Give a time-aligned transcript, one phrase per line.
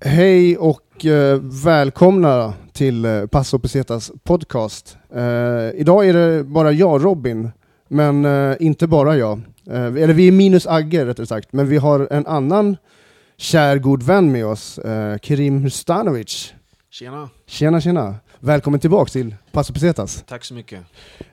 [0.00, 4.96] Hej och eh, välkomna till eh, Passo Pesetas podcast.
[5.14, 7.50] Eh, idag är det bara jag, Robin,
[7.88, 9.40] men eh, inte bara jag.
[9.70, 12.76] Eh, eller vi är minus Agge rättare sagt, men vi har en annan
[13.36, 16.54] kär god vän med oss, eh, Kerim Hustanovic.
[16.90, 18.14] Tjena, Tjena tjena!
[18.40, 20.24] Välkommen tillbaks till Passo Pesetas.
[20.26, 20.84] tack så mycket.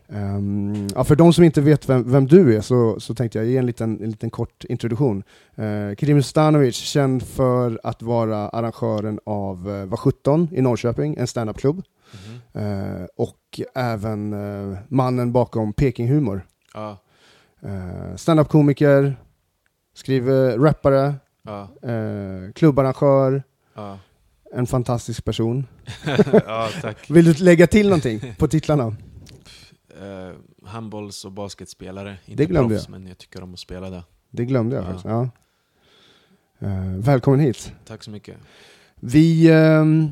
[0.09, 3.47] Ehm, ja, för de som inte vet vem, vem du är så, så tänkte jag
[3.47, 5.23] ge en liten, en liten kort introduktion.
[5.59, 11.27] Uh, Kerim Stanovic, känd för att vara arrangören av uh, Var 17 i Norrköping, en
[11.27, 11.83] standupklubb.
[12.11, 12.63] Mhm.
[12.63, 16.46] Eh, och även eh, mannen bakom Peking Humor.
[16.74, 16.97] Ja,
[17.63, 19.15] Uh, Standup-komiker,
[19.93, 21.13] skriver rappare,
[21.43, 23.43] ja, uh, klubbarrangör,
[23.74, 23.99] ja.
[24.55, 25.68] En fantastisk person.
[26.45, 27.09] ja tack.
[27.09, 28.87] Vill du lägga till någonting på titlarna?
[28.87, 28.96] Uh,
[30.63, 34.03] handbolls och basketspelare, inte Det glömde proffs, men jag tycker om att spela det.
[34.31, 34.88] Det glömde jag Ja.
[34.88, 35.05] faktiskt.
[35.05, 35.30] Ja.
[36.59, 37.73] Eh, välkommen hit.
[37.88, 38.36] Tack så mycket.
[38.95, 40.09] Vi, ehm,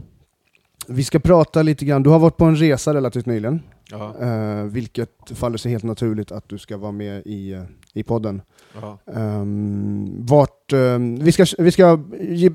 [0.88, 4.64] vi ska prata lite grann, du har varit på en resa relativt nyligen, Ja, eh,
[4.64, 7.62] vilket faller sig helt naturligt att du ska vara med i,
[7.94, 8.42] i podden.
[8.82, 12.50] ja, Um, vart, ehm, vi ska, vi ska ge,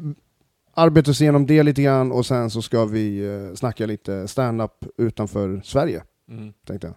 [0.78, 4.84] arbeta oss igenom det lite grann och sen så ska vi uh, snacka lite stand-up
[4.96, 6.52] utanför Sverige, mm.
[6.66, 6.96] tänkte jag.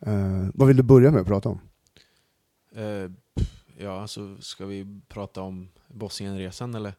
[0.00, 1.60] Eh, vad vill du börja med att prata om?
[2.76, 3.10] Eh,
[3.78, 6.94] ja, så ska vi prata om Bosnienresan eller?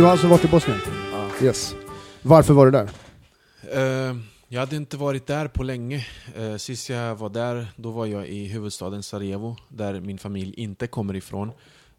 [0.00, 0.80] Du har alltså varit i Bosnien?
[1.12, 1.30] Ja.
[1.42, 1.74] Yes.
[2.22, 2.90] Varför var du där?
[3.72, 4.16] Eh,
[4.48, 6.06] jag hade inte varit där på länge.
[6.36, 10.86] Eh, sist jag var där, då var jag i huvudstaden Sarajevo, där min familj inte
[10.86, 11.52] kommer ifrån.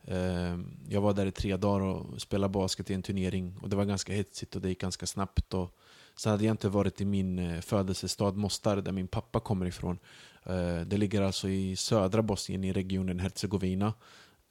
[0.06, 0.60] Eh,
[0.90, 3.86] jag var där i tre dagar och spelade basket i en turnering och det var
[3.86, 5.54] ganska hetsigt och det gick ganska snabbt.
[5.54, 5.78] Och
[6.16, 10.00] sen hade jag inte varit i min födelsestad Mostar, där min pappa kommer ifrån.
[10.86, 13.94] Det ligger alltså i södra Bosnien, i regionen Herzegovina.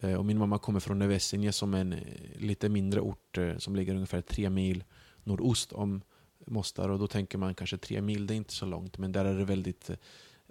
[0.00, 1.99] Eh, och min mamma kommer från Nevesinje som är en eh,
[2.37, 4.84] lite mindre ort eh, som ligger ungefär tre mil
[5.25, 6.03] nordost om
[6.47, 9.25] Mostar och då tänker man kanske tre mil, det är inte så långt men där
[9.25, 9.91] är det väldigt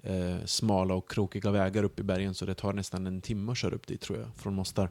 [0.04, 3.58] eh, smala och krokiga vägar upp i bergen så det tar nästan en timme att
[3.58, 4.90] köra upp dit tror jag från Mostar.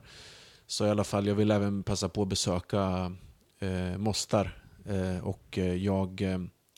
[0.67, 3.13] Så i alla fall, jag vill även passa på att besöka
[3.59, 6.23] eh, Mostar eh, och jag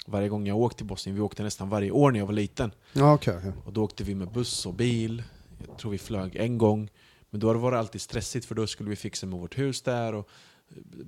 [0.06, 2.70] varje gång jag åkt till Bosnien, vi åkte nästan varje år när jag var liten
[2.92, 3.36] Ja, okej.
[3.38, 3.52] okej.
[3.64, 5.22] och då åkte vi med buss och bil.
[5.69, 6.90] Jag tror vi flög en gång.
[7.30, 10.14] Men då var det alltid stressigt för då skulle vi fixa med vårt hus där
[10.14, 10.28] och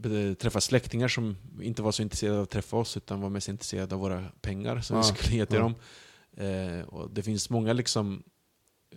[0.05, 3.49] eh, träffa släktingar som inte var så intresserade av att träffa oss utan var mest
[3.49, 5.63] intresserade av våra pengar som vi Ja, skulle ge till ja.
[5.63, 5.75] dem.
[6.37, 8.23] Eh, och det finns många liksom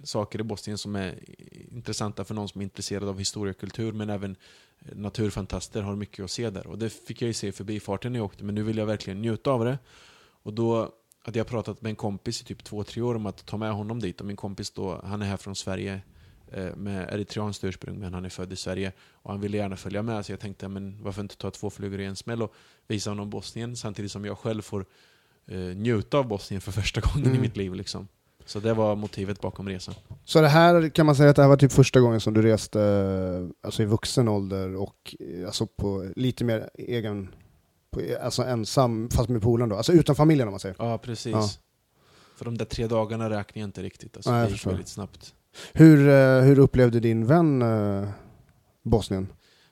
[0.04, 1.20] saker i Bosnien som är
[1.74, 4.36] intressanta för någon som är intresserad av historia och kultur men även
[4.80, 6.68] eh, naturfantaster har mycket att se där.
[6.68, 8.86] Och det fick jag ju se förbi farten när jag åkte men nu vill jag
[8.86, 9.80] verkligen njuta av det.
[10.44, 13.46] Och då hade jag pratat med en kompis i typ två, tre år om att
[13.46, 14.22] ta med honom dit.
[14.22, 16.02] Och min kompis då, han är här från Sverige
[16.76, 18.92] med eritreanskt ursprung, men han är född i Sverige.
[19.14, 22.00] Och han ville gärna följa med, så jag tänkte, men varför inte ta två flugor
[22.00, 22.54] i en smäll och
[22.88, 24.86] visa honom Bosnien, samtidigt som jag själv får
[25.48, 27.36] eh, njuta av Bosnien för första gången Mm.
[27.38, 27.74] i mitt liv.
[27.74, 28.08] Liksom.
[28.46, 29.96] Så det var motivet bakom resan.
[30.26, 32.42] Så det här kan man säga att det här var typ första gången som du
[32.42, 37.36] reste eh, alltså i vuxen ålder och eh, alltså på lite mer egen,
[37.92, 40.76] på, alltså ensam fast med polaren då, alltså utan familjen om man säger.
[40.80, 41.34] Ja, precis.
[41.34, 41.50] Ja.
[42.38, 44.16] För de där tre dagarna räknar jag inte riktigt.
[44.18, 45.35] Alltså, Nej, det gick väldigt snabbt.
[45.74, 48.10] Hur, eh, hur upplevde din vän eh,
[48.84, 49.28] Bosnien?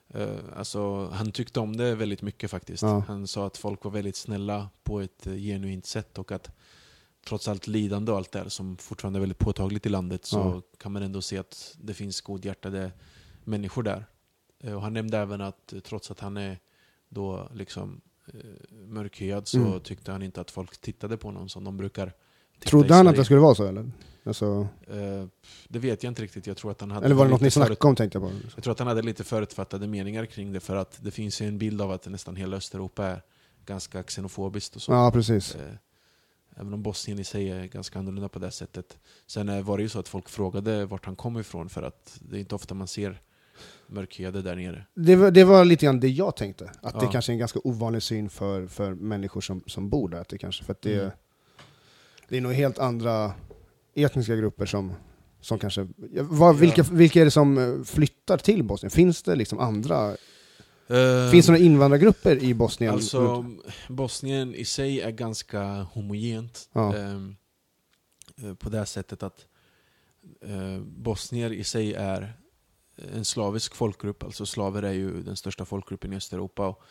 [0.10, 2.84] Eh, alltså, han tyckte om det väldigt mycket faktiskt.
[2.84, 3.04] Ja.
[3.08, 6.52] Han sa att folk var väldigt snälla på ett genuint sätt och att
[7.28, 10.38] trots allt lidande och allt det här som fortfarande är väldigt påtagligt i landet så
[10.38, 10.62] Ja.
[10.78, 12.92] kan man ändå se att det finns godhjärtade
[13.44, 14.06] människor där.
[14.76, 16.60] Och han nämnde även att trots att han är
[17.10, 18.02] då liksom
[18.88, 19.80] mörkhyad så Mm.
[19.80, 22.14] tyckte han inte att folk tittade på honom som de brukar
[22.66, 23.92] Trodde han att det skulle vara så eller?
[24.26, 25.26] Alltså, Eh,
[25.68, 26.48] det vet jag inte riktigt.
[26.48, 28.36] Jag tror att han hade eller var det något ni snackade om tänkte jag på?
[28.56, 31.48] jag tror att han hade lite förutfattade meningar kring det för att det finns ju
[31.48, 33.22] en bild av att nästan hela Östeuropa är
[33.66, 34.92] ganska xenofobiskt och så.
[34.92, 35.56] Ja, precis.
[35.56, 35.62] Eh,
[36.56, 38.98] Även om Bosnien i sig är ganska annorlunda på det sättet.
[39.28, 42.18] Sen eh, var det ju så att folk frågade vart han kom ifrån för att
[42.22, 43.22] det är inte ofta man ser
[43.88, 44.86] mörkhyade där nere.
[44.96, 47.12] Det var, det var lite grann det jag tänkte, att det Ja.
[47.12, 50.18] kanske är en ganska ovanlig syn för, för människor som, som bor där.
[50.22, 51.12] Att det kanske, för att det, Mm.
[52.34, 53.34] Det är nog helt andra
[53.96, 54.94] etniska grupper som,
[55.42, 55.88] som kanske...
[56.14, 58.92] Ja, vad, vilka, vilka är det som eh, flyttar till Bosnien?
[58.92, 60.10] Finns det liksom andra...
[60.88, 62.94] Eh, Finns det några invandrargrupper i Bosnien?
[62.94, 63.46] Alltså,
[63.90, 66.70] Bosnien i sig är ganska homogent.
[66.74, 66.96] Ja.
[66.96, 69.46] Eh, på det sättet att
[70.42, 72.34] eh, bosnier i sig är
[73.14, 74.24] en slavisk folkgrupp.
[74.24, 76.68] Alltså slaver är ju den största folkgruppen i Östeuropa.
[76.68, 76.84] Och,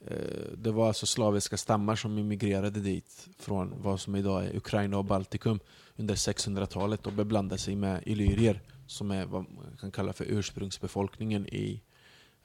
[0.00, 4.98] Eh, det var alltså slaviska stammar som immigrerade dit från vad som idag är Ukraina
[4.98, 5.60] och Baltikum
[5.96, 11.46] under 600-talet och beblandade sig med illyrier som är vad man kan kalla för ursprungsbefolkningen
[11.46, 11.82] i,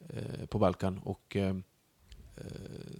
[0.09, 0.99] eh, på Balkan.
[1.03, 1.55] Och eh,
[2.35, 2.45] eh,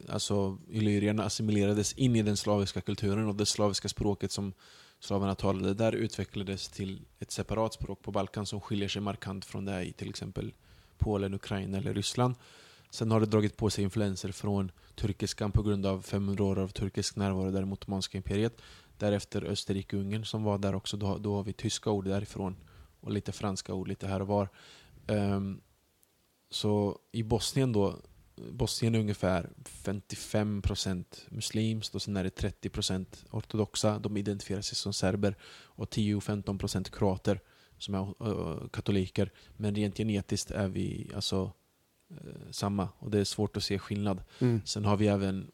[0.09, 4.53] alltså illyrierna assimilerades in i den slaviska kulturen och det slaviska språket som
[5.00, 9.65] slavarna talade där utvecklades till ett separat språk på Balkan som skiljer sig markant från
[9.65, 10.53] det i till exempel
[10.98, 12.36] Polen, Ukraina eller Ryssland.
[12.91, 16.67] Sen har det dragit på sig influenser från turkiskan på grund av 500 år av
[16.67, 18.61] turkisk närvaro där mot Ottomanska imperiet.
[18.97, 20.97] Därefter Österrike-Ungern som var där också.
[20.97, 22.55] Då, då har vi tyska ord därifrån
[22.99, 24.49] och lite franska ord lite här och var.
[25.07, 25.61] Um,
[26.49, 27.95] så i Bosnien då,
[28.51, 29.49] Bosnien är ungefär
[29.83, 33.99] 55% muslimskt och sen är det 30% ortodoxa.
[33.99, 35.35] De identifierar sig som serber.
[35.63, 37.39] Och 10-15% kroater
[37.77, 39.31] som är uh, katoliker.
[39.57, 41.51] Men rent genetiskt är vi alltså
[42.18, 44.24] eh, samma och det är svårt att se skillnad.
[44.40, 44.62] Mm.
[44.66, 45.52] Sen har vi även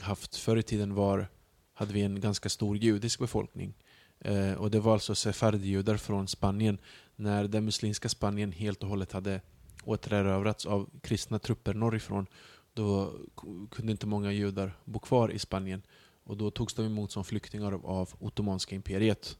[0.00, 1.28] haft, förr i tiden var,
[1.74, 3.74] hade vi en ganska stor judisk befolkning.
[4.20, 6.78] Eh, och det var alltså sefardjudar från Spanien.
[7.16, 9.40] När det muslimska Spanien helt och hållet hade
[9.84, 12.26] återerövrats av kristna trupper norrifrån,
[12.74, 13.12] då
[13.70, 15.82] kunde inte många judar bo kvar i Spanien.
[16.24, 19.38] Och då togs de emot som flyktingar av, av Ottomanska imperiet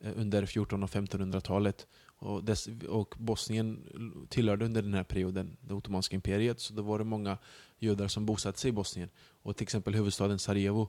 [0.00, 1.86] eh, under 1400 och 1500-talet.
[2.22, 3.88] Och, dess, och Bosnien
[4.28, 7.38] tillhörde under den här perioden det Ottomanska imperiet, så då var det många
[7.78, 9.10] judar som bosatte sig i Bosnien.
[9.42, 10.88] Och till exempel huvudstaden Sarajevo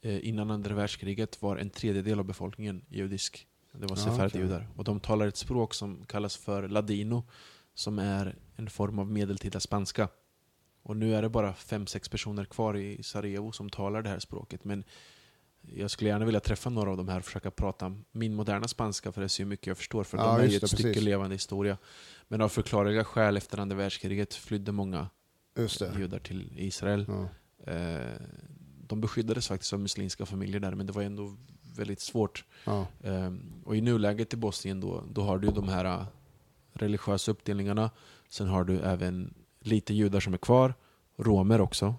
[0.00, 3.46] eh, innan andra världskriget var en tredjedel av befolkningen judisk.
[3.72, 4.68] Det var Ja, sefardjudar.
[4.76, 7.24] Och de talar ett språk som kallas för ladino,
[7.74, 10.08] som är en form av medeltida spanska.
[10.82, 14.18] Och nu är det bara fem sex personer kvar i Sarajevo som talar det här
[14.18, 14.64] språket.
[14.64, 14.84] Men
[15.62, 19.12] jag skulle gärna vilja träffa några av de här och försöka prata min moderna spanska,
[19.12, 20.04] för det är så mycket jag förstår.
[20.04, 21.02] För Ja, de är ju ett det, stycke precis.
[21.02, 21.78] levande historia.
[22.28, 25.08] Men av förklarliga skäl efter andra världskriget flydde många
[25.98, 27.06] judar till Israel.
[27.08, 27.28] Ja.
[27.72, 28.20] Eh,
[28.86, 31.36] de beskyddades faktiskt av muslimska familjer där, men det var ändå
[31.76, 32.44] väldigt svårt.
[32.64, 32.86] Ja.
[33.00, 33.32] Eh,
[33.64, 36.04] och i nuläget i Bosnien då, då har du de här eh,
[36.72, 37.90] religiösa uppdelningarna.
[38.28, 40.74] Sen har du även lite judar som är kvar,
[41.16, 41.94] romer också.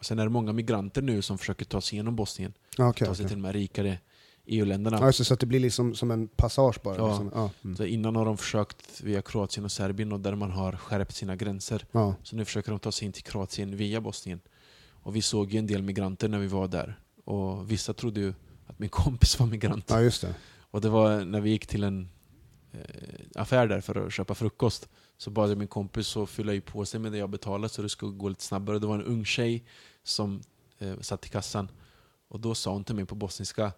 [0.00, 2.52] Sen är det många migranter nu som försöker ta sig igenom Bosnien.
[2.78, 3.28] Okej, ta sig okej.
[3.28, 3.98] till de här rikare
[4.46, 4.98] EU-länderna.
[5.00, 6.96] Ja, så att det blir liksom som en passage bara.
[6.96, 7.08] Ja.
[7.08, 7.30] Liksom.
[7.34, 7.50] Ja.
[7.64, 7.76] Mm.
[7.76, 11.36] Så innan har de försökt via Kroatien och Serbien och där man har skärpt sina
[11.36, 11.86] gränser.
[11.92, 12.14] Ja.
[12.22, 14.40] Så nu försöker de ta sig in till Kroatien via Bosnien.
[15.02, 16.98] Och vi såg ju en del migranter när vi var där.
[17.24, 18.34] Och vissa trodde ju
[18.66, 19.84] att min kompis var migrant.
[19.88, 20.34] ja, just det.
[20.70, 22.08] Och det var när vi gick till en
[22.72, 22.80] eh,
[23.34, 24.88] affär där för att köpa frukost.
[25.16, 27.82] Så bad jag min kompis att fylla i på sig med det jag betalade så
[27.82, 28.78] det skulle gå lite snabbare.
[28.78, 29.64] Det var en ung tjej
[30.04, 30.40] som
[30.78, 31.68] eh, satt i kassan.
[32.28, 33.72] Och då sa hon till mig på bosniska,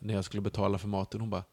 [0.00, 1.44] när jag skulle betala för maten, hon bara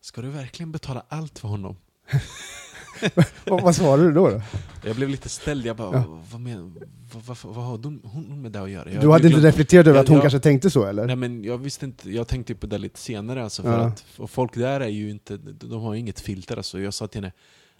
[0.00, 1.76] Ska du verkligen betala allt för honom?
[3.44, 4.28] Vad svarade du då?
[4.30, 4.42] då?
[4.84, 6.20] Jag blev lite ställd, jag bara, Ja.
[6.32, 6.74] vad, men,
[7.14, 8.92] vad, vad, vad har hon, hon med det att göra?
[8.92, 11.06] Jag Du hade inte glömt- reflekterat över att hon jag- kanske tänkte så eller?
[11.06, 13.86] Nej men jag visste inte, jag tänkte på det lite senare alltså, för Ja.
[13.86, 16.80] att och folk där är ju inte, de har ju inget filter alltså.
[16.80, 17.32] Jag sa till henne,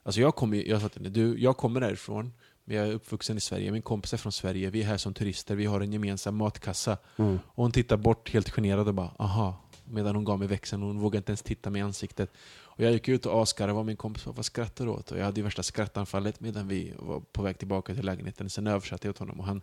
[0.02, 2.32] alltså jag, kom, ju- jag sa till henne, du, jag kommer därifrån,
[2.74, 5.56] jag är uppvuxen i Sverige, min kompis är från Sverige, vi är här som turister,
[5.56, 6.98] vi har en gemensam matkassa.
[7.16, 7.38] Mm.
[7.46, 9.56] Och hon tittar bort helt generad och bara, aha.
[9.84, 12.32] Medan hon gav mig växeln, hon vågade inte ens titta mig i ansiktet.
[12.78, 15.10] Och jag gick ut och asgarvade och min kompis bara, vad skrattar du åt?
[15.10, 18.50] Och jag hade ju värsta skrattanfallet medan vi var på väg tillbaka till lägenheten.
[18.50, 19.62] Sen översatte jag åt honom och han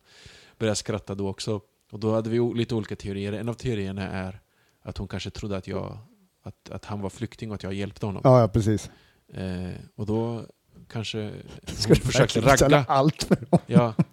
[0.58, 1.62] började skratta då också.
[1.92, 3.34] Och då hade vi lite olika teorier.
[3.34, 4.40] En av teorierna är
[4.82, 5.98] att hon kanske trodde att, jag,
[6.44, 8.22] att, att han var flykting och att jag hjälpte honom.
[8.24, 8.90] Ja, ja, precis.
[9.34, 10.46] Eh, och då
[10.92, 11.32] kanske
[11.68, 12.86] Ska hon försökte ragga.
[12.88, 13.46] allt för dem?
[13.52, 14.04] Ja, ja,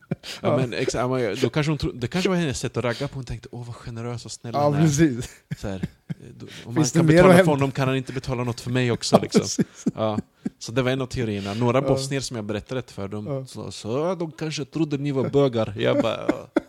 [0.42, 0.56] Ja.
[0.56, 0.74] men
[1.22, 3.14] ja, då kanske hon tro, det kanske var hennes sätt att ragga på.
[3.14, 4.80] Hon tänkte åh vad generös och snäll Ja, han är.
[4.82, 5.30] precis.
[5.58, 5.84] Så här,
[6.38, 8.70] då, om man Finns det kan betala för honom kan han inte betala något för
[8.70, 9.16] mig också.
[9.16, 9.64] Ja, Liksom.
[9.96, 10.18] Ja,
[10.58, 11.54] så det var en av teorierna.
[11.54, 11.88] Några Ja.
[11.88, 13.46] bosnier som jag berättade för, de Ja.
[13.46, 15.74] sa så, "Ja, de kanske trodde ni var bögar.
[15.78, 16.62] Jag bara, ja.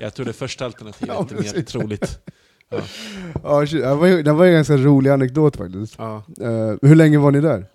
[0.00, 2.18] Jag tror det första alternativet Ja, är mer troligt.
[3.42, 3.82] Ja, shit,
[4.24, 5.94] det var ju en ganska rolig anekdot faktiskt.
[5.98, 7.66] Ja, Eh, hur länge var ni där?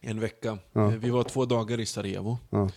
[0.00, 0.58] En vecka.
[0.72, 0.92] Ja.
[0.92, 2.38] Eh, Vi var två dagar i Sarajevo.
[2.50, 2.70] Ja.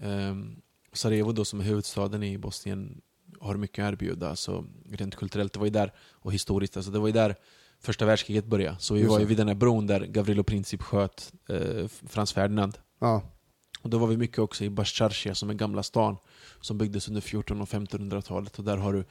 [0.00, 0.56] Ehm,
[0.92, 3.00] Sarajevo då som är huvudstaden i Bosnien
[3.40, 5.52] har mycket att erbjuda, alltså, rent kulturellt.
[5.52, 7.36] Det var ju där, och historiskt, alltså, det var ju där
[7.80, 8.76] första världskriget började.
[8.80, 12.32] Så vi Just var ju vid den här bron där Gavrilo Princip sköt eh, Frans
[12.32, 12.78] Ferdinand.
[13.00, 13.22] Ja.
[13.82, 16.16] Och då var vi mycket också i Basharshia som är gamla stan,
[16.60, 18.58] som byggdes under 1400 och 1500-talet.
[18.58, 19.04] Och där har du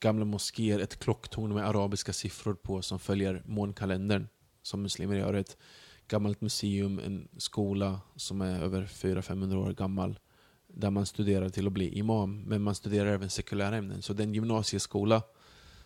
[0.00, 4.28] gamla moskéer, ett klocktorn med arabiska siffror på som följer månkalendern,
[4.62, 5.34] som muslimer gör.
[5.34, 5.56] Ett
[6.12, 10.18] gammalt museum, en skola som är över 400-500 år gammal,
[10.66, 14.02] där man studerar till att bli imam, men man studerar även sekulära ämnen.
[14.02, 15.22] Så det är en gymnasieskola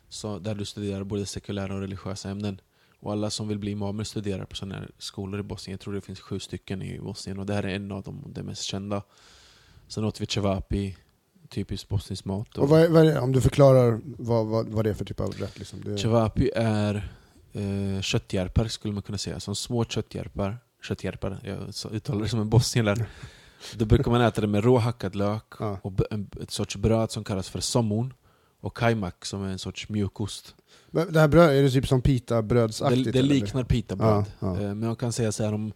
[0.09, 2.61] så där du studerar både sekulära och religiösa ämnen.
[3.01, 5.73] Och alla som vill bli imamer studerar på sådana här skolor i Bosnien.
[5.73, 8.25] Jag tror det finns sju stycken i Bosnien och det här är en av dem,
[8.35, 9.03] de mest kända.
[9.89, 10.97] Sen åt vi cevapi,
[11.49, 12.59] typisk bosnisk mat.
[12.59, 15.21] Och vad är, vad är, om du förklarar vad, vad, vad det är för typ
[15.21, 15.59] av rätt?
[15.59, 15.81] Liksom.
[15.85, 17.13] Det, Cevapi är
[17.57, 19.41] eh, köttjärpar skulle man kunna säga.
[19.41, 20.59] Som små köttjärpar.
[20.83, 23.07] Köttjärpar, jag uttalar det som en bosnier där.
[23.75, 25.79] Då brukar man äta det med råhackad lök Ja.
[25.83, 28.13] och en, ett sorts bröd som kallas för sommon.
[28.61, 30.55] Och kajmak som är en sorts mjukost.
[30.91, 33.13] Men det här bröd, är det typ som Det, pitabrödsaktigt?
[33.13, 33.29] det eller?
[33.35, 34.25] liknar pitabröd.
[34.41, 34.61] Ja, ja.
[34.63, 35.73] Eh, Men jag kan säga så här om,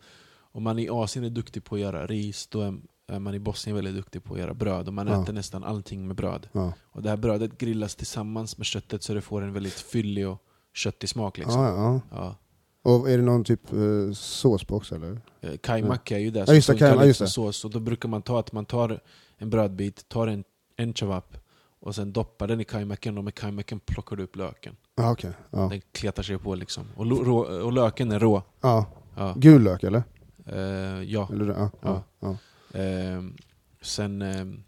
[0.53, 2.75] om man i Asien är duktig på att göra ris, då är,
[3.09, 4.89] är man i Bosnien väldigt duktig på att göra bröd.
[4.89, 5.23] Och man Ja.
[5.23, 6.49] äter nästan allting med bröd.
[6.83, 10.43] Och det här brödet grillas tillsammans med köttet så det får en väldigt fyllig och
[10.81, 11.39] köttig smak.
[11.39, 11.63] Liksom.
[11.63, 12.01] Ja, ja.
[12.11, 12.37] Ja.
[12.83, 15.21] Och är det någon typ eh, sås på också eller?
[15.41, 17.27] Eh, Kajmak är ju det Ja, just det, lite just det.
[17.27, 17.65] sås.
[17.65, 19.01] Och då brukar man ta att man tar
[19.39, 20.45] en brödbit, tar en,
[20.77, 21.37] en cevap
[21.81, 24.77] och sen doppar den i kajmaken och med kajmaken plockar du upp löken.
[24.95, 25.33] Ja, okej.
[25.51, 25.59] Ja.
[25.59, 26.85] Den kletar sig på liksom.
[26.97, 28.43] Och, rå, och löken är rå.
[28.61, 28.87] ja.
[29.17, 29.35] Ja.
[29.37, 30.03] Gul lök eller?
[30.47, 31.29] Eh, ja.
[31.33, 32.03] eller ja.
[32.21, 32.37] Ja.
[32.75, 33.37] Ehm,
[33.83, 34.63] sen, ehm,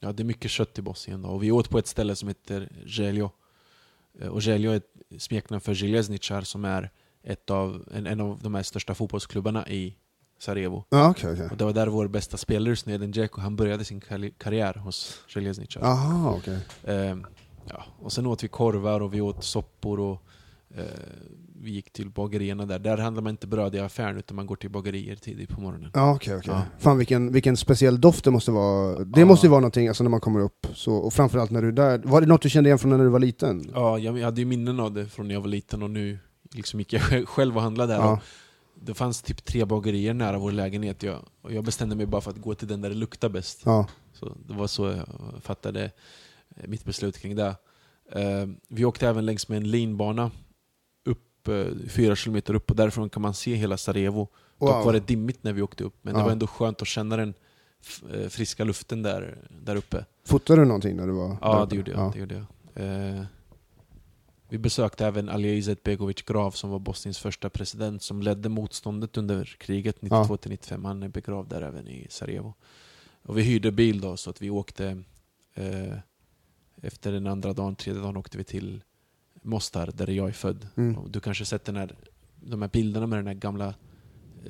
[0.00, 1.28] ja det är mycket kött i Bosnien då.
[1.28, 3.30] Och vi åt på ett ställe som heter Željo.
[4.20, 6.90] Eh, och Željo är ett smeknamn för Željezničar som är
[7.22, 9.96] ett av, en, en av de här största fotbollsklubbarna i
[10.38, 10.84] Sarajevo.
[10.90, 11.48] Ja, okej, okej.
[11.50, 15.20] Och det var där vår bästa spelare, Sneden Dzeko, han började sin karri- karriär hos
[15.26, 15.80] Željezničar.
[15.80, 16.58] Jaha, okej.
[16.84, 17.26] Ehm,
[17.68, 17.84] ja.
[17.98, 20.22] Och sen åt vi korvar och vi åt soppor och
[20.74, 20.84] eh,
[21.64, 22.78] vi gick till bagerierna där.
[22.78, 25.90] Där handlar man inte bröd i affären utan man går till bagerier tidigt på morgonen.
[25.94, 26.52] Ja, okej, okej.
[26.54, 26.62] Ja.
[26.78, 29.04] Fan vilken, vilken speciell doft det måste vara.
[29.04, 29.26] Det Ja.
[29.26, 31.72] måste ju vara någonting alltså, när man kommer upp, så, och framförallt när du är
[31.72, 31.98] där.
[32.04, 33.70] Var det något du kände igen från när du var liten?
[33.74, 36.18] Ja, jag jag hade ju minnen av det från när jag var liten och nu
[36.54, 38.00] liksom gick jag sj- själv och handlade där.
[38.00, 38.12] Ja.
[38.76, 41.02] Och Det fanns typ tre bagerier nära vår lägenhet.
[41.02, 43.62] Jag, och jag bestämde mig bara för att gå till den där det luktar bäst.
[43.64, 43.86] Ja.
[44.12, 45.06] Så det var så jag
[45.42, 45.90] fattade
[46.68, 47.54] mitt beslut kring det.
[48.12, 50.30] Eh, vi åkte även längs med en linbana
[51.48, 54.28] upp eh, fyra kilometer upp och därifrån kan man se hela Sarajevo.
[54.58, 56.24] Dock var det dimmigt när vi åkte upp, men det Ja.
[56.24, 57.34] var ändå skönt att känna den
[58.12, 60.04] eh, friska luften där, där uppe.
[60.24, 61.66] Fotade du någonting när du var Ja, där?
[61.66, 62.00] det gjorde jag.
[62.00, 62.10] Ja.
[62.14, 62.46] Det gjorde jag.
[63.16, 63.22] Eh,
[64.48, 69.44] vi besökte även Alija Izetbegovic grav som var Bosniens första president som ledde motståndet under
[69.58, 70.84] kriget 92-95.
[70.86, 72.54] Han är begravd där även i Sarajevo.
[73.22, 75.02] Och vi hyrde bil då så att vi åkte
[75.54, 75.94] eh,
[76.82, 78.82] efter den andra dagen, tredje dagen åkte vi till
[79.44, 80.66] Mostar där jag är född.
[80.76, 80.96] Mm.
[81.10, 81.94] Du kanske sett den här,
[82.40, 83.74] de här bilderna med den här gamla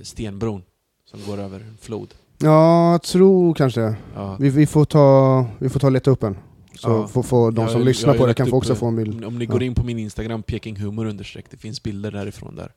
[0.02, 0.62] stenbron
[1.04, 2.14] som går över en flod.
[2.38, 3.96] ja, jag tror kanske det.
[4.14, 4.36] Ja.
[4.40, 6.36] Vi, vi, får ta, vi får ta och leta upp en.
[6.74, 7.06] Så Ja.
[7.08, 8.96] får, får de Jag- som jag lyssnar ju på det kan få också få en
[8.96, 9.14] bild.
[9.24, 9.52] Om, om ni Ja.
[9.52, 12.72] går in på min Instagram, pekinghumor understreck, det finns bilder därifrån där.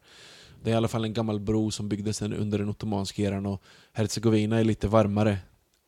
[0.63, 3.61] Det är i alla fall en gammal bro som byggdes under den ottomanska eran och
[3.93, 5.37] Herzegovina är lite varmare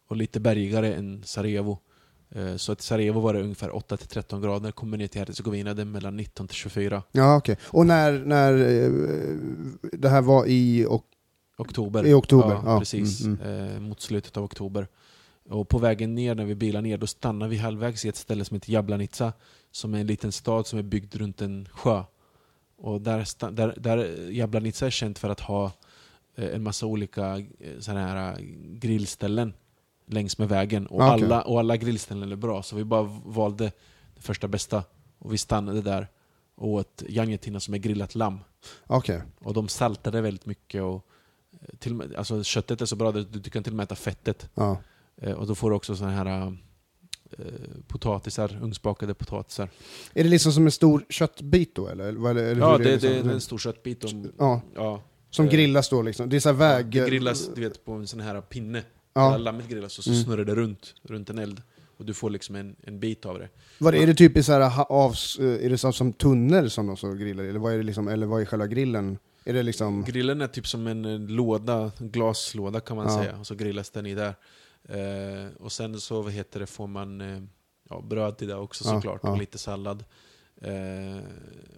[0.10, 1.78] och lite bergigare än Sarajevo.
[2.32, 5.86] Eh, Så att Sarajevo var det ungefär 8-13 grader, kommer ner till Herzegovina det är
[5.86, 7.58] mellan 19 till 24 Ja, okej.
[7.64, 8.92] Och när, när eh,
[9.92, 11.06] det här var i och,
[11.58, 12.06] oktober.
[12.06, 12.52] i oktober?
[12.52, 13.22] Ja, Ja, precis.
[13.22, 13.76] Mm, mm.
[13.76, 14.88] Eh, mot slutet av oktober.
[15.50, 18.46] Och på vägen ner, när vi bilar ner, då stannar vi halvvägs i ett ställe
[18.46, 19.34] som heter Jablanica,
[19.72, 22.04] som är en liten stad som är byggd runt en sjö.
[22.78, 25.72] Och där, där, där Jablanica är känt för att ha
[26.36, 27.44] en massa olika
[27.80, 28.38] såna här
[28.80, 29.54] grillställen
[30.10, 30.88] längs med vägen.
[30.88, 31.26] Och, Ah, okej.
[31.26, 33.72] alla, och alla grillställen är bra, så vi bara valde
[34.16, 34.84] det första bästa.
[35.20, 36.08] Och vi stannade där
[36.56, 38.40] och åt janjetina som är grillat lamm.
[38.88, 39.22] Okej.
[39.40, 40.82] Och de saltade väldigt mycket.
[40.84, 41.06] Och
[41.62, 43.96] eh, till, med- alltså köttet är så bra, du, du kan till och med äta
[43.96, 44.50] fettet.
[44.56, 44.78] Ja.
[45.22, 46.48] Eh, och då får du också såna här
[47.32, 47.44] eh,
[47.88, 49.70] potatisar, ugnsbakade potatisar.
[50.14, 52.04] Är det liksom som en stor köttbit då eller?
[52.08, 53.10] eller, är det- eller Ja, hur det, liksom?
[53.10, 54.04] det är en stor köttbit.
[54.04, 56.30] Och, Ja, ja, som grillas då liksom?
[56.30, 56.86] Det är så väg...
[56.86, 58.84] det grillas du vet, på en sån här pinne.
[59.20, 59.32] Ja.
[59.32, 60.24] Där lammet grillas och så Mm.
[60.24, 61.62] snurrar det runt, runt en eld.
[61.98, 63.50] Och du får liksom en, en bit av det.
[63.78, 66.88] Vad är det typ i så här, avs, eh, är det så som tunnor som
[66.88, 69.18] de så grillar eller vad är det liksom, eller vad är själva grillen?
[69.46, 70.04] Är det liksom...
[70.04, 73.18] Grillen är typ som en låda, en glaslåda kan man Ja.
[73.24, 73.38] säga.
[73.40, 74.36] Och så grillas den i där.
[74.84, 77.42] Eh, och sen så vad heter det, får man eh,
[77.90, 79.20] ja, bröd till det också såklart.
[79.24, 79.32] ja.
[79.32, 80.04] Och lite sallad.
[80.62, 81.20] Eh,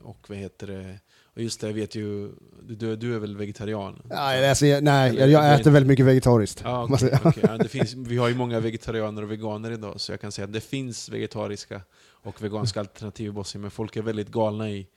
[0.01, 0.99] och vad heter det,
[1.35, 4.01] och just det, jag vet ju, du, du är väl vegetarian?
[4.05, 6.61] Nej, alltså, jag, nej jag, jag äter väldigt mycket vegetariskt.
[6.63, 7.19] Jag säga.
[7.23, 7.43] okej.
[7.47, 10.45] ja, det finns, vi har ju många vegetarianer och veganer idag, så jag kan säga
[10.45, 11.81] att det finns vegetariska
[12.23, 14.87] och veganska alternativ i Bosnien, men folk är väldigt galna i,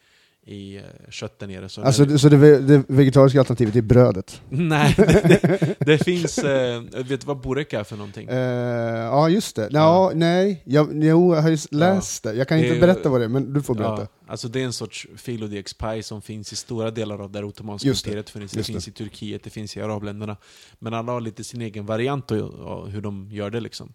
[0.46, 1.68] i eh, kött där nere.
[1.68, 4.42] Så Alltså, det- så det, det vegetariska alternativet är brödet?
[4.48, 5.04] Nej, det,
[5.42, 6.38] det, det finns...
[6.38, 8.28] Eh, vet du vad burek är för någonting?
[8.28, 8.36] Eh,
[9.04, 9.62] ja, just det.
[9.62, 10.12] Ja, Ja.
[10.14, 12.34] Nej, jag, jo, jag har ju läst det.
[12.34, 14.02] Jag kan Det inte berätta vad det är, men du får berätta.
[14.02, 17.88] Ja, alltså det är en sorts filodegspaj som finns i stora delar av där Ottomanska
[17.88, 18.52] det, imperiet finns.
[18.52, 20.36] Det finns i Turkiet, det finns i arabländerna.
[20.78, 23.92] Men alla har lite sin egen variant och hur de gör det liksom.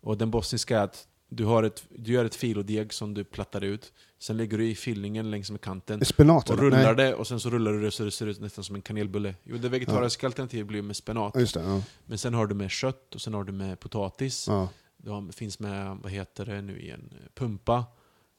[0.00, 3.64] Och den bosniska är att du, har ett, du gör ett filodeg som du plattar
[3.64, 6.96] ut, sen lägger du i fyllningen längs med kanten Spenat och rullar Nej.
[7.06, 9.34] det och sen så rullar du det så det ser ut nästan som en kanelbulle.
[9.44, 11.32] Jo, det vegetariska alternativet blir med spenat.
[11.34, 11.60] Ja, det.
[11.68, 11.82] Ja.
[12.04, 14.46] Men sen har du med kött och sen har du med potatis.
[14.48, 14.68] Ja.
[14.96, 17.84] Det finns med, vad heter det nu igen, pumpa.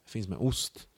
[0.04, 0.88] Det finns med ost.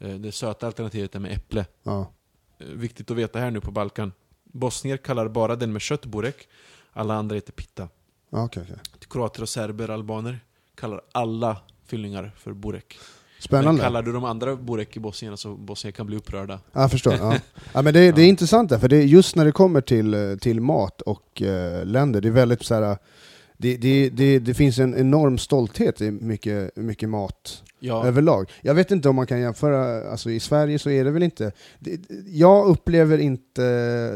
[0.00, 1.66] Eh, Det söta alternativet är med äpple.
[1.82, 2.12] Ja.
[2.58, 4.12] Eh, Viktigt att veta här nu på Balkan.
[4.44, 6.48] Bosnier kallar bara den med kött burek.
[6.92, 7.88] Alla andra heter pitta.
[8.30, 8.76] Ja, okej, okej.
[9.10, 10.40] Kroater och serber, albaner
[10.74, 12.98] kallar alla fyllningar för burek.
[13.40, 13.82] Men Spännande.
[13.82, 16.60] kallar du de andra burek i Bosnien så Bosnien kan bli upprörda.
[16.72, 17.12] Ja, jag förstår.
[17.20, 17.36] Ja.
[17.72, 20.36] Ja, men det, det är intressant där, för det just när det kommer till, eh,
[20.36, 22.98] till mat och eh, länder, det är väldigt så här,
[23.58, 28.50] det, det, det, det finns en enorm stolthet i mycket, mycket mat Ja, överlag.
[28.60, 31.52] Jag vet inte om man kan jämföra, alltså i Sverige så är det väl inte,
[32.26, 33.62] jag upplever inte,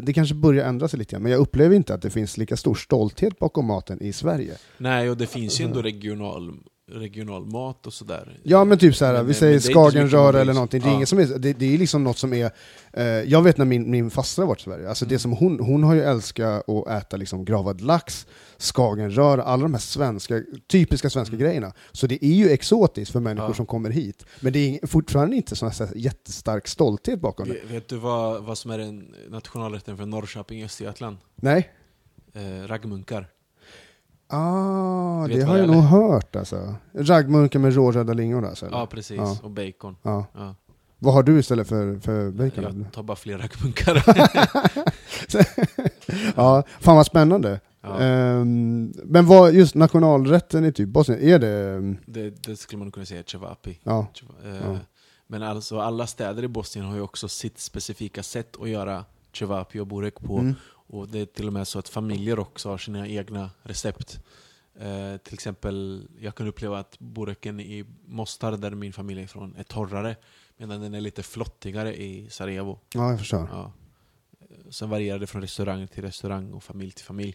[0.01, 2.75] det kanske börjar ändra sig lite men jag upplever inte att det finns lika stor
[2.75, 4.53] stolthet bakom maten i Sverige.
[4.79, 6.55] nej och det finns ju ändå regional,
[6.93, 8.39] regional mat och sådär.
[8.43, 11.07] Ja men typ så här, Men- vi säger det skagenröra eller någonting, det är, Ja.
[11.07, 12.51] som är, det, det är liksom något som är,
[12.93, 15.19] eh, jag vet när min, min faster har varit i Sverige, alltså det Mm.
[15.19, 18.27] som hon, hon har ju älskat att äta liksom gravad lax,
[18.59, 21.47] skagenröra, alla de här svenska, typiska svenska Mm.
[21.47, 21.73] grejerna.
[21.93, 23.55] Så det är ju exotiskt för människor Ja.
[23.55, 27.55] som kommer hit, men det är fortfarande inte sån här jättestark stolthet bakom det.
[27.55, 31.17] Vet, vet du vad, vad som är den nationalrätten för Norrköping i Östergötland?
[31.37, 31.71] Nej?
[32.35, 33.29] Eh, raggmunkar.
[34.27, 36.75] Ah, det har jag är, nog hört alltså.
[36.93, 38.67] Raggmunkar med råröda lingon alltså?
[38.67, 38.79] eller?
[38.79, 39.17] Ja, precis.
[39.17, 39.39] Ja.
[39.43, 39.97] Och bacon.
[40.03, 40.27] ja.
[40.35, 40.55] Ja.
[40.99, 42.83] Vad har du istället för, för bacon?
[42.83, 44.05] Jag tar bara fler raggmunkar.
[46.37, 47.61] ja, fan vad spännande.
[47.81, 48.01] ja.
[48.01, 51.75] Ehm, men vad, just nationalrätten i typ Bosnien, är det...
[51.75, 53.79] ehm, det, det skulle man kunna säga cevapi.
[53.83, 54.07] Ja,
[54.45, 54.79] Eh, Ja.
[55.27, 59.05] Men alltså alla städer i Bosnien har ju också sitt specifika sätt att göra
[59.39, 60.39] cevapi och burek på.
[60.39, 60.55] mm,
[60.87, 64.21] Och det är till och med så att familjer också har sina egna recept.
[64.79, 69.57] Eh, till exempel, jag kan uppleva att bureken i Mostar, där min familj är ifrån,
[69.57, 70.17] är torrare.
[70.57, 72.79] Medan den är lite flottigare i Sarajevo.
[72.95, 73.49] ja jag förstår.
[73.53, 73.73] Ja.
[74.71, 77.35] Sen varierar det från restaurang till restaurang och familj till familj.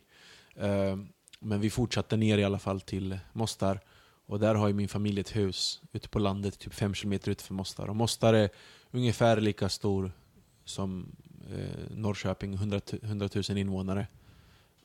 [0.55, 0.97] Eh,
[1.39, 3.79] Men vi fortsatte ner i alla fall till Mostar.
[4.25, 7.53] Och där har ju min familj ett hus ute på landet, typ 5 km utanför
[7.53, 7.87] Mostar.
[7.87, 8.49] Och Mostar är
[8.91, 10.11] ungefär lika stor
[10.65, 11.15] som
[11.51, 14.07] eh, Norrköping, 100, 100 000 invånare.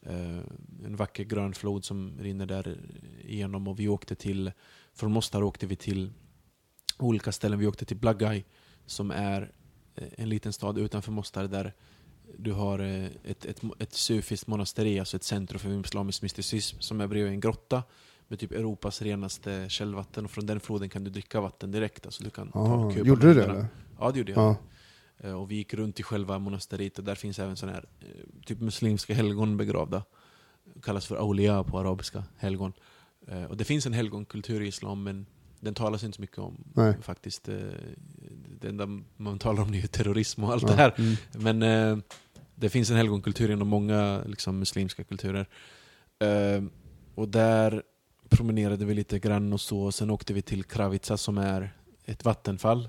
[0.03, 0.38] Eh,
[0.85, 2.77] en vacker grön flod som rinner där
[3.24, 4.53] igenom och vi åkte till,
[4.94, 6.12] från Mostar åkte vi till
[6.98, 7.59] olika ställen.
[7.59, 8.44] Vi åkte till Blagaj
[8.87, 9.53] som är
[9.94, 11.72] eh, en liten stad utanför Mostar där
[12.38, 17.00] du har eh, ett, ett, ett sufiskt monasteri, alltså ett centrum för islamisk mysticism som
[17.00, 17.83] är bredvid en grotta
[18.29, 22.07] med typ Europas renaste källvatten och från den floden kan du dricka vatten direkt.
[22.07, 23.66] Alltså du kan ta Ah, kupa gjorde du det eller?
[23.98, 24.40] Ja, det gjorde jag.
[24.40, 24.57] Ja.
[25.18, 28.07] Eh, Och vi gick runt i själva monasteriet och där finns även sådana här eh,
[28.46, 30.03] typ muslimska helgon begravda.
[30.83, 32.72] Kallas för aulia på arabiska, helgon.
[33.29, 35.27] Eh, Och det finns en helgonkultur i islam men
[35.61, 36.94] den talas inte så mycket om Nej.
[37.03, 37.44] faktiskt.
[38.61, 40.94] Det enda man talar om det är ju terrorism och allt Ja, det här.
[40.98, 41.59] mm.
[41.61, 42.03] Men
[42.55, 45.46] det finns en helgonkultur inom många liksom, muslimska kulturer.
[47.14, 47.83] Och där
[48.29, 49.92] promenerade vi lite grann och så.
[49.92, 52.88] Sen åkte vi till Kravica som är ett vattenfall.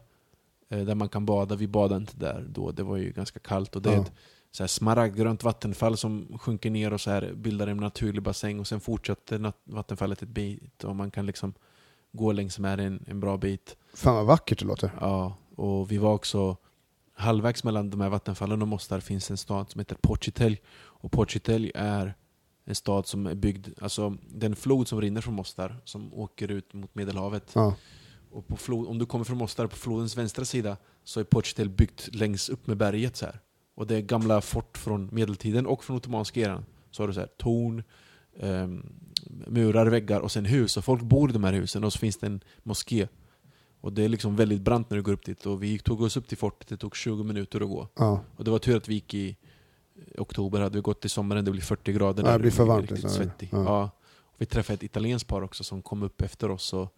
[0.80, 1.56] Eh, där man kan bada.
[1.56, 3.76] Vi badade inte där då, det var ju ganska kallt.
[3.76, 4.02] Och det är Ja.
[4.02, 4.12] ett
[4.52, 8.60] så här smaragdgrönt vattenfall som sjunker ner och så här bildar en naturlig bassäng.
[8.60, 11.54] Och sen fortsätter vattenfallet ett bit och man kan liksom
[12.12, 13.78] gå längs med en, en bra bit.
[13.94, 14.92] Fan vad vackert det låter.
[15.00, 16.58] Ja, och vi var också
[17.14, 20.62] halvvägs mellan de här vattenfallen och Mostar finns en stad som heter Pocitelj.
[20.78, 22.16] Och Pocitelj är
[22.66, 26.74] en stad som är byggd, alltså den flod som rinner från Mostar som åker ut
[26.74, 27.52] mot Medelhavet.
[27.56, 27.76] Ja.
[28.36, 31.70] Och på flod, om du kommer från Mostar, på flodens vänstra sida så är Pocitelj
[31.70, 33.40] byggt längs upp med berget så här.
[33.76, 36.66] Och det är gamla fort från medeltiden och från ottomanska eran.
[36.92, 37.84] Så har du så här torn,
[38.40, 38.86] ehm,
[39.48, 40.78] murar, väggar och sen hus.
[40.78, 43.08] Och folk bor i de här husen och så finns det en moské.
[43.82, 45.46] Och det är liksom väldigt brant när du går upp dit.
[45.46, 47.88] Och vi tog oss upp till fortet, det tog 20 minuter att gå.
[47.96, 48.24] Ja.
[48.36, 49.38] Och det var tur att vi gick i
[50.18, 52.82] oktober, hade vi gått i sommaren, det blir 40 grader Ja, det blir för varmt,
[52.82, 53.24] Riktigt liksom.
[53.24, 53.50] svettig.
[53.52, 53.64] Ja.
[53.64, 53.90] Ja.
[54.38, 56.74] Vi träffade ett italienskt par också som kom upp efter oss.
[56.74, 56.96] Och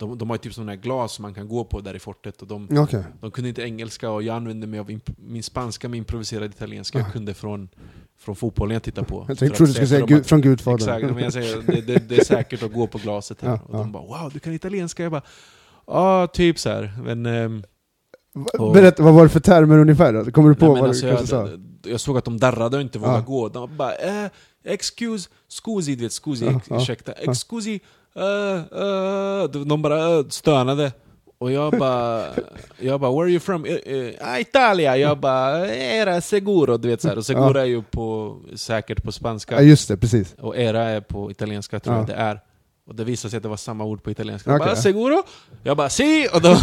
[0.00, 1.98] de, de har ju typ sådana här glas som man kan gå på där i
[1.98, 2.42] fortet.
[2.42, 3.04] Och de, Okej.
[3.20, 7.12] de kunde inte engelska och jag använde mig av min spanska med improviserad italienska jag
[7.12, 7.68] kunde från,
[8.18, 9.24] från fotbollen jag tittade på.
[9.28, 10.76] Jag trodde du skulle säga att- från Gudfadern.
[10.96, 13.48] Exakt, men jag säger det, det, det är säkert att gå på glaset här.
[13.50, 13.92] Ja, och de ja.
[13.92, 15.22] bara 'Wow, du kan italienska?' Jag bara
[15.86, 16.92] 'Ja, typ så här.
[17.04, 17.62] Men ehm,
[18.58, 20.30] Och- Berätta, vad var det för termer ungefär?
[20.30, 21.48] Kommer du på Nej, vad alltså, du kanske sa?
[21.48, 23.24] jag, jag såg att de darrade och inte vågade Ja.
[23.24, 23.48] gå.
[23.48, 24.30] De bara eh,
[24.64, 27.80] excuse, scusi, du vet, scusi, Ja, ja, ursäkta, excusi,
[28.16, 30.92] uh, uh, de bara stönade.
[31.38, 32.24] Och jag bara,
[32.78, 33.64] jag bara, where are you from?
[33.64, 34.96] Uh, Italia!
[34.96, 37.18] Jag bara, era seguro, du vet så här.
[37.18, 40.34] Och seguro är ju på, säkert på spanska, Ja just det, precis.
[40.38, 42.00] och era är på italienska tror Ja.
[42.00, 42.40] jag det är.
[42.86, 44.50] Och det visade sig att det var samma ord på italienska.
[44.50, 44.66] Okej.
[44.66, 45.22] Jag bara, seguro?
[45.62, 46.28] Jag bara, si!
[46.32, 46.48] Och då,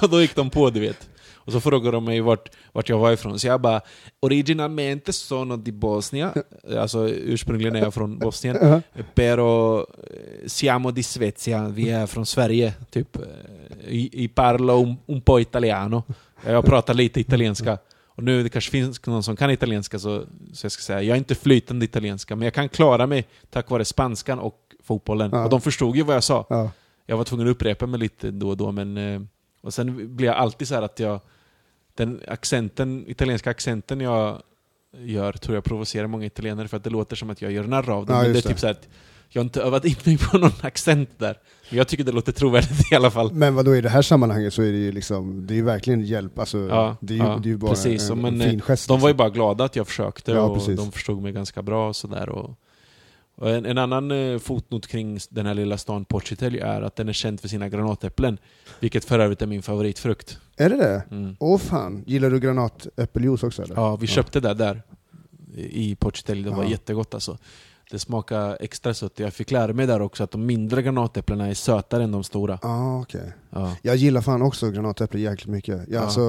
[0.00, 1.08] då, då gick de på, du vet.
[1.48, 3.38] Och så frågade de mig vart, vart jag var ifrån.
[3.38, 3.80] Så jag bara,
[4.20, 6.34] originalmente sono di Bosnia.
[6.78, 8.56] Alltså ursprungligen är jag från Bosnien.
[9.14, 12.72] Pero eh, siamo di Svezia, vi är från Sverige.
[12.90, 13.22] Typ, eh,
[13.88, 16.02] i, i parlo un, un po' italiano.
[16.46, 17.78] Jag pratar lite italienska.
[18.06, 21.14] Och nu det kanske finns någon som kan italienska, så, så jag ska säga, jag
[21.14, 25.30] är inte flytande italienska, men jag kan klara mig tack vare spanskan och fotbollen.
[25.32, 25.44] Ja.
[25.44, 26.46] Och de förstod ju vad jag sa.
[26.48, 26.70] Ja.
[27.06, 28.96] Jag var tvungen att upprepa mig lite då och då, men...
[28.96, 29.20] eh,
[29.60, 31.20] Och sen blir jag alltid så här att jag...
[31.98, 34.42] Den accenten, italienska accenten jag
[34.98, 37.90] gör tror jag provocerar många italienare för att det låter som att jag gör narr
[37.90, 38.16] av dem.
[38.16, 38.88] Ja, men det är typ så att
[39.28, 41.38] jag har inte övat in mig på någon accent där.
[41.70, 43.32] Men jag tycker det låter trovärdigt i alla fall.
[43.32, 45.62] Men vad då i det här sammanhanget så är det ju liksom, det är ju
[45.64, 48.10] verkligen hjälp, alltså Ja, det, är ju, ja, det är ju bara precis.
[48.10, 48.88] en, Men, en fin gest.
[48.88, 49.18] De var ju liksom.
[49.18, 50.76] bara glada att jag försökte Ja, och precis.
[50.76, 52.28] de förstod mig ganska bra och sådär.
[52.28, 52.58] Och
[53.42, 57.12] en, en annan eh, fotnot kring den här lilla stan Portugal är att den är
[57.12, 58.38] känd för sina granatäpplen.
[58.80, 60.38] Vilket för övrigt är min favoritfrukt.
[60.56, 61.02] Är det det?
[61.10, 61.36] Mm.
[61.40, 63.74] Åh fan, gillar du granatäppeljuice också eller?
[63.74, 64.82] Ja, vi köpte det där
[65.56, 66.42] i Portugal.
[66.42, 66.70] Det var Ja.
[66.70, 67.38] jättegott alltså.
[67.90, 69.18] Det smakade extra sött.
[69.18, 72.58] Jag fick lära mig där också att de mindre granatäpplena är sötare än de stora.
[72.62, 73.32] Ah, okej.
[73.50, 73.76] Ja.
[73.82, 75.78] Jag gillar fan också granatäpple jäkligt mycket.
[75.78, 76.00] Jag, Ja.
[76.00, 76.20] alltså,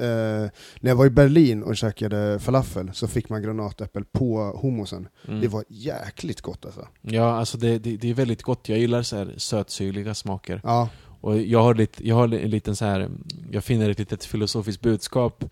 [0.00, 5.08] eh, när jag var i Berlin och käkade falafel så fick man granatäppel på hummusen.
[5.28, 5.40] Mm.
[5.40, 6.88] Det var jäkligt gott alltså.
[7.02, 8.68] ja, alltså det, det, det är väldigt gott.
[8.68, 10.60] Jag gillar så här sötsyrliga smaker.
[10.64, 10.88] Ja,
[11.20, 13.10] Och jag har, lite, jag har en liten så här,
[13.50, 15.44] jag finner ett litet filosofiskt budskap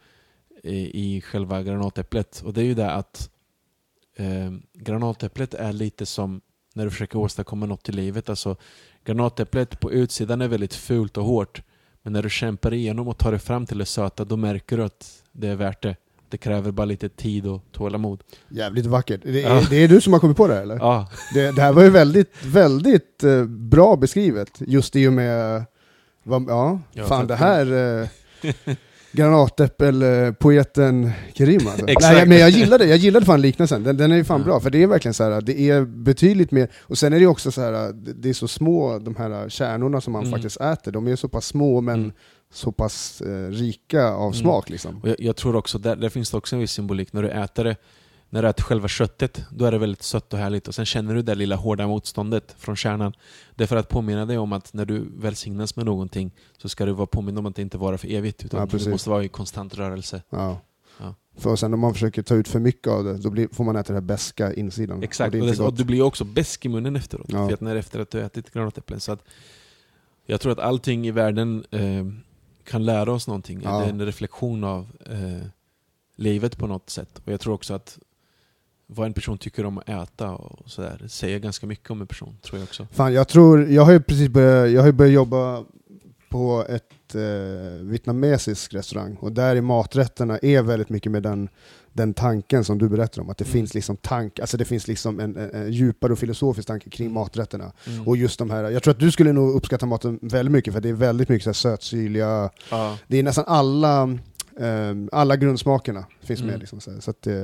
[0.62, 2.42] i, i själva granatäpplet.
[2.46, 3.30] Och det är ju det att
[4.16, 6.40] eh, granatäpplet är lite som
[6.74, 8.28] när du försöker åstadkomma något i livet.
[8.28, 8.56] Alltså,
[9.04, 11.62] granatäpplet på utsidan är väldigt fult och hårt.
[12.02, 14.84] Men när du kämpar igenom och tar dig fram till det söta, då märker du
[14.84, 15.96] att det är värt det.
[16.28, 18.22] Det kräver bara lite tid och tålamod.
[18.48, 19.20] jävligt vackert.
[19.24, 19.48] Det, Ja.
[19.48, 20.76] är, det är du som har kommit på det här, eller?
[20.76, 25.64] Ja, Det, det här var ju väldigt, väldigt eh, bra beskrivet, just i och med,
[26.22, 28.08] vad, ja, Ja, fan det här, eh,
[29.16, 31.86] granatäppel-poeten Kerim alltså.
[32.00, 34.44] Nej, men jag gillade, jag gillade fan liknelsen, den, den är ju fan Ja.
[34.44, 37.26] bra, för det är verkligen så här, det är betydligt mer, och sen är det
[37.26, 40.32] också så här, det det är så små, de här kärnorna som man Mm.
[40.32, 42.12] faktiskt äter, de är så pass små men Mm.
[42.52, 44.34] så pass eh, rika av Mm.
[44.34, 45.00] smak liksom.
[45.04, 47.12] Jag, jag tror också, där, där finns det också en viss symbolik.
[47.12, 47.76] När du äter det,
[48.30, 50.68] när du äter själva köttet, då är det väldigt sött och härligt.
[50.68, 53.12] Och sen känner du det lilla hårda motståndet från kärnan.
[53.54, 56.86] Det är för att påminna dig om att när du välsignas med någonting så ska
[56.86, 58.44] du vara påmind om att det inte vara för evigt.
[58.44, 60.22] Utan Ja, du måste vara i konstant rörelse.
[60.30, 60.60] Ja.
[61.00, 61.14] Ja.
[61.36, 63.76] För sen om man försöker ta ut för mycket av det, då blir, får man
[63.76, 65.02] äta den här beska insidan.
[65.02, 67.26] Exakt, Och och, och du blir också besk i munnen efteråt.
[67.28, 67.46] Ja.
[67.46, 69.00] Vet när efter att du har ätit granatäpplen.
[69.00, 69.24] Så att
[70.26, 72.06] jag tror att allting i världen eh,
[72.64, 73.60] kan lära oss någonting.
[73.64, 73.78] Ja.
[73.78, 75.46] Det är en reflektion av eh,
[76.16, 77.20] livet på något sätt.
[77.24, 77.98] Och jag tror också att
[78.86, 82.36] vad en person tycker om att äta och sådär säger ganska mycket om en person,
[82.42, 82.86] tror jag också.
[82.92, 85.64] Fan, jag tror, jag har ju precis börjat, jag har börjat jobba
[86.28, 87.20] på ett eh,
[87.82, 91.48] vietnamesisk restaurang, och där i maträtterna är väldigt mycket med den,
[91.92, 93.52] den tanken som du berättar om, att det Mm.
[93.52, 97.12] finns liksom tank, alltså det finns liksom en, en, en djupare och filosofisk tanke kring
[97.12, 97.72] maträtterna.
[97.86, 98.08] Mm.
[98.08, 100.80] Och just de här, jag tror att du skulle nog uppskatta maten väldigt mycket, för
[100.80, 102.98] det är väldigt mycket så här sötsyrliga, ja.
[103.06, 104.18] det är nästan alla
[105.12, 106.48] alla grundsmakerna finns med.
[106.48, 106.60] Mm.
[106.60, 107.34] Liksom, så så att, eh,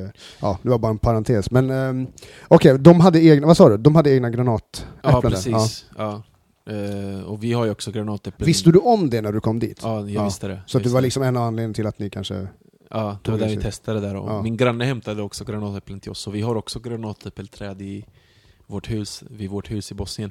[0.41, 1.51] ja, det var bara en parentes.
[1.51, 2.07] Men um,
[2.49, 3.77] okej, de hade egna, vad sa du?
[3.77, 4.93] De hade egna granatäpplen?
[5.03, 5.87] ja, precis.
[5.99, 6.23] Ja.
[6.67, 8.47] Eh, och vi har ju också granatäpplen.
[8.47, 9.81] Visste du om det när du kom dit?
[9.83, 10.25] Ja, jag Ja.
[10.25, 10.61] visste det.
[10.67, 12.47] Så det var liksom en av anledningarna till att ni kanske...
[12.91, 14.17] Ja, det var där vi testade där.
[14.17, 14.43] Och Ja.
[14.43, 18.05] Min granne hämtade också granatäpplen till oss, så vi har också granatäppelträd i
[18.67, 20.31] vårt hus, vid vårt hus i Bosnien.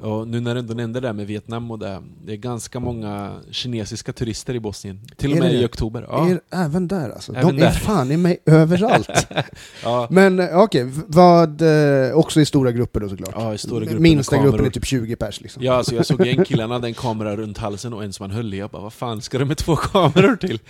[0.00, 2.80] Och nu när du ändå nämnde det där med Vietnam och det, det är ganska
[2.80, 5.00] många kinesiska turister i Bosnien.
[5.16, 6.06] Till och Är med i oktober.
[6.08, 6.28] Ja.
[6.28, 7.32] Är, även där alltså?
[7.32, 7.72] Även de är där.
[7.72, 9.10] fan i mig överallt.
[9.84, 10.06] Ja.
[10.10, 11.62] Men eh, okej, vad...
[11.62, 13.34] eh, också i stora grupper då såklart?
[13.34, 15.62] Ja, i stora grupper Minsta gruppen är typ 20 pers liksom.
[15.62, 18.22] Ja, alltså jag såg en kille, han hade en kamera runt halsen och en som
[18.22, 18.58] han höll i.
[18.58, 20.60] Jag bara, vad fan ska du med två kameror till?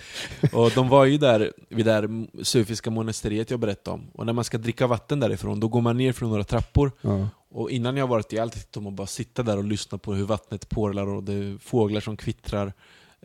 [0.51, 4.01] Och de var ju där, vid det här sufiska monasteriet jag berättade om.
[4.13, 6.91] Och när man ska dricka vatten därifrån, då går man ner från några trappor.
[7.01, 7.27] Ja.
[7.53, 10.13] Och innan jag varit i allt tyckte om att bara sitta där och lyssna på
[10.13, 12.73] hur vattnet porlar och det är fåglar som kvittrar.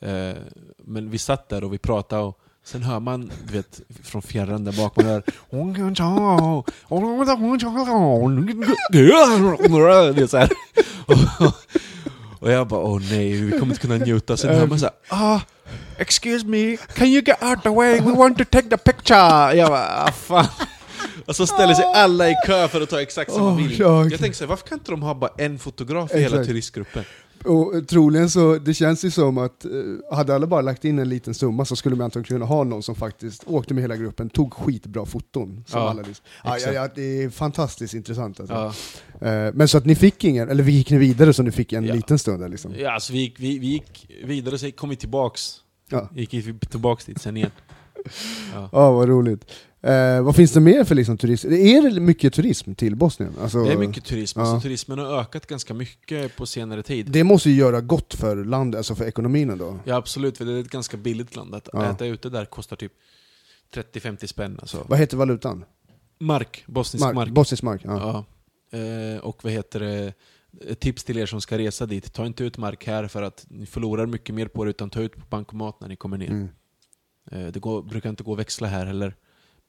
[0.03, 0.37] Eh,
[0.79, 4.65] men vi satt där och vi pratade och sen hör man, du vet, från fjärran
[4.65, 5.23] där bak, man hör
[10.13, 10.51] Det är så här.
[11.07, 11.15] Och,
[12.43, 14.37] och jag bara, åh nej, vi kommer inte kunna njuta.
[14.37, 15.41] Sen hör man såhär, ah,
[15.99, 18.01] Excuse me, can you get out the way?
[18.01, 19.55] We want to take the picture!
[19.55, 20.47] Jag bara, ah, fan.
[21.27, 23.73] Och så ställer sig alla i kö för att ta exakt samma Oh, bild.
[23.81, 24.11] ja, okej.
[24.13, 27.05] Jag tänker så här, varför kan inte de ha bara en fotograf i hela turistgruppen?
[27.45, 29.71] Och troligen så, det känns ju som att eh,
[30.17, 32.83] hade alla bara lagt in en liten summa så skulle man antagligen kunna ha någon
[32.83, 35.65] som faktiskt åkte med hela gruppen, tog skitbra foton.
[35.67, 36.25] Som Ja, alla liksom.
[36.45, 38.73] ja, ja, ja, det är fantastiskt intressant alltså.
[39.21, 39.27] Ja.
[39.29, 41.73] Eh, Men så att ni fick ingen, eller vi gick ni vidare så ni fick
[41.73, 41.95] en Ja.
[41.95, 42.75] liten stund där, liksom?
[42.79, 45.55] Ja, alltså vi, gick, vi, vi gick vidare, så kom vi tillbaks.
[45.91, 46.09] Ja.
[46.15, 47.51] Gick vi tillbaks dit sen igen.
[48.55, 48.69] Ja.
[48.73, 49.45] Ja, vad roligt.
[49.87, 51.53] Eh, vad finns det mer för liksom, turism?
[51.53, 53.33] Är det mycket turism till Bosnien?
[53.41, 54.47] Alltså, Det är mycket turism, Ja.
[54.47, 57.07] alltså, turismen har ökat ganska mycket på senare tid.
[57.11, 59.79] Det måste ju göra gott för landet, alltså för ekonomin ändå.
[59.85, 61.55] Ja absolut, för det är ett ganska billigt land.
[61.55, 61.91] Att Ja.
[61.91, 62.93] äta ute där kostar typ
[63.75, 64.59] 30-50 spänn.
[64.61, 64.85] Alltså.
[64.89, 65.65] Vad heter valutan?
[66.19, 67.31] Mark, bosnisk mark.
[67.31, 68.25] Bosnisk mark, ja.
[68.71, 68.79] Ja.
[68.79, 70.13] Eh, och vad heter det?
[70.69, 73.47] Ett tips till er som ska resa dit, ta inte ut mark här för att
[73.49, 76.31] ni förlorar mycket mer på det, utan ta ut på bankomat när ni kommer ner.
[76.31, 76.49] Mm.
[77.31, 79.15] Eh, det går, brukar inte gå att växla här heller.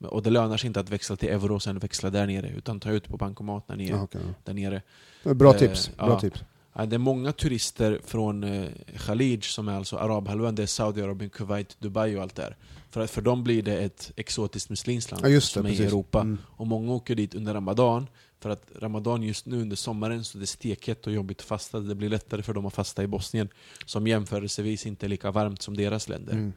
[0.04, 2.80] Och det lönar sig inte att växla till euro och sen växla där nere, utan
[2.80, 4.82] ta ut på bankomat när ni är okej, där nere.
[5.24, 5.90] Bra Eh, tips.
[5.96, 6.20] Bra ja.
[6.20, 6.42] tips.
[6.86, 11.76] Det är många turister från eh, Khalij, som är alltså Arabhalvön, det är Saudiarabien, Kuwait,
[11.80, 12.56] Dubai och allt där.
[12.90, 15.86] För, för dem blir det ett exotiskt muslimskt land Ja, det, som är i precis.
[15.86, 16.20] Europa.
[16.20, 16.38] Mm.
[16.46, 18.06] Och många åker dit under Ramadan,
[18.40, 21.80] för att Ramadan just nu under sommaren så det är stekhett och jobbigt att fasta.
[21.80, 23.48] Det blir lättare för dem att fasta i Bosnien,
[23.84, 26.32] som jämförelsevis inte är lika varmt som deras länder.
[26.32, 26.52] Mm.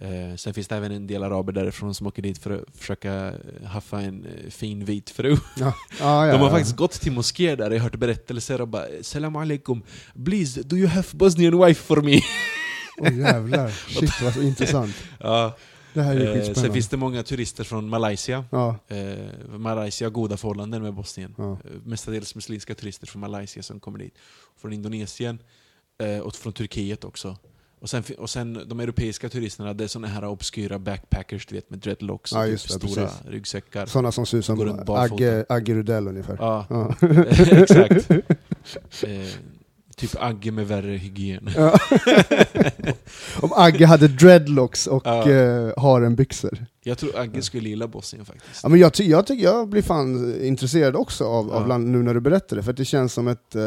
[0.00, 3.14] Eh, sen finns det även en del araber därifrån som åker dit för att försöka
[3.28, 5.36] eh, haffa en eh, fin vit fru.
[5.56, 5.74] Ja.
[6.00, 6.50] Ja, ja, De har ja.
[6.50, 9.82] faktiskt gått till moské där, jag har hört berättelser och bara Salam alaikum,
[10.24, 12.20] please do you have Bosnian wife for me?
[13.00, 13.68] Åh jävlar,
[14.00, 14.94] shit vad intressant.
[15.20, 15.56] ja,
[15.94, 18.44] Det här är eh, sen finns det många turister från Malaysia.
[18.50, 21.34] Ja, Eh, Malaysia har goda förhållanden med Bosnien.
[21.38, 21.58] ja.
[21.84, 24.14] Mestadels muslimska turister från Malaysia som kommer dit.
[24.60, 25.38] Från Indonesien
[26.02, 27.36] eh, och från Turkiet också.
[27.80, 31.70] Och sen, och sen de europeiska turisterna, det är såna här obskyra backpackers du vet
[31.70, 33.20] med dreadlocks och Ja, typ det, stora precis.
[33.28, 33.86] ryggsäckar.
[33.86, 34.82] Sådana som ser ut som.
[34.88, 36.36] Agge, Agge Rudell ungefär.
[36.40, 36.94] Ja, Ja.
[37.50, 38.10] exakt.
[39.02, 39.26] Eh,
[39.96, 41.50] typ Agge med värre hygien.
[41.56, 41.78] Ja.
[43.40, 45.30] Om Agge hade dreadlocks och Ja.
[45.30, 46.66] eh, harenbyxor.
[46.84, 48.60] Jag tror Agge skulle gilla Bosnien faktiskt.
[48.62, 52.02] Ja, men jag, ty- jag, tycker jag blir fan intresserad också av, av land, nu
[52.02, 53.54] när du berättar det, för att det känns som ett...
[53.54, 53.62] Eh,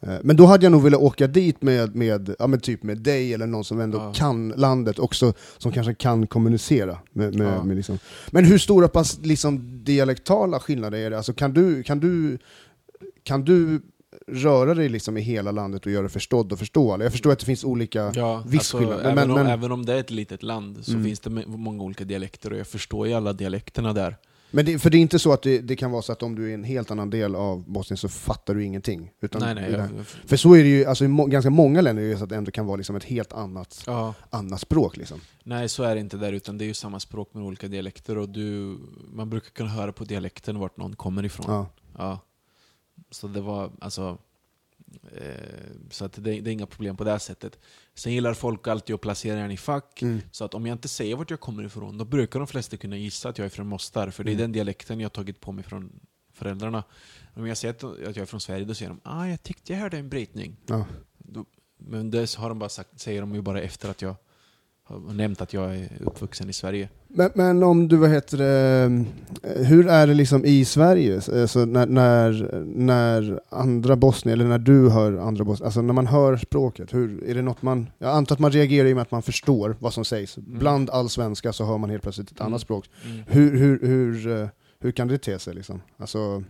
[0.00, 3.34] men då hade jag nog velat åka dit med, med, ja, men typ med dig
[3.34, 4.12] eller någon som ändå Ja.
[4.12, 6.98] kan landet också, som kanske kan kommunicera.
[7.12, 7.64] Med, med, Ja.
[7.64, 7.98] med liksom.
[8.30, 11.16] Men hur stora pass liksom, dialektala skillnader är det?
[11.16, 12.38] Alltså, kan, du, kan, du,
[13.22, 13.80] kan du
[14.26, 17.04] röra dig liksom i hela landet och göra dig förstådd och förståelig?
[17.04, 18.12] Jag förstår att det finns olika...
[18.14, 20.78] Ja, viss alltså, skillnad, men- även, om, men- även om det är ett litet land
[20.84, 21.04] så Mm.
[21.04, 24.16] finns det många olika dialekter och jag förstår ju alla dialekterna där.
[24.50, 26.34] Men det, för det är inte så att det, det kan vara så att om
[26.34, 29.10] du är i en helt annan del av Bosnien så fattar du ingenting?
[29.20, 29.72] Utan nej, nej.
[29.72, 32.24] Jag, För så är det ju, alltså i må, ganska många länder är det så
[32.24, 34.96] att det ändå kan vara liksom ett helt annat, ja, annat språk.
[34.96, 35.20] Liksom.
[35.44, 38.18] nej, så är det inte där, utan det är ju samma språk med olika dialekter
[38.18, 38.78] och du,
[39.12, 41.46] man brukar kunna höra på dialekten vart någon kommer ifrån.
[41.48, 41.66] Ja.
[41.98, 42.20] Ja.
[43.10, 44.18] Så det var, alltså...
[45.16, 45.34] Eh,
[45.90, 47.58] så att det, det är inga problem på det här sättet.
[47.94, 50.20] Sen gillar folk alltid att placera en i fack, Mm.
[50.30, 52.96] så att om jag inte säger vart jag kommer ifrån, då brukar de flesta kunna
[52.96, 54.42] gissa att jag är från Mostar, för det är Mm.
[54.42, 56.00] den dialekten jag har tagit på mig från
[56.32, 56.84] föräldrarna.
[57.34, 59.72] Om jag säger att att jag är från Sverige, då säger de ah, jag tyckte
[59.72, 60.56] jag hörde en brytning.
[60.66, 60.86] Ja.
[61.18, 61.44] Då,
[61.78, 64.14] men det har de bara sagt, säger de ju bara efter att jag
[64.88, 66.88] har nämnt att jag är uppvuxen i Sverige.
[67.08, 69.04] Men, men om du, vad heter det,
[69.64, 71.14] hur är det liksom i Sverige?
[71.34, 75.94] Eh, Så när, när, när andra bosnier, eller när du hör andra bosnier, alltså när
[75.94, 78.96] man hör språket, hur, är det något man, jag antar att man reagerar i och
[78.96, 80.36] med att man förstår vad som sägs.
[80.36, 82.52] Bland all svenska så hör man helt plötsligt ett Mm.
[82.52, 82.90] annat språk.
[83.04, 83.22] Mm.
[83.26, 84.48] Hur, hur, hur, eh,
[84.80, 85.80] hur kan det te sig liksom?
[85.96, 86.42] Alltså,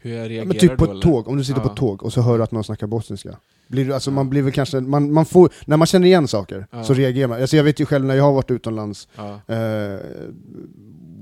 [0.00, 1.02] Hur jag Ja, reagerar men typ på ett eller?
[1.02, 1.72] tåg, om du sitter på Ja.
[1.72, 3.36] ett tåg och så hör du att någon snackar bosniska.
[3.72, 6.84] Blir alltså man blir väl kanske, man, man får, när man känner igen saker Ja.
[6.84, 7.40] så reagerar man.
[7.40, 9.40] Alltså jag vet ju själv när jag har varit utomlands, Ja.
[9.54, 9.98] eh,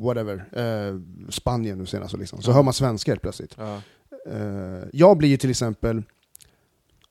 [0.01, 2.55] whatever, eh, Spanien nu senast, liksom, så Ja.
[2.55, 3.59] hör man svenska helt plötsligt.
[3.59, 6.03] Eh, jag blir ju till exempel,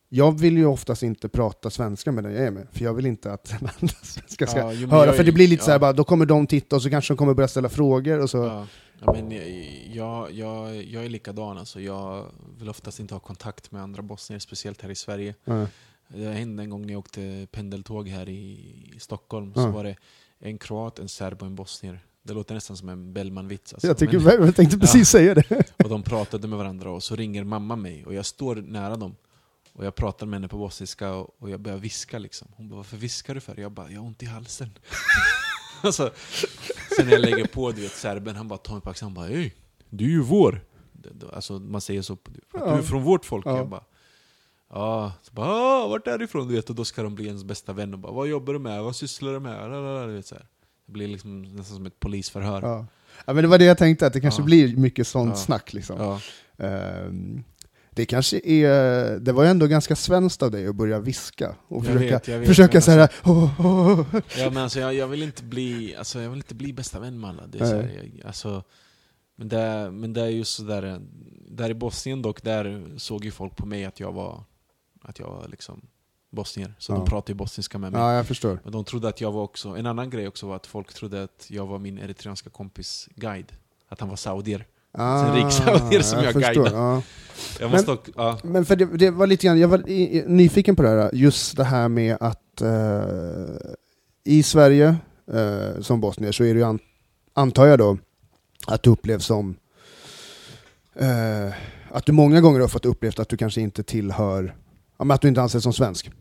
[0.10, 3.06] jag vill ju oftast inte prata svenska med den jag är med, för jag vill
[3.06, 5.66] inte att den andra svenska ska jo, höra, för det blir lite ja.
[5.66, 8.20] så här, bara, då kommer de titta och så kanske de kommer börja ställa frågor
[8.20, 8.66] och så...
[9.02, 9.12] Ja.
[9.14, 9.32] Men
[9.94, 11.58] jag, jag, jag är likadan.
[11.58, 11.82] Alltså.
[11.82, 12.26] Jag
[12.60, 15.36] vill oftast inte ha kontakt med andra bosnier, speciellt här i Sverige.
[15.46, 15.68] Ja.
[16.08, 19.54] Det hände en gång när jag åkte pendeltåg här i, Stockholm.
[19.54, 19.96] Så var det
[20.40, 22.00] en kroat, en serb och en bosnier.
[22.24, 23.74] Det låter nästan som en Bellman-vits.
[23.74, 23.88] Alltså.
[23.88, 25.20] Jag, tycker, Men- jag tänkte precis Ja.
[25.20, 25.74] säga det.
[25.84, 29.16] och de pratade med varandra och så ringer mamma mig och jag står nära dem.
[29.74, 32.48] Och jag pratar med henne på bosniska och, och jag börjar viska liksom.
[32.56, 34.70] Hon bara 'Varför viskar du för?' Jag bara 'Jag har ont i halsen'
[35.88, 36.12] alltså,
[36.98, 39.14] Sen när jag lägger på, du vet serben, han bara tar mig på axeln, han
[39.14, 39.52] bara 'Ey,
[39.90, 40.62] du är ju vår'
[41.34, 42.20] Alltså man säger så, att
[42.54, 43.58] du är från vårt folk' Ja.
[43.58, 43.84] Jag bara
[44.74, 46.48] Ja, så bara "Ah, vart är du ifrån?
[46.48, 48.60] Du vet, och då ska de bli ens bästa vän och bara vad jobbar du
[48.60, 48.84] med?
[48.84, 49.72] Vad sysslar du med?
[50.10, 50.46] Du vet, så här.
[50.86, 52.62] Det blir liksom nästan som ett polisförhör.
[52.62, 52.86] Ja.
[53.26, 54.46] ja, men det var det jag tänkte, att det kanske Ja.
[54.46, 55.36] blir mycket sånt Ja.
[55.36, 56.00] snack liksom.
[56.00, 56.20] Ja.
[58.00, 61.86] Det kanske är, det var ju ändå ganska svenskt av dig att börja viska och
[61.86, 64.94] Jag försöka, vet, vet, försöka men så här, "Åh, åh, åh." Ja, men alltså, jag,
[64.94, 67.48] jag vill inte bli alltså, jag vill inte bli bästa vän med alla.
[67.48, 68.64] Det är så här, jag, alltså,
[69.36, 71.02] men, det, är- men det är just sådär,
[71.48, 74.44] där i Bosnien dock, där såg ju folk på mig att jag var,
[75.02, 75.82] att jag var liksom
[76.32, 76.74] bosnier.
[76.78, 76.96] Så Ja.
[76.98, 78.02] de pratade ju bosniska med mig.
[78.02, 78.60] ja jag förstår.
[78.64, 81.24] Men de trodde att jag var också, en annan grej också var att folk trodde
[81.24, 83.52] att jag var min eritreanska kompis guide.
[83.88, 84.66] Att han var saudier.
[84.92, 86.80] Ah, rik saudier som jag förstår, guidar.
[86.80, 87.02] ja.
[87.60, 88.40] Jag måste dock, ja.
[88.44, 91.10] Men för det, det var lite grann, jag var i, i, nyfiken på det här,
[91.14, 93.72] just det här med att eh,
[94.24, 94.96] i Sverige,
[95.34, 96.80] eh, som bosnier, så är det ju, an,
[97.34, 97.98] antar jag då,
[98.68, 99.56] att du upplevs som
[100.96, 101.54] eh,
[101.92, 104.56] att du många gånger har fått upplevt att du kanske inte tillhör,
[104.98, 106.12] ja, men att du inte anses som svensk.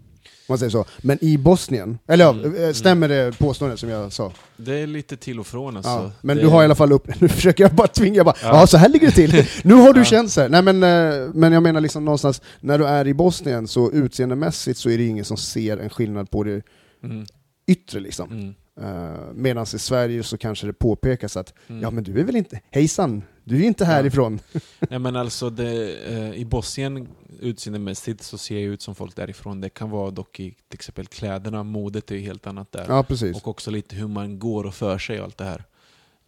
[0.49, 0.85] Man säger så.
[0.99, 4.33] Men i Bosnien, eller ja, Mm, eh, stämmer det påståendet som jag sa?
[4.57, 5.91] Det är lite till och från alltså.
[5.91, 8.27] Ja, men det, du har i alla fall upp, nu försöker jag bara tvinga, jag
[8.27, 8.67] bara, ja.
[8.67, 9.47] Så här ligger det till.
[9.65, 10.27] Nu har du Ja.
[10.37, 10.49] här.
[10.49, 14.79] Nej men, eh, men jag menar liksom någonstans, när du är i Bosnien så utseendemässigt
[14.79, 16.63] så är det ingen som ser en skillnad på det
[17.05, 17.27] Mm,
[17.67, 18.31] yttre liksom.
[18.33, 21.83] mm, Uh, Medan i Sverige så kanske det påpekas att, mm.
[21.83, 23.91] ja men du är väl inte, hejsan, du är inte Ja.
[23.91, 24.41] härifrån.
[24.91, 27.09] Nej men alltså, det, eh, i Bosnien
[27.41, 29.61] utseendemässigt så ser jag ut som folk därifrån.
[29.61, 32.87] Det kan vara dock i till exempel kläderna, modet är ju helt annat där.
[32.89, 33.37] Ja precis.
[33.37, 35.65] Och också lite hur man går och för sig och allt det här.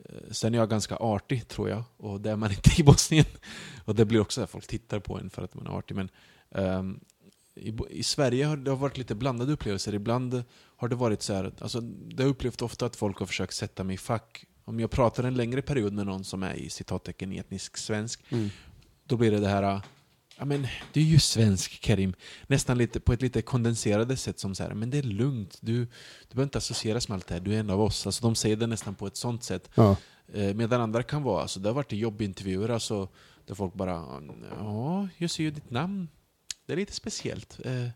[0.04, 3.26] Eh, Sen är jag ganska artig tror jag, och det är man inte i Bosnien.
[3.85, 5.94] Och det blir också att folk tittar på en för att man är artig.
[5.96, 6.09] Men
[6.54, 7.00] ehm,
[7.54, 9.94] i, I Sverige har det varit lite blandade upplevelser.
[9.94, 10.42] Ibland
[10.76, 13.54] har det varit så här, alltså, det har jag upplevt ofta att folk har försökt
[13.54, 14.44] sätta mig i fack.
[14.70, 18.50] Om jag pratar en längre period med någon som är i citattecken etnisk svensk, Mm.
[19.06, 19.80] då blir det det här
[20.38, 22.14] Ja men du är ju svensk Karim.
[22.46, 25.59] Nästan lite, på ett lite kondenserade sätt som så här, men det är lugnt.
[25.61, 25.87] Du, du
[26.30, 28.06] behöver inte associeras med allt det här, du är en av oss.
[28.06, 29.70] Alltså de säger det nästan på ett sånt sätt.
[29.74, 29.96] Ja.
[30.33, 33.09] Eh, medan andra kan vara, alltså det har varit jobbintervjuer alltså,
[33.46, 34.20] där folk bara
[34.59, 36.09] Ja, jag ser ju ditt namn.
[36.66, 37.59] Det är lite speciellt.
[37.64, 37.88] Eh,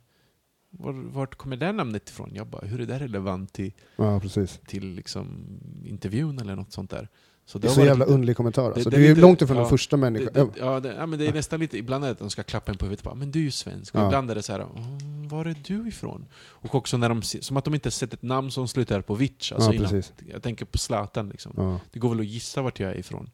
[0.79, 2.31] var, vart kommer det namnet ifrån?
[2.35, 4.61] Jag bara, hur är det relevant till, ja, precis.
[4.67, 5.47] till liksom
[5.85, 7.09] intervjun eller något sånt där?
[7.47, 8.91] Så Det är så jävla lite- underlig kommentar alltså.
[8.91, 10.33] det Du är lite- långt ifrån den ja, första det, människan.
[10.35, 12.43] det, ja, det, ja, men det är nästan lite, ibland är det att de ska
[12.43, 13.95] klappa en på huvudet bara, men du är ju svensk.
[13.95, 14.07] Ja.
[14.07, 16.27] ibland är det så här, "Mm, var är du ifrån?
[16.35, 19.53] Och också när de, som att de inte sett ett namn som slutar på vitch.
[19.53, 21.79] Alltså Ja, innan, jag tänker på Zlatan liksom.
[21.93, 23.31] Det går väl att gissa vart jag är ifrån.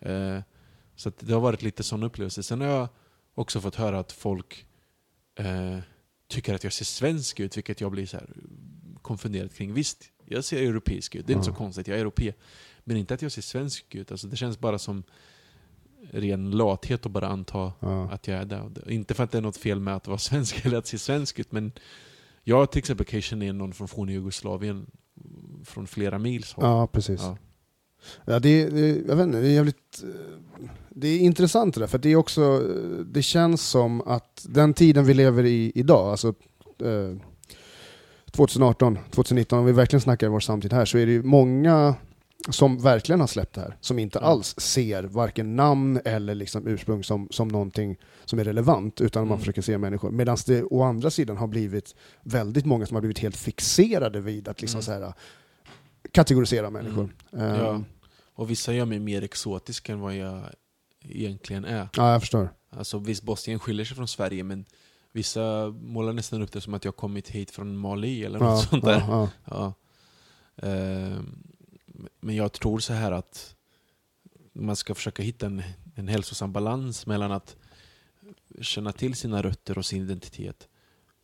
[0.00, 0.38] Eh,
[0.96, 2.42] så det har varit lite sån upplevelse.
[2.42, 2.88] Sen har jag
[3.34, 4.66] också fått höra att folk
[5.38, 5.78] eh,
[6.28, 8.30] tycker att jag ser svensk ut, vilket jag blir så här
[9.02, 9.72] konfunderad kring.
[9.74, 11.52] Visst, jag ser europeisk ut, det är inte Ja.
[11.52, 12.32] så konstigt, jag är europé.
[12.84, 14.10] Men inte att jag ser svensk ut.
[14.10, 15.02] Alltså, det känns bara som
[16.10, 18.10] ren lathet att bara anta Ja.
[18.10, 20.66] att jag är det- Inte för att det är något fel med att vara svensk
[20.66, 21.72] eller att se svensk ut, men
[22.44, 24.86] jag till exempel kan känna igen någon från forna Jugoslavien
[25.64, 26.64] från flera mils håll.
[26.64, 27.20] ja, precis.
[27.22, 27.38] Ja.
[28.24, 30.02] Ja, det, det, jag vet inte, det är jävligt...
[30.04, 32.42] eh, Det är intressant det där, för det är också...
[32.42, 36.28] eh, Det känns som att den tiden vi lever i idag, alltså
[36.82, 37.16] eh,
[38.30, 41.94] 2018, 2019, om vi verkligen snackar vår samtid här, så är det ju många
[42.50, 44.26] som verkligen har släppt det här, som inte Ja.
[44.26, 49.28] alls ser varken namn eller liksom ursprung som, som någonting som är relevant, utan man
[49.28, 49.38] Mm.
[49.38, 50.10] försöker se människor.
[50.10, 54.48] Medan det å andra sidan har blivit väldigt många som har blivit helt fixerade vid
[54.48, 54.82] att liksom Mm.
[54.82, 55.12] så här,
[56.12, 57.14] kategorisera människor.
[57.32, 57.82] Eh, Ja.
[58.34, 60.42] Och vissa gör mig mer exotisk än vad jag
[61.04, 61.88] egentligen är.
[61.96, 62.48] Ja, jag förstår.
[62.70, 64.64] Alltså visst, Bosnien skiljer sig från Sverige, men
[65.12, 68.68] vissa målar nästan upp det som att jag kommit hit från Mali eller något Ja,
[68.70, 68.98] sånt där.
[69.00, 69.74] ja, ja.
[70.56, 70.66] Ja.
[70.68, 71.42] Ehm,
[72.20, 73.54] Men jag tror så här att
[74.52, 75.62] man ska försöka hitta en,
[75.94, 77.56] en hälsosam balans mellan att
[78.60, 80.68] känna till sina rötter och sin identitet,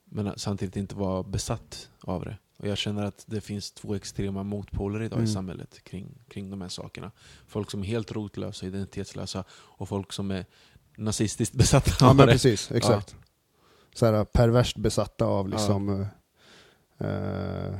[0.04, 2.38] men samtidigt inte vara besatt av det.
[2.56, 5.30] Och jag känner att det finns två extrema motpoler idag Mm.
[5.30, 7.10] i samhället kring, kring de här sakerna.
[7.46, 10.46] Folk som är helt rotlösa identitetslösa och folk som är
[10.96, 12.32] nazistiskt besatta ja av men det.
[12.32, 13.16] precis, exakt.
[13.94, 15.56] Så här perverst besatta av Ja.
[15.56, 16.06] liksom...
[16.98, 17.74] eh, eh,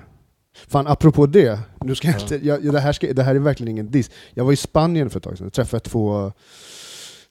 [0.53, 2.59] fan, apropå det, nu ska jag Ja.
[2.63, 4.11] jag, det, här ska, det här är verkligen ingen diss.
[4.35, 6.33] Jag var i Spanien för ett tag sedan och träffade två,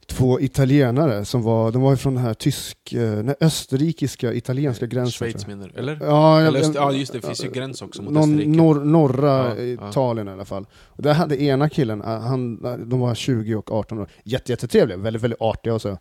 [0.07, 5.11] två italienare som var, de var från den här tysk, eh, nej, österrikiska, italienska gränsen.
[5.11, 5.79] Schweiz menar du?
[5.79, 5.97] Eller?
[6.01, 8.49] Ja, Eller Öster- ja just det, det finns ju gräns också mot någon Österrike.
[8.49, 9.89] norr, norra Ja, ja.
[9.89, 10.65] Italien i alla fall.
[10.85, 14.97] Och där hade ena killen, eh, han, de var 20 och 18 år, jätte, jättetrevliga,
[14.97, 15.97] väldigt, väldigt artiga och så.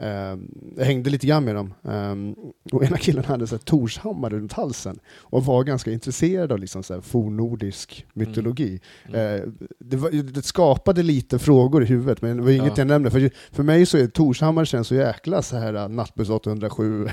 [0.00, 0.38] Eh,
[0.76, 1.74] jag hängde lite grann med dem.
[1.84, 6.58] Eh, och ena killen hade så här Torshammar runt halsen och var ganska intresserad av
[6.58, 8.80] liksom så här fornnordisk mytologi.
[9.08, 9.34] Mm.
[9.36, 9.48] Eh,
[9.78, 12.74] det, var, det skapade lite frågor i huvudet, men det var inget Ja.
[12.76, 13.10] jag nämnde.
[13.10, 17.08] För, för mig så är Torshammar känns så jäkla så här uh, Nattbuss 807.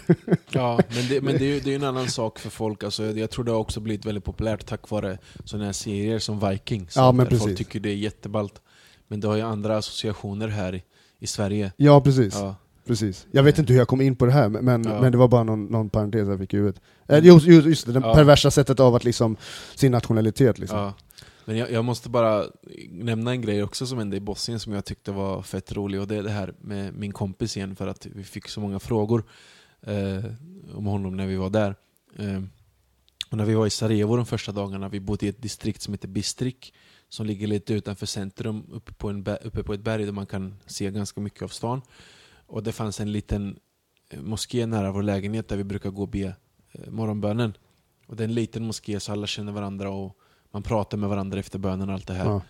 [0.50, 2.84] Ja, men det, men det är ju det är en annan sak för folk.
[2.84, 6.50] Alltså, jag tror det har också blivit väldigt populärt tack vare sådana här serier som
[6.50, 6.96] Vikings.
[6.96, 7.44] Ja, men precis.
[7.44, 8.62] Folk tycker det är jätteballt.
[9.08, 10.84] Men det har ju andra associationer här i,
[11.20, 11.72] i Sverige.
[11.78, 12.34] ja, precis.
[12.34, 12.56] Ja,
[12.88, 13.28] precis.
[13.32, 15.02] Jag vet inte hur jag kom in på det här, men, Ja.
[15.02, 16.82] men det var bara någon, någon parentes jag fick i huvudet.
[17.08, 18.14] Eh, just, just, just det, det Ja.
[18.14, 19.38] perversa sättet av att liksom,
[19.76, 20.80] sin nationalitet liksom.
[20.80, 20.94] ja.
[21.46, 22.46] Men jag, jag måste bara
[22.90, 26.02] nämna en grej också som hände i Bosnien som jag tyckte var fett rolig.
[26.02, 28.80] Och det är det här med min kompis igen, för att vi fick så många
[28.80, 29.24] frågor
[29.82, 30.24] eh,
[30.76, 31.76] om honom när vi var där.
[32.16, 32.42] Eh,
[33.32, 35.94] och när vi var i Sarajevo de första dagarna, vi bodde i ett distrikt som
[35.94, 36.74] heter Bistrik
[37.10, 40.56] som ligger lite utanför centrum, uppe på, en, uppe på ett berg där man kan
[40.66, 41.82] se ganska mycket av stan.
[42.48, 43.60] Och det fanns en liten
[44.10, 46.36] eh, moské nära vår lägenhet där vi brukar gå och be
[46.72, 47.54] eh, morgonbönen.
[48.08, 50.18] Och det är en liten moské så alla känner varandra och
[50.52, 52.26] man pratar med varandra efter bönen och allt det här.
[52.26, 52.42] Ja.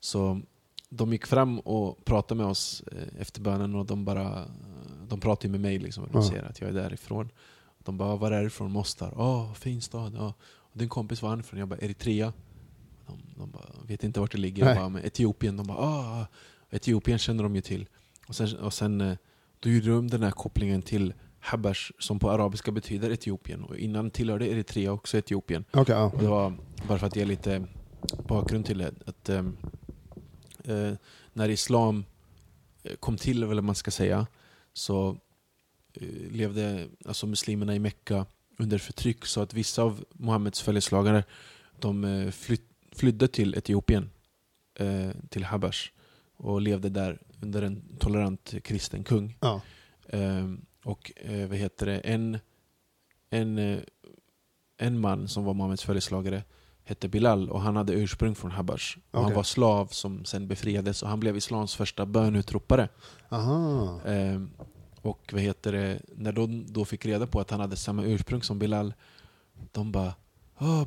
[0.00, 0.40] Så
[0.88, 4.44] de gick fram och pratade med oss eh, efter bönen och de bara
[5.08, 6.28] De pratade med mig liksom, och de Ja.
[6.30, 7.28] ser att jag är därifrån.
[7.78, 8.70] De bara, var är du ifrån?
[8.72, 9.12] Mostar.
[9.16, 10.14] Åh, fin stad.
[10.16, 10.34] Ja.
[10.42, 11.58] Och din kompis var han ifrån?
[11.60, 12.32] Jag bara, Eritrea.
[13.06, 14.64] De, de bara, vet inte vart det ligger.
[14.64, 14.76] Nej.
[14.76, 15.56] Jag bara, Etiopien.
[15.56, 16.26] De bara, ah,
[16.70, 17.88] Etiopien känner de ju till.
[18.28, 19.16] Och sen, och sen
[19.60, 23.64] då gjorde de den här kopplingen till Habash som på arabiska betyder Etiopien.
[23.64, 25.64] Och innan tillhörde Eritrea också Etiopien.
[25.70, 26.04] Okej, ja.
[26.04, 26.54] Och det var
[26.88, 27.66] bara för att ge lite
[28.28, 28.94] bakgrund till det.
[29.06, 29.56] Att, ehm,
[30.64, 30.92] eh,
[31.32, 32.04] när islam
[32.82, 34.26] eh, kom till, eller man ska säga,
[34.72, 35.16] så
[35.94, 38.26] eh, levde alltså muslimerna i Mekka
[38.58, 39.26] under förtryck.
[39.26, 41.24] Så att vissa av Muhammeds följeslagare
[41.78, 44.10] de eh, flytt, flydde till Etiopien,
[44.74, 45.90] eh, till Habash,
[46.40, 49.36] och levde där under en tolerant kristen kung.
[49.40, 49.60] ja.
[50.08, 51.98] Ehm, och eh, vad heter det?
[51.98, 52.38] En,
[53.30, 53.78] en, eh,
[54.76, 56.42] en man som var Muhammeds följeslagare
[56.84, 58.98] hette Bilal och han hade ursprung från Habash.
[59.10, 62.88] Och Han var slav som sen befriades och han blev islams första bönutropare.
[63.28, 64.00] Aha.
[64.06, 64.50] Ehm,
[65.02, 66.00] och vad heter det?
[66.16, 68.94] När de då fick reda på att han hade samma ursprung som Bilal,
[69.72, 70.14] de bara
[70.56, 70.84] ah,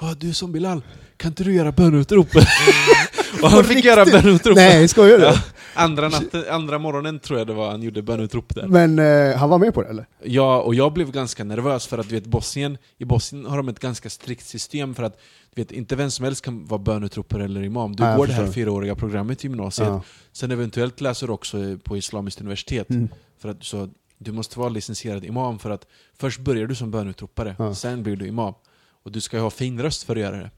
[0.00, 0.82] ah, du är som Bilal,
[1.16, 2.28] kan inte du göra bönutrop?
[3.42, 4.56] och han fick göra bönutrop.
[4.56, 5.24] Nej, skojar du?
[5.24, 5.34] Ja,
[5.74, 8.66] andra, natten, andra morgonen tror jag det var han gjorde bönutrop där.
[8.66, 10.06] Men eh, han var med på det eller?
[10.24, 13.68] Ja, och jag blev ganska nervös för att du vet, Bosnien, i Bosnien har de
[13.68, 15.20] ett ganska strikt system för att
[15.54, 17.96] du vet, inte vem som helst kan vara bönutropare eller imam.
[17.96, 20.02] Du jag går det här fyraåriga programmet i gymnasiet, Ja.
[20.32, 22.90] sen eventuellt läser du också på Islamiskt universitet.
[22.90, 23.08] Mm.
[23.38, 23.88] För att, så
[24.18, 25.86] du måste vara licensierad imam för att
[26.18, 27.74] först börjar du som bönutropare, Ja.
[27.74, 28.54] sen blir du imam.
[29.02, 30.50] Och du ska ju ha fin röst för att göra det.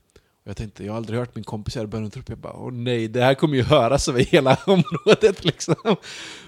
[0.45, 2.29] Jag tänkte, jag har aldrig hört min kompis göra bönutrop.
[2.29, 5.75] Jag bara, åh nej, det här kommer ju höras över hela området liksom.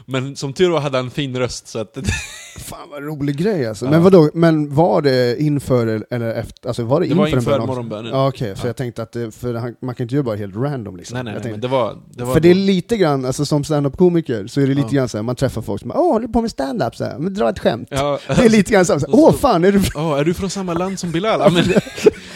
[0.06, 1.98] Men som tur var hade han fin röst, så att
[2.58, 3.84] Fan vad rolig grej alltså.
[3.84, 3.90] Ja.
[3.90, 6.68] Men vadå, men var det inför eller efter?
[6.68, 7.66] Alltså var det, det var inför, inför en bön?
[7.66, 8.12] morgonbönen.
[8.12, 8.68] Ja okej, för Ja.
[8.68, 11.14] jag tänkte att för han, man kan inte göra bara helt random liksom.
[11.14, 11.98] Nej nej, nej men tänkte, det var...
[12.10, 14.98] Det var för det är lite grann, alltså som stand-up-komiker, så är det lite Ja.
[15.00, 17.34] grann såhär, man träffar folk som 'Åh, håller du på med stand-up?' Så här, men
[17.34, 17.88] dra ett skämt.
[17.90, 20.50] Ja, Det är lite grann såhär, Så- åh fan, är du, Ja, är du från
[20.50, 21.52] samma land som Bilal?
[21.52, 21.64] Men,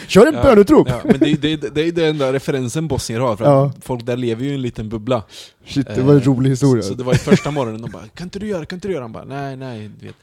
[0.09, 0.87] kör ett Ja, bönutrop!
[0.89, 3.71] ja, men det, det, det är den enda referensen bosnier har, för Ja.
[3.81, 5.23] folk där lever ju i en liten bubbla.
[5.65, 6.83] Shit, det var en Eh, rolig historia.
[6.83, 8.87] Så, så det var i första morgonen, de bara 'Kan inte du göra, kan inte
[8.87, 10.15] du göra?' Han bara 'Nej, nej' du vet.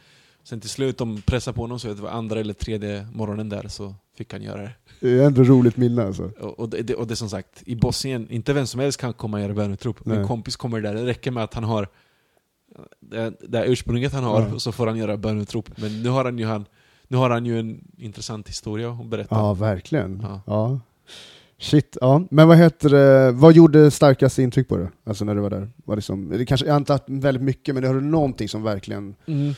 [0.45, 3.69] Sen till slut, de pressade på honom så det var andra eller tredje morgonen där,
[3.69, 4.71] så fick han göra det.
[5.01, 6.31] Det är ändå roligt minne alltså.
[6.41, 9.01] Och, och, det, det- och det är som sagt, i Bosnien, inte vem som helst
[9.01, 10.05] kan komma och göra bönutrop.
[10.07, 10.27] Min Nej.
[10.27, 11.89] kompis kommer där, det räcker med att han har
[13.01, 14.59] det, det här ursprunget han har, Ja.
[14.59, 15.71] så får han göra bönutrop.
[15.77, 16.65] Men nu har han ju, han,
[17.09, 19.35] nu har han ju en intressant historia att berätta.
[19.35, 20.21] Ja, verkligen.
[20.23, 20.41] Ja.
[20.47, 20.81] Ja.
[21.59, 22.23] Shit, ja.
[22.31, 24.91] Men vad heter det, vad gjorde starkast intryck på det?
[25.05, 25.71] Alltså när du var där?
[25.85, 28.49] Var det, som, det kanske, jag antar att väldigt mycket, men det har du någonting
[28.49, 29.15] som verkligen...
[29.27, 29.55] Mm.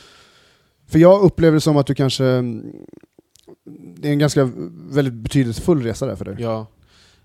[0.86, 2.24] För jag upplever det som att du kanske...
[3.96, 4.51] Det är en ganska
[4.90, 6.36] väldigt betydelsefull resa där för dig.
[6.38, 6.66] Ja,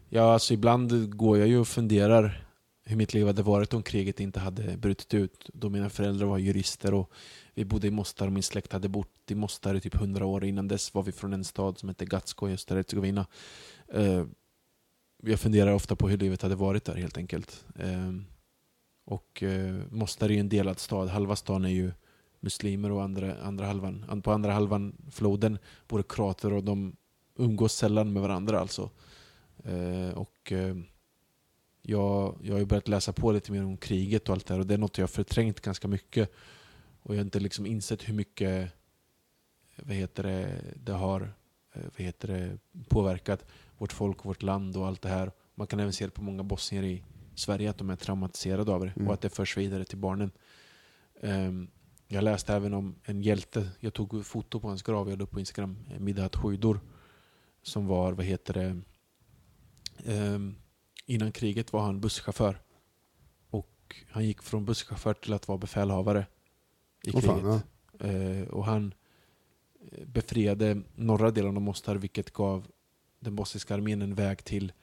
[0.09, 2.45] ja alltså ibland går jag ju och funderar
[2.85, 5.49] hur mitt liv hade varit om kriget inte hade brutit ut.
[5.53, 7.11] Då mina föräldrar var jurister och
[7.53, 10.43] vi bodde i Mostar och min släkt hade bott i Mostar i typ 100 år.
[10.45, 13.25] Innan dess var vi från en stad som hette Gatsko i östra Hercegovina.
[13.87, 14.25] Eh,
[15.23, 17.65] jag funderar ofta på hur livet hade varit där helt enkelt.
[17.79, 18.11] Eh,
[19.05, 21.09] och eh, Mostar är ju en delad stad.
[21.09, 21.91] Halva stan är ju
[22.39, 26.95] muslimer och andra, andra halvan, på andra halvan floden bor det kroater och de
[27.35, 28.89] umgås sällan med varandra alltså.
[29.63, 30.75] Eh, och eh,
[31.81, 34.59] jag, jag har ju börjat läsa på lite mer om kriget och allt det här
[34.59, 36.31] och det är något jag har förträngt ganska mycket.
[37.03, 38.71] Och jag har inte liksom insett hur mycket
[39.75, 41.21] vad heter det, det har
[41.73, 42.57] eh, vad heter det,
[42.89, 43.45] påverkat
[43.77, 45.31] vårt folk och vårt land och allt det här.
[45.55, 47.03] Man kan även se det på många bosnier i
[47.35, 49.07] Sverige att de är traumatiserade av det Mm.
[49.07, 50.31] och att det förs vidare till barnen.
[51.21, 51.67] Ehm,
[52.07, 53.69] jag läste även om en hjälte.
[53.79, 55.77] Jag tog foto på hans grav, jag la upp på Instagram.
[55.91, 56.79] eh, Midhat Huidur.
[57.61, 58.81] Som var, vad heter det,
[60.05, 60.55] ehm,
[61.05, 62.59] innan kriget var han busschaufför.
[63.49, 66.25] Och han gick från busschaufför till att vara befälhavare
[67.03, 67.25] i kriget.
[67.25, 67.61] fan,
[67.99, 68.07] ja.
[68.07, 68.93] Eh, och han
[69.91, 72.67] eh, befriade norra delen av Mostar vilket gav
[73.19, 74.73] den bosniska armén en väg till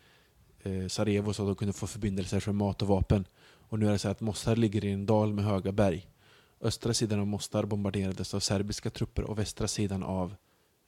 [0.62, 3.24] eh, Sarajevo så att de kunde få förbindelser för mat och vapen.
[3.42, 6.06] Och nu är det så att Mostar ligger i en dal med höga berg.
[6.60, 10.34] Östra sidan av Mostar bombarderades av serbiska trupper och västra sidan av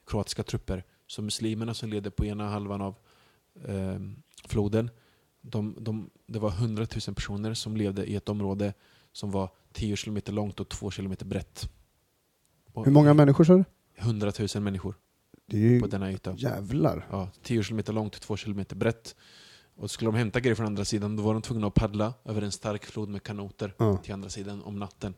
[0.07, 0.85] kroatiska trupper.
[1.07, 2.95] Så muslimerna som levde på ena halvan av
[3.65, 3.99] eh,
[4.45, 4.91] floden,
[5.41, 8.75] de, de, det var 100 000 personer som levde i ett område
[9.13, 11.69] som var 10 kilometer långt och 2 kilometer brett.
[12.73, 13.65] Och Hur många människor sa du?
[13.97, 14.95] 100 000 människor
[15.47, 16.35] Det är ju på denna yta.
[16.37, 17.07] jävlar.
[17.11, 19.17] Ja, 10 kilometer långt, 2 kilometer brett.
[19.77, 22.43] Och skulle de hämta grejer från andra sidan, då var de tvungna att paddla över
[22.43, 25.15] en stark flod med kanoter Ja, till andra sidan om natten.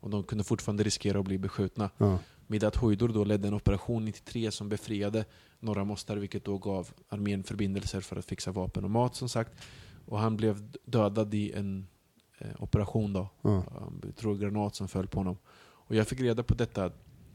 [0.00, 1.90] Och de kunde fortfarande riskera att bli beskjutna.
[1.98, 2.18] ja.
[2.50, 5.24] Midhat Hojdor då ledde en operation 93 som befriade
[5.60, 9.52] norra Mostar, vilket då gav armén förbindelser för att fixa vapen och mat som sagt.
[10.06, 11.86] Och han blev dödad i en
[12.58, 13.28] operation då.
[13.42, 13.64] ja.
[14.02, 15.36] Jag tror granat som föll på honom.
[15.88, 16.90] Och jag fick reda på detta.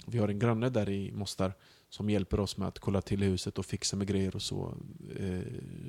[0.08, 1.54] Vi har en granne där i Mostar
[1.89, 4.74] som hjälper oss med att kolla till huset och fixa med grejer och så.
[5.20, 5.41] Eh,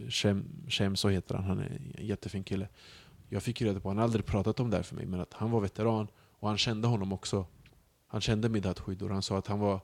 [0.08, 2.68] Shem, Shem så heter han, han är en jättefin kille.
[3.28, 5.32] Jag fick reda på, han har aldrig pratat om det här för mig, men att
[5.32, 7.46] han var veteran och han kände honom också.
[8.06, 9.80] Han kände Midhat Huidur, han sa att han var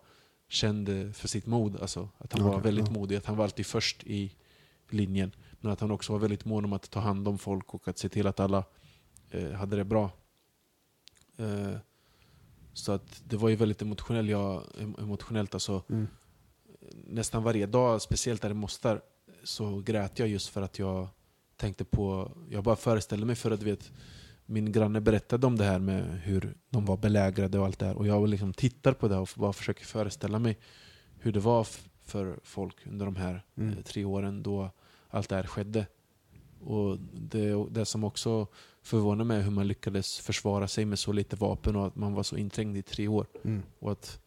[0.48, 2.92] känd eh, för sitt mod, alltså att han var Okej, väldigt ja.
[2.92, 4.34] modig, att han var alltid först i
[4.90, 5.32] linjen.
[5.60, 7.98] Men att han också var väldigt mån om att ta hand om folk och att
[7.98, 8.64] se till att alla
[9.30, 10.10] eh, hade det bra.
[11.36, 11.76] Eh,
[12.72, 14.30] så att det var ju väldigt emotionellt.
[14.30, 16.06] Jag, em- emotionellt alltså, Mm.
[17.06, 19.00] nästan varje dag, speciellt där i Mostar,
[19.44, 21.08] så grät jag just för att jag
[21.56, 23.92] tänkte på, jag bara föreställde mig för att du vet,
[24.46, 27.96] min granne berättade om det här med hur de var belägrade och allt det här.
[27.96, 30.58] Och jag liksom tittar på det och bara försöker föreställa mig
[31.18, 31.66] hur det var
[32.02, 33.78] för folk under de här Mm.
[33.78, 34.70] eh, tre åren då
[35.08, 35.86] allt det här skedde.
[36.60, 38.46] Och det, det som också
[38.82, 42.22] förvånar mig hur man lyckades försvara sig med så lite vapen och att man var
[42.22, 43.26] så inträngd i tre år.
[43.44, 43.62] Mm.
[43.78, 44.20] Och att,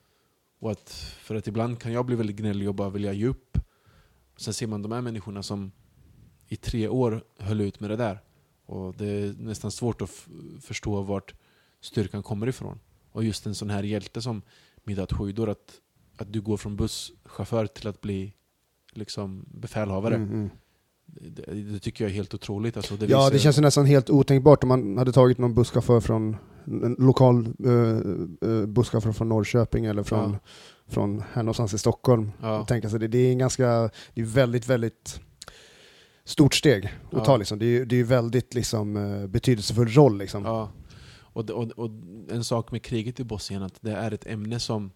[0.60, 0.89] och att,
[1.20, 3.58] för att ibland kan jag bli väldigt gnällig och bara vilja ge upp.
[4.38, 5.72] Sen ser man de här människorna som
[6.47, 8.20] i tre år höll ut med det där.
[8.66, 10.28] Och det är nästan svårt att
[10.62, 11.34] förstå vart
[11.82, 12.80] styrkan kommer ifrån.
[13.12, 14.41] Och just en sån här hjälte som
[14.84, 15.82] Midhat Huidur, att,
[16.18, 18.34] att du går från busschaufför till att bli
[18.91, 20.16] liksom befälhavare.
[20.16, 20.49] Mm, mm.
[21.06, 22.78] Det, det tycker jag är helt otroligt.
[22.78, 25.54] Alltså, det Ja, visar- det känns ju nästan helt otänkbart om man hade tagit någon
[25.56, 26.36] busschaufför från
[26.66, 30.39] en lokal eh, eh, busschaufför från Norrköping eller från, Ja.
[30.88, 32.32] från här någonstans i Stockholm.
[32.41, 32.66] Ja.
[32.66, 35.20] Tänka sig det, det är en ganska, det är väldigt, väldigt
[36.26, 37.26] stort steg att Ja.
[37.26, 37.60] ta liksom.
[37.60, 40.45] Det är, det är väldigt liksom eh, betydelsefull roll liksom.
[40.45, 40.70] Ja.
[41.20, 41.89] Och, och, och
[42.32, 44.91] en sak med kriget i Bosnien, att det är ett ämne som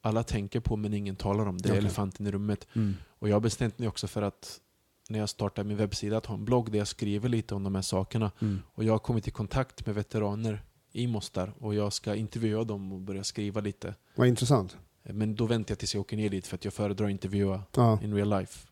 [0.00, 1.58] alla tänker på men ingen talar om.
[1.58, 1.78] Det är Okej.
[1.78, 2.66] elefanten i rummet.
[2.74, 2.94] Mm.
[3.18, 4.60] Och jag har bestämt mig också för att
[5.08, 7.74] när jag startar min webbsida att ha en blogg där jag skriver lite om de
[7.74, 8.30] här sakerna.
[8.40, 8.58] Mm.
[8.74, 12.92] Och jag har kommit i kontakt med veteraner i Mostar och jag ska intervjua dem
[12.92, 13.94] och börja skriva lite.
[14.14, 14.76] Vad intressant.
[15.02, 17.62] Men då väntar jag tills jag åker ner dit för att jag föredrar att intervjua
[17.76, 17.98] Ja.
[18.02, 18.68] in real life.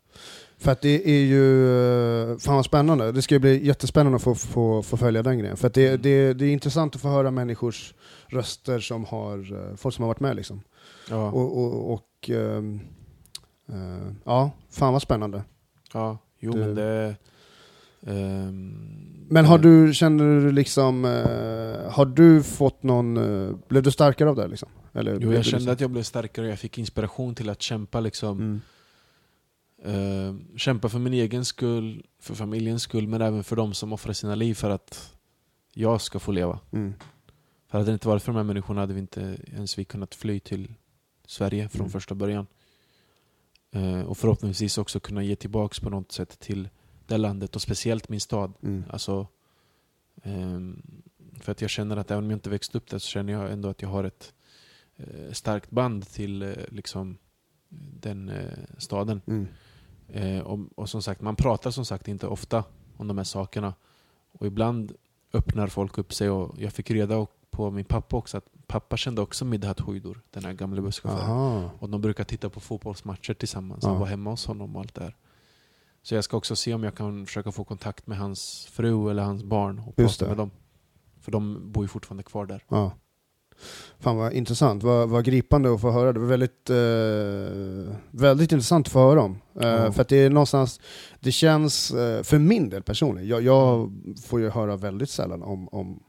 [0.59, 1.69] För att det är ju,
[2.33, 3.13] eh, fan vad spännande.
[3.13, 5.57] Det ska bli jättespännande att få, få, få följa den grejen.
[5.57, 6.03] För att det, Mm.
[6.03, 7.95] det, det är intressant att få höra människors
[8.27, 10.63] röster som har, eh, folk som har varit med liksom.
[11.11, 12.81] Ja, Och, och, och ehm,
[13.69, 15.43] eh, ja, fan vad spännande.
[15.95, 17.17] Ja jo Det- men det...
[18.07, 23.91] ehm, Men har du, känner du liksom, eh, har du fått någon, eh, blev du
[23.91, 24.69] starkare av det liksom?
[24.93, 27.49] Eller Jo, jag du kände liksom, att jag blev starkare och jag fick inspiration till
[27.51, 28.39] att kämpa liksom.
[28.41, 28.61] mm.
[29.85, 34.13] Eh, kämpa för min egen skull, för familjens skull, men även för de som offrar
[34.13, 35.13] sina liv för att
[35.75, 36.59] jag ska få leva.
[36.73, 36.95] Mm.
[37.69, 40.15] För hade det inte varit för de här människorna hade vi inte ens vi kunnat
[40.15, 40.75] fly till
[41.27, 41.91] Sverige från Mm.
[41.91, 42.47] första början.
[43.73, 46.69] Eh, och förhoppningsvis också kunna ge tillbaks på något sätt till
[47.07, 48.53] det landet och speciellt min stad.
[48.63, 48.85] Mm.
[48.91, 49.27] Alltså,
[50.23, 50.83] ehm,
[51.41, 53.53] för att jag känner att även om jag inte växt upp där så känner jag
[53.53, 54.35] ändå att jag har ett
[54.97, 57.19] eh, starkt band till eh, liksom
[58.01, 58.33] den
[58.79, 59.21] staden.
[59.27, 59.47] Mm.
[60.45, 62.65] Och, och som sagt, man pratar som sagt inte ofta
[62.97, 63.75] om de här sakerna.
[64.33, 64.93] Och ibland
[65.33, 67.17] öppnar folk upp sig och jag fick reda
[67.53, 71.69] på min pappa också att pappa kände också Midhat Huidur, den här gamla busschauffören.
[71.79, 73.85] Och de brukar titta på fotbollsmatcher tillsammans.
[73.85, 75.17] Han var hemma hos honom och allt det här.
[76.03, 79.23] Så jag ska också se om jag kan försöka få kontakt med hans fru eller
[79.23, 80.29] hans barn och Just prata det.
[80.29, 80.51] med dem.
[81.21, 82.65] För de bor ju fortfarande kvar där.
[82.69, 82.93] Ja.
[83.99, 86.13] Fan vad intressant, vad, vad gripande att få höra.
[86.13, 89.33] Det var väldigt, eh, väldigt intressant att få höra om.
[89.61, 89.93] Eh, Ja.
[89.93, 90.81] För att det är någonstans,
[91.21, 93.93] det känns, eh, för min del personligen, jag, jag
[94.25, 96.03] får ju höra väldigt sällan om, om,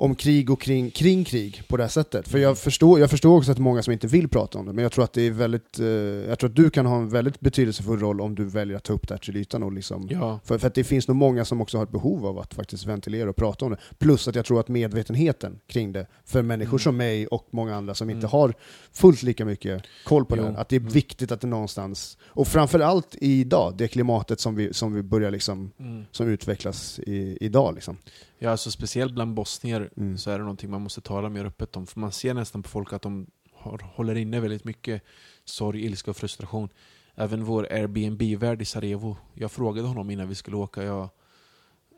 [0.00, 2.28] om krig och kring, kring krig på det här sättet.
[2.28, 4.66] För jag förstår, jag förstår också att det är många som inte vill prata om
[4.66, 6.96] det, men jag tror att det är väldigt, eh, jag tror att du kan ha
[6.96, 9.72] en väldigt betydelsefull roll om du väljer att ta upp det här till ytan och
[9.72, 12.38] liksom Ja, för, för att det finns nog många som också har ett behov av
[12.38, 13.78] att faktiskt ventilera och prata om det.
[13.98, 16.78] Plus att jag tror att medvetenheten kring det, för människor Mm.
[16.78, 18.30] som mig och många andra som inte Mm.
[18.30, 18.54] har
[18.92, 20.48] fullt lika mycket koll på det Jo.
[20.48, 20.92] här, att det är Mm.
[20.92, 25.70] viktigt att det någonstans, och framförallt idag, det klimatet som vi, som vi börjar liksom,
[25.78, 26.04] mm.
[26.10, 27.96] som utvecklas i, idag liksom.
[28.42, 30.18] Ja alltså speciellt bland bosnier Mm.
[30.18, 31.86] så är det någonting man måste tala mer öppet om.
[31.86, 35.02] För man ser nästan på folk att de har, håller inne väldigt mycket
[35.44, 36.68] sorg, ilska och frustration.
[37.14, 41.08] Även vår Airbnb-värd i Sarajevo, jag frågade honom innan vi skulle åka, jag,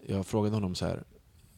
[0.06, 1.04] jag frågade honom så här.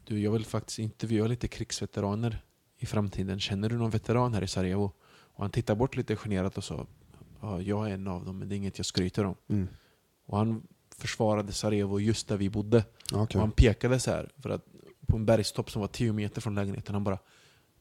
[0.04, 2.42] Du, jag vill faktiskt intervjua lite krigsveteraner
[2.78, 3.40] i framtiden.
[3.40, 4.92] Känner du någon veteran här i Sarajevo?
[5.36, 6.86] Och han tittade bort lite generat och sa
[7.40, 9.34] ja, jag är en av dem, men det är inget jag skryter om.
[9.48, 9.68] Mm.
[10.26, 10.66] Och han
[10.96, 12.84] försvarade Sarajevo just där vi bodde.
[13.12, 13.20] Okay.
[13.20, 14.66] Och han pekade så här för att
[15.06, 16.94] på en bergstopp som var 10 meter från lägenheten.
[16.94, 17.18] Han bara,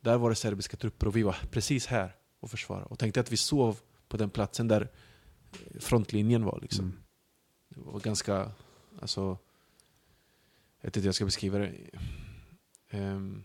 [0.01, 2.85] där var det serbiska trupper och vi var precis här och försvarade.
[2.85, 4.91] Och tänkte att vi sov på den platsen där
[5.79, 6.59] frontlinjen var.
[6.61, 6.85] Liksom.
[6.85, 6.97] Mm.
[7.69, 8.51] Det var ganska,
[9.01, 9.37] alltså,
[10.81, 11.71] jag vet inte hur jag ska beskriva det.
[12.91, 13.43] Um,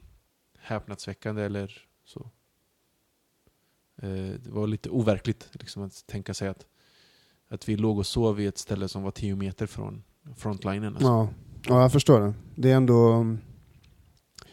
[0.59, 2.31] häpnadsväckande eller så.
[4.03, 6.67] Eh, det var lite overkligt liksom, att tänka sig att,
[7.49, 10.03] att vi låg och sov i ett ställe som var 10 meter från
[10.37, 10.95] frontlinen.
[10.95, 11.09] Alltså.
[11.09, 11.29] Ja.
[11.67, 12.35] ja, jag förstår det.
[12.55, 13.37] Det är ändå...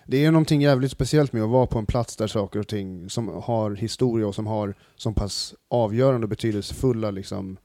[0.08, 3.10] Det är någonting jävligt speciellt med att vara på en plats där saker och ting
[3.10, 7.58] som har historia och som har så pass avgörande och betydelsefulla liksom,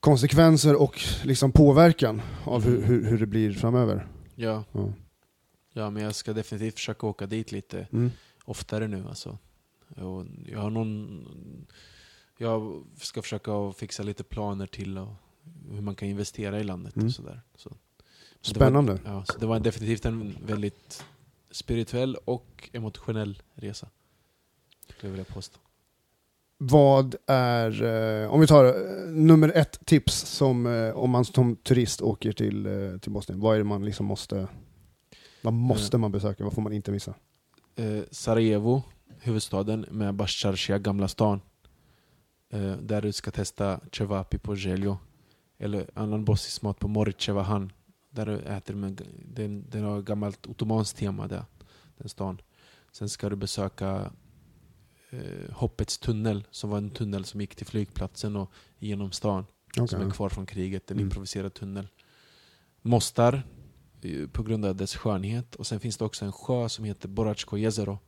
[0.00, 4.06] konsekvenser och liksom påverkan av hur, hur, hur det blir framöver.
[4.34, 4.92] Ja, Ja.
[5.72, 8.10] ja, men jag ska definitivt försöka åka dit lite Mm.
[8.44, 9.04] oftare nu.
[9.08, 9.38] Alltså.
[9.96, 11.24] Och jag har någon...
[12.40, 15.08] Jag ska försöka fixa lite planer till och
[15.72, 17.06] hur man kan investera i landet Mm.
[17.06, 17.40] och sådär.
[17.56, 17.70] Så.
[18.40, 18.92] Det Spännande.
[18.92, 21.04] Var, ja, så det var definitivt en väldigt
[21.50, 23.88] spirituell och emotionell resa.
[24.88, 25.58] Skulle jag vilja påstå.
[26.60, 27.82] Vad är,
[28.22, 32.32] eh, om vi tar eh, nummer ett tips som eh, om man som turist åker
[32.32, 32.68] till,
[33.00, 34.48] till Bosnien, vad är det man liksom måste,
[35.42, 37.14] vad måste man besöka, vad får man inte missa?
[38.10, 38.82] Sarajevo,
[39.20, 41.40] huvudstaden, med Basharshia, Gamla stan.
[42.80, 44.98] Där du ska testa cevapi på Geljo.
[45.58, 47.72] Eller annan bosnisk mat på Moricevahan.
[48.18, 51.44] Där äter med, den, den har gammalt ottomanskt tema där,
[51.98, 52.40] den stan.
[52.92, 54.12] Sen ska du besöka
[55.10, 59.46] eh, Hoppets tunnel, som var en tunnel som gick till flygplatsen och genom stan.
[59.74, 60.02] Som Okej.
[60.02, 61.06] är kvar från kriget, en Mm.
[61.06, 61.88] improviserad tunnel.
[62.82, 63.42] Mostar,
[64.02, 65.54] eh, på grund av dess skönhet.
[65.54, 67.98] Och sen finns det också en sjö som heter Boracko Jezero.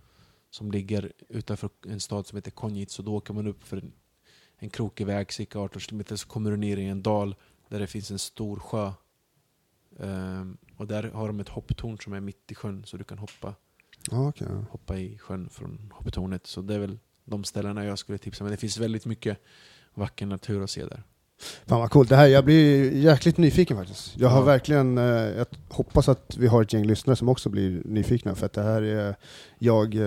[0.50, 2.98] Som ligger utanför en stad som heter Konjic.
[2.98, 3.92] Och då åker man upp för en,
[4.58, 7.34] en krokig väg, cirka 18 km, så kommer du ner i en dal
[7.68, 8.92] där det finns en stor sjö.
[10.00, 13.18] Ehm, och där har de ett hopptorn som är mitt i sjön, så du kan
[13.18, 13.54] hoppa,
[14.10, 14.46] okej.
[14.70, 16.46] hoppa i sjön från hopptornet.
[16.46, 18.44] Så det är väl de ställena jag skulle tipsa.
[18.44, 19.38] Men det finns väldigt mycket
[19.94, 21.02] vacker natur att se där.
[21.66, 24.16] Fan vad coolt, det här, jag blir jäkligt nyfiken faktiskt.
[24.18, 24.44] Jag har Ja.
[24.44, 28.46] verkligen, eh, jag hoppas att vi har ett gäng lyssnare som också blir nyfikna, för
[28.46, 29.14] att det här är,
[29.58, 30.00] jag, eh,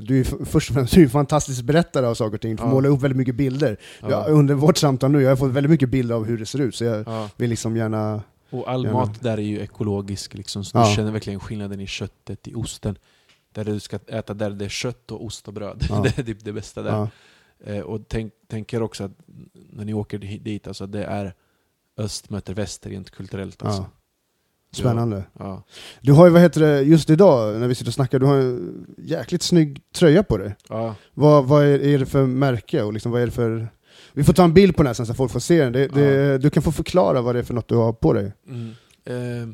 [0.00, 2.62] du är först och främst du är en fantastisk berättare av saker och ting, du
[2.62, 2.68] Ja.
[2.68, 3.76] måla upp väldigt mycket bilder.
[4.00, 4.10] Ja.
[4.10, 6.58] Jag, under vårt samtal nu, jag har fått väldigt mycket bilder av hur det ser
[6.60, 7.28] ut, så jag Ja.
[7.36, 8.98] vill liksom gärna, Och all Gärna.
[8.98, 10.88] mat där är ju ekologisk, liksom, så Ja.
[10.88, 12.98] du känner verkligen skillnaden i köttet, i osten.
[13.52, 15.86] Där du ska äta där det är kött och ost och bröd.
[15.88, 16.00] Ja.
[16.02, 16.90] det är typ det bästa där.
[16.90, 17.08] ja,
[17.64, 19.10] Eh, och tänk, tänk er också att
[19.70, 21.34] när ni åker di- dit, alltså, det är
[21.96, 23.62] öst möter väst rent kulturellt.
[23.62, 23.82] Alltså.
[23.82, 23.88] ja.
[24.72, 25.24] Spännande.
[25.38, 25.62] Ja.
[26.00, 28.36] Du har ju, vad heter det, just idag när vi sitter och snackar, du har
[28.36, 30.54] en jäkligt snygg tröja på dig.
[30.68, 30.94] Ja.
[31.14, 33.68] Vad, vad är, är det för märke och liksom, vad är det för...
[34.12, 35.72] Vi får ta en bild på den här sen så folk får se den.
[35.72, 38.32] Det, det, Du kan få förklara vad det är för något du har på dig.
[38.46, 38.68] Mm.
[39.04, 39.48] Eh,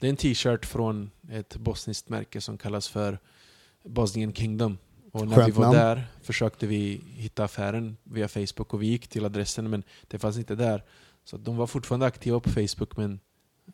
[0.00, 3.18] det är en t-shirt från ett bosniskt märke som kallas för
[3.84, 4.78] Bosnian Kingdom.
[5.12, 5.76] Och när Skönt vi var namn.
[5.76, 10.38] där försökte vi hitta affären via Facebook och vi gick till adressen men det fanns
[10.38, 10.84] inte där.
[11.24, 13.20] Så de var fortfarande aktiva på Facebook men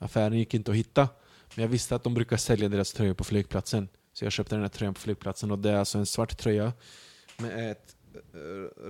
[0.01, 1.09] affären gick inte att hitta.
[1.55, 3.89] Men jag visste att de brukar sälja deras tröjor på flygplatsen.
[4.13, 6.73] Så jag köpte den här tröjan på flygplatsen och det är alltså en svart tröja
[7.39, 7.97] med ett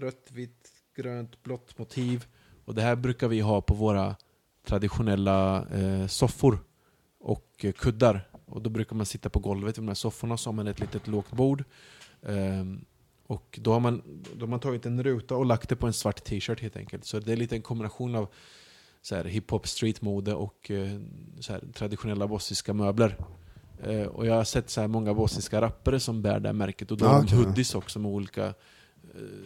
[0.01, 2.27] rött, vitt, grönt, blått motiv.
[2.65, 4.17] Och det här brukar vi ha på våra
[4.67, 6.59] traditionella eh, soffor
[7.21, 8.29] och kuddar.
[8.47, 10.81] Och då brukar man sitta på golvet vid de här sofforna så har man ett
[10.81, 11.65] litet lågt bord.
[12.23, 12.85] Ehm,
[13.27, 14.03] och då har, man,
[14.35, 17.05] då har man tagit en ruta och lagt det på en svart t-shirt helt enkelt.
[17.05, 18.29] Så det är lite en kombination av
[19.03, 21.01] så här, hiphop, streetmode och eh,
[21.41, 23.17] så här, traditionella bosniska möbler.
[23.83, 26.91] Eh, och jag har sett så här många bosniska rappare som bär det här märket
[26.91, 28.55] och då Ah, har de hoodies också med olika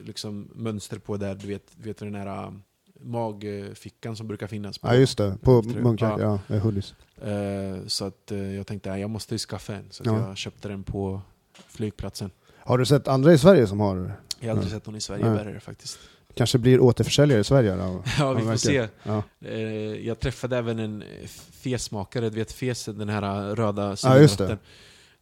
[0.05, 1.35] liksom, mönster på där.
[1.35, 2.53] Du vet, vet du den här
[3.01, 4.79] magfickan som brukar finnas.
[4.79, 4.89] På.
[4.89, 6.95] Ja just det, på munkjacka, ja, ja hoodies.
[7.23, 9.85] Eh, så att eh, jag tänkte jag måste ju skaffa en.
[9.91, 10.29] Så Ja.
[10.29, 11.21] jag köpte den på
[11.69, 12.31] flygplatsen.
[12.59, 15.25] Har du sett andra i Sverige som har, Jag har aldrig sett någon i Sverige
[15.25, 15.99] bära det faktiskt.
[16.35, 17.77] kanske blir återförsäljare i Sverige?
[17.77, 18.03] Då?
[18.19, 18.89] Ja, vi får se.
[19.03, 19.23] Ja.
[19.41, 19.59] Eh,
[20.07, 21.05] jag träffade även en
[21.51, 24.59] fesmakare, du vet fes, den här röda just det.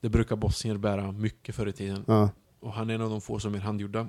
[0.01, 2.31] Det brukar bosnier bära mycket förr i tiden.
[2.61, 4.09] Och han är en av de få som är handgjorda.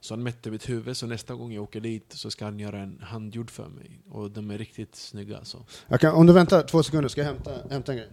[0.00, 2.78] Så han mätte mitt huvud, så nästa gång jag åker dit så ska han göra
[2.78, 4.00] en handgjord för mig.
[4.10, 5.44] Och de är riktigt snygga.
[5.44, 5.58] Så.
[5.88, 8.08] Jag kan, om du väntar två sekunder ska jag hämta, hämta en grej.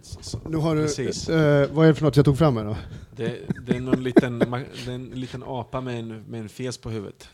[0.48, 1.28] Nu har du, Precis.
[1.28, 2.76] eh, vad är det för något jag tog fram här då?
[3.16, 6.78] Det, det är någon liten, det är en liten apa med en, med en fes
[6.78, 7.28] på huvudet.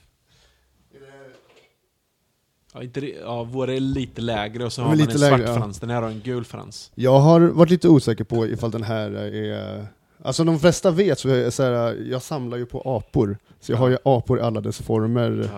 [2.75, 5.55] Ja, inte, ja, våra är lite lägre och så har man en svart lägre, ja.
[5.57, 5.81] frans.
[5.81, 6.93] Den här har en gul frans.
[6.95, 9.87] Jag har varit lite osäker på ifall den här är...
[10.25, 13.39] Alltså de flesta vet, så jag, så här, jag samlar ju på apor.
[13.61, 15.49] Så jag har ju apor i alla dess former.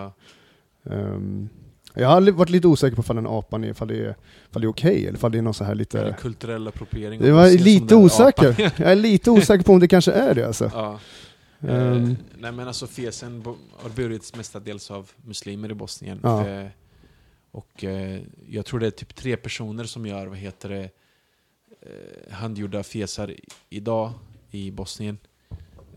[0.89, 1.49] Ehm,
[1.93, 4.15] jag har varit lite osäker på ifall den apan är, ifall det är,
[4.49, 6.15] ifall det är okej, eller ifall det är någon så här Eller lite...
[6.21, 7.23] kulturell appropriering.
[7.23, 8.55] Om var lite osäker.
[8.77, 10.71] Jag är lite osäker på om det kanske är det alltså.
[10.73, 10.99] ja.
[11.67, 13.43] Ehm, Eh, nej men alltså fesen
[13.77, 16.19] har burits mestadels av muslimer i Bosnien.
[16.23, 16.47] Ja.
[16.47, 16.67] Eh,
[17.51, 20.89] och eh, jag tror det är typ tre personer som gör, vad heter det,
[21.81, 23.35] eh, handgjorda fesar
[23.69, 24.11] idag
[24.51, 25.17] i Bosnien.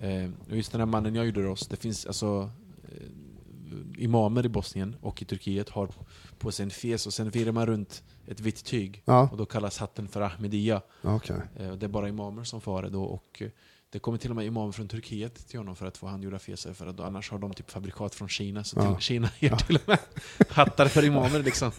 [0.01, 2.51] Eh, och just den här mannen jag gjorde oss, det finns alltså
[2.85, 5.89] eh, imamer i Bosnien och i Turkiet har
[6.39, 9.03] på sig en fes och sen virar man runt ett vitt tyg.
[9.05, 10.83] Ja, Och då kallas hatten för Ahmedia.
[11.03, 11.37] okej.
[11.57, 13.51] Eh, Det är bara imamer som får det då och eh,
[13.93, 16.73] det kommer till och med imamer från Turkiet till honom för att få handgjorda fesar
[16.73, 18.95] för att annars har de typ fabrikat från Kina så Ja.
[18.95, 19.57] till, Kina ger Ja.
[19.59, 19.99] till och med
[20.49, 21.73] hattar för imamer liksom.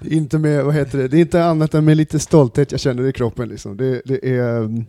[0.00, 3.06] Inte med, vad heter det, det är inte annat än med lite stolthet jag känner
[3.06, 3.76] i kroppen liksom.
[3.76, 4.84] Det, det är, ehm,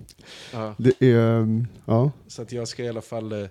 [0.53, 2.11] Ja, det är, ehm, ja.
[2.27, 3.47] så att jag ska i alla fall eh,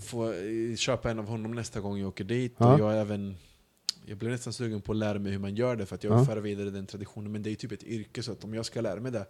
[0.00, 2.74] få eh, köpa en av honom nästa gång jag åker dit Ja.
[2.74, 3.36] och jag är även
[4.08, 6.10] jag blir nästan sugen på att lära mig hur man gör det för att jag
[6.10, 6.24] vill Ja.
[6.26, 8.80] föra vidare den traditionen men det är typ ett yrke så att om jag ska
[8.80, 9.26] lära mig det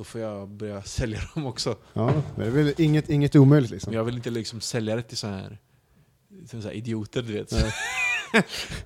[0.00, 1.76] då får jag börja sälja dem också.
[1.92, 2.12] ja.
[2.12, 3.92] Men det är väl inget, inget omöjligt liksom.
[3.92, 5.58] Jag vill inte liksom sälja det till så här,
[6.48, 7.50] till så här idioter, du vet.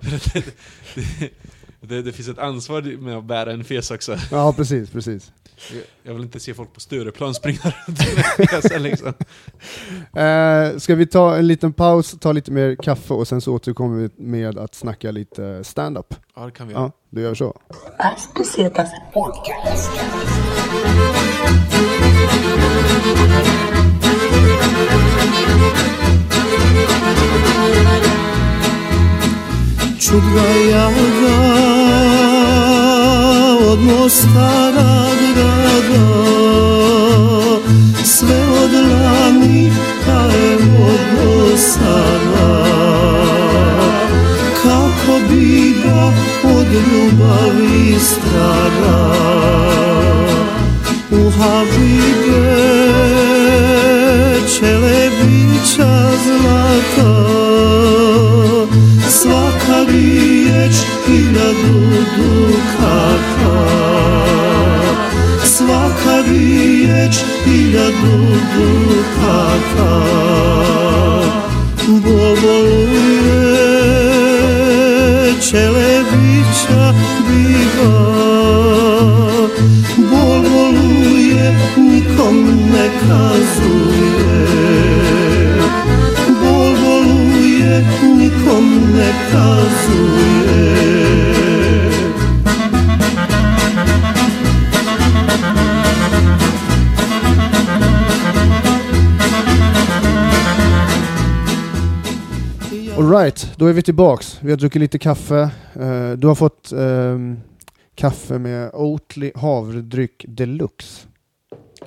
[0.01, 1.29] Det,
[1.81, 4.17] det, det finns ett ansvar med att bära en fes också.
[4.31, 5.31] Ja, precis, precis.
[6.03, 7.99] Jag- vill inte se folk på Stureplan springa runt
[8.71, 9.13] med liksom.
[10.13, 13.97] Eh, ska vi ta en liten paus, ta lite mer kaffe och sen så återkommer
[13.97, 16.13] vi med att snacka lite stand-up.
[16.35, 16.83] Ja, det kan vi göra.
[16.83, 17.59] Ja, då gör vi så.
[17.99, 18.89] Paz Pesetas
[29.95, 30.09] Podcast.
[30.09, 31.37] Čudna jaga
[33.71, 36.07] od Mostara grada
[38.03, 39.71] Sve od lani
[40.51, 42.65] evo do sada
[44.63, 49.15] Kako bi ga od ljubavi strada?
[51.11, 52.55] U Habibe
[54.59, 57.44] čelebića zlata
[59.65, 61.79] Svaka riječ hiljadu
[62.17, 63.65] dukata
[65.43, 68.17] Svaka riječ hiljadu
[68.55, 70.05] dukata
[71.87, 72.45] Bovoluje
[75.49, 76.93] čelebića
[77.27, 78.15] biva.
[79.97, 84.94] Bol voluje, nikom ne kazuje
[88.55, 90.45] nikom ne kazuje
[102.97, 104.39] Alright, då är vi tillbaks.
[104.41, 105.49] Vi har druckit lite kaffe.
[105.73, 107.37] Eh, du har fått ehm,
[107.95, 111.07] kaffe med Oatly havredryck deluxe.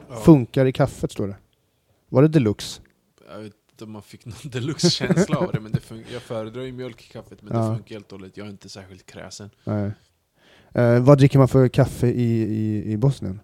[0.08, 0.16] Ja.
[0.16, 1.36] Funkar i kaffet står det.
[2.08, 2.80] Var det deluxe?
[3.79, 7.09] Inte om man fick någon deluxe-känsla av det, men det jag föredrar ju mjölk i
[7.12, 7.68] kaffet, men Ja.
[7.68, 8.37] det funkar helt dåligt.
[8.37, 9.51] Jag är inte särskilt kräsen.
[9.64, 9.93] Nej.
[10.74, 13.41] Eh, vad dricker man för kaffe i, i, i Bosnien?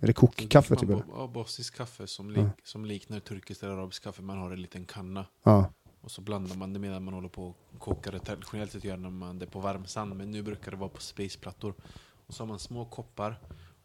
[0.00, 0.88] Är det kokkaffe typ?
[0.88, 2.50] bo- Ja, bossiskt kaffe som, lik, Ja.
[2.64, 4.22] som liknar turkiskt eller arabiskt kaffe.
[4.22, 5.26] Man har en liten kanna.
[5.42, 5.70] Ja.
[6.00, 8.18] Och så blandar man det medan man håller på och kokar det.
[8.18, 11.74] Traditionellt sett gör man det på varm sand, men nu brukar det vara på spisplattor.
[12.26, 13.40] Och så har man små koppar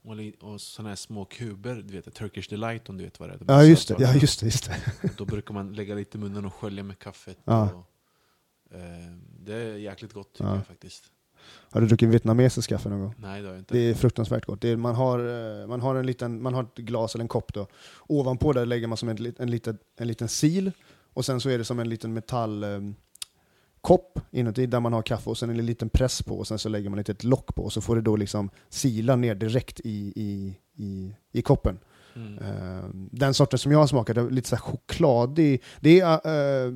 [0.07, 3.33] och, och sådana här små kuber, du vet Turkish delight om du vet vad det
[3.33, 3.37] är.
[3.39, 3.95] De ja, just det.
[3.99, 4.65] Ja, just det, just
[5.01, 5.09] det.
[5.17, 7.37] Då brukar man lägga lite i munnen och skölja med kaffet.
[7.43, 7.69] Ja.
[7.73, 8.81] Och, eh,
[9.39, 10.55] det är jäkligt gott tycker Ja.
[10.55, 11.03] jag faktiskt.
[11.71, 13.13] Har du druckit vietnamesisk kaffe någon gång?
[13.17, 13.73] Nej det har jag inte.
[13.73, 14.61] Det är fruktansvärt gott.
[14.61, 15.19] Det är, man, har,
[15.61, 17.67] eh, man, har en liten, man har ett glas eller en kopp då.
[18.07, 20.65] Ovanpå där lägger man som en, en, liten, en liten sil
[21.13, 22.79] och sen så är det som en liten metall eh,
[23.85, 26.69] kopp inuti där man har kaffe och sen en liten press på och sen så
[26.69, 29.79] lägger man ett, ett lock på och så får det då liksom sila ner direkt
[29.79, 31.79] i, i, i, i koppen.
[32.15, 32.37] Mm.
[32.37, 35.63] Eh, den sorten som jag har smakat är lite så här chokladig.
[35.79, 36.71] Det är, eh,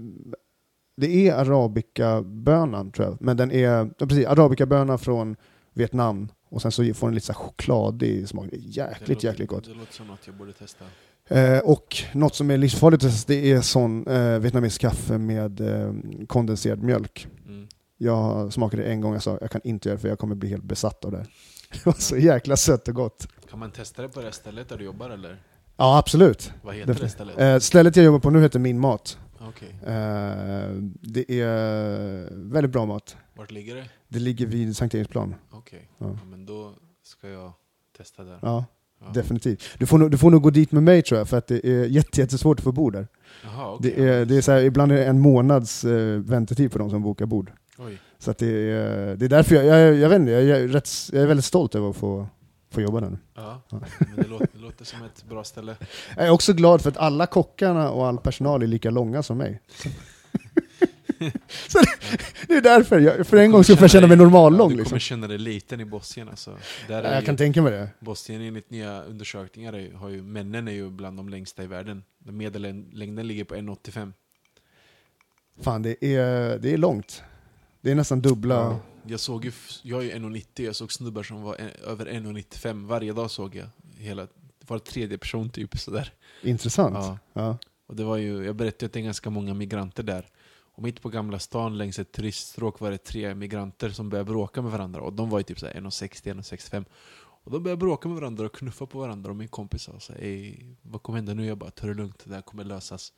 [0.97, 3.59] det är arabikabönan tror jag, men den är
[3.99, 5.35] ja, precis, arabikaböna från
[5.73, 8.45] Vietnam och sen så får den lite så här chokladig smak.
[8.45, 9.63] Är Det jäkligt, låter- jäkligt gott.
[9.65, 10.85] Det låter som något jag borde testa.
[11.29, 15.93] Eh, och något som är livsfarligt det är sån eh, vietnamesisk kaffe med eh,
[16.27, 17.27] kondenserad mjölk.
[17.47, 17.67] Mm.
[17.97, 20.35] Jag smakade det en gång och sa jag kan inte göra det för jag kommer
[20.35, 21.17] bli helt besatt av det.
[21.17, 21.27] här.
[21.71, 23.27] Det var så jäkla sött och gott.
[23.49, 25.43] Kan man testa det på det stället där du jobbar eller?
[25.77, 26.51] Ja, absolut.
[26.61, 27.13] Vad heter det Definitivt.
[27.13, 27.39] stället?
[27.39, 29.17] Eh, stället jag jobbar på nu heter Min Mat.
[29.39, 29.75] Okej.
[29.81, 30.69] Eh,
[31.01, 33.17] det är väldigt bra mat.
[33.35, 33.85] Vart ligger det?
[34.07, 35.35] Det ligger vid Sankt Eriksplan.
[35.51, 35.89] Okej.
[35.97, 36.05] Ja.
[36.19, 36.25] Ja.
[36.25, 36.73] men då
[37.03, 37.53] ska jag
[37.97, 38.39] testa där.
[38.41, 38.65] Ja,
[39.01, 39.11] Ja.
[39.13, 39.63] definitivt.
[39.77, 41.65] Du får, nog, du får nog gå dit med mig tror jag, för att det
[41.67, 43.07] är jätte, jättesvårt att få bord där.
[43.43, 43.93] Jaha, okej.
[43.95, 46.89] Det är, det är så här, ibland är det en månads eh, väntetid på de
[46.89, 47.51] som bokar bord.
[47.77, 47.97] Oj.
[48.19, 51.23] Så det, är, det är därför jag, jag, jag vet inte, jag är, rätt, jag
[51.23, 52.27] är väldigt stolt över att få,
[52.71, 53.17] få jobba där nu.
[53.35, 53.79] Ja, Ja.
[54.17, 55.75] det låter, det låter som ett bra ställe.
[56.17, 59.37] Jag är också glad för att alla kockarna och all personal är lika långa som
[59.37, 59.61] mig.
[61.67, 62.17] Så det,
[62.47, 64.69] det är därför, jag, för en gång så får jag känna mig normallång.
[64.69, 64.89] Du liksom.
[64.89, 66.57] kommer känna dig liten i Bosnien alltså.
[66.87, 67.89] Där är Jag ju, kan tänka mig det.
[67.99, 72.03] Bosnien enligt nya undersökningar är, har ju, männen är ju bland de längsta i världen.
[72.19, 74.13] Den Medellängden ligger på 1,85.
[75.61, 77.23] Fan, det är, det är långt.
[77.81, 78.79] Det är nästan dubbla.
[79.07, 79.51] Jag såg ju,
[79.81, 82.87] jag är ju 1,90, jag såg snubbar som var en, över 1,95.
[82.87, 83.67] Varje dag såg jag.
[83.97, 84.27] Hela,
[84.67, 86.13] var tredje person typ sådär.
[86.43, 86.95] Intressant.
[86.95, 87.19] Ja.
[87.33, 87.57] Ja.
[87.87, 90.27] Och det var ju, jag berättade att det är ganska många migranter där.
[90.79, 94.61] Och mitt på Gamla stan längs ett turiststråk var det tre migranter som började bråka
[94.61, 95.01] med varandra.
[95.01, 96.85] Och de var ju typ 1,60, 1,65.
[97.15, 99.29] Och de började bråka med varandra och knuffa på varandra.
[99.29, 101.45] Och min kompis sa såhär, vad kommer hända nu?
[101.45, 103.13] Jag bara, ta det lugnt, det här kommer lösas.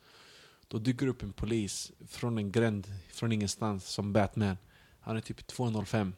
[0.68, 4.56] Då dyker upp en polis från en gränd, från ingenstans, som Batman.
[5.00, 6.12] Han är typ 2,05,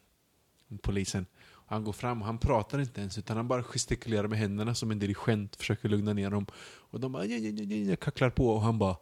[0.82, 1.26] polisen.
[1.46, 4.74] Och han går fram och han pratar inte ens, utan han bara gestikulerar med händerna
[4.74, 6.46] som en dirigent, försöker lugna ner dem.
[6.90, 8.96] Och de bara, "Ja, ja, ja, ja, kacklar på och han bara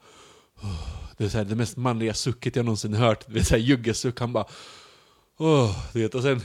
[1.16, 3.24] det är så här, det mest manliga sucket jag någonsin hört.
[3.28, 4.20] Det är så här juggesuck.
[4.20, 4.46] Han bara
[5.92, 6.14] du vet.
[6.14, 6.40] Och sen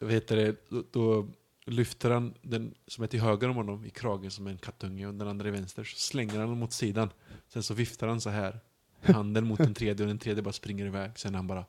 [0.00, 1.28] vet det, då, då
[1.66, 5.14] lyfter han den som är till höger om honom i kragen som en kattunge och
[5.14, 5.84] den andra i vänster.
[5.84, 7.10] Så slänger han honom mot sidan.
[7.52, 8.60] Sen så viftar han så här
[9.02, 11.10] handen mot den tredje och den tredje bara springer iväg.
[11.14, 11.64] Sen han bara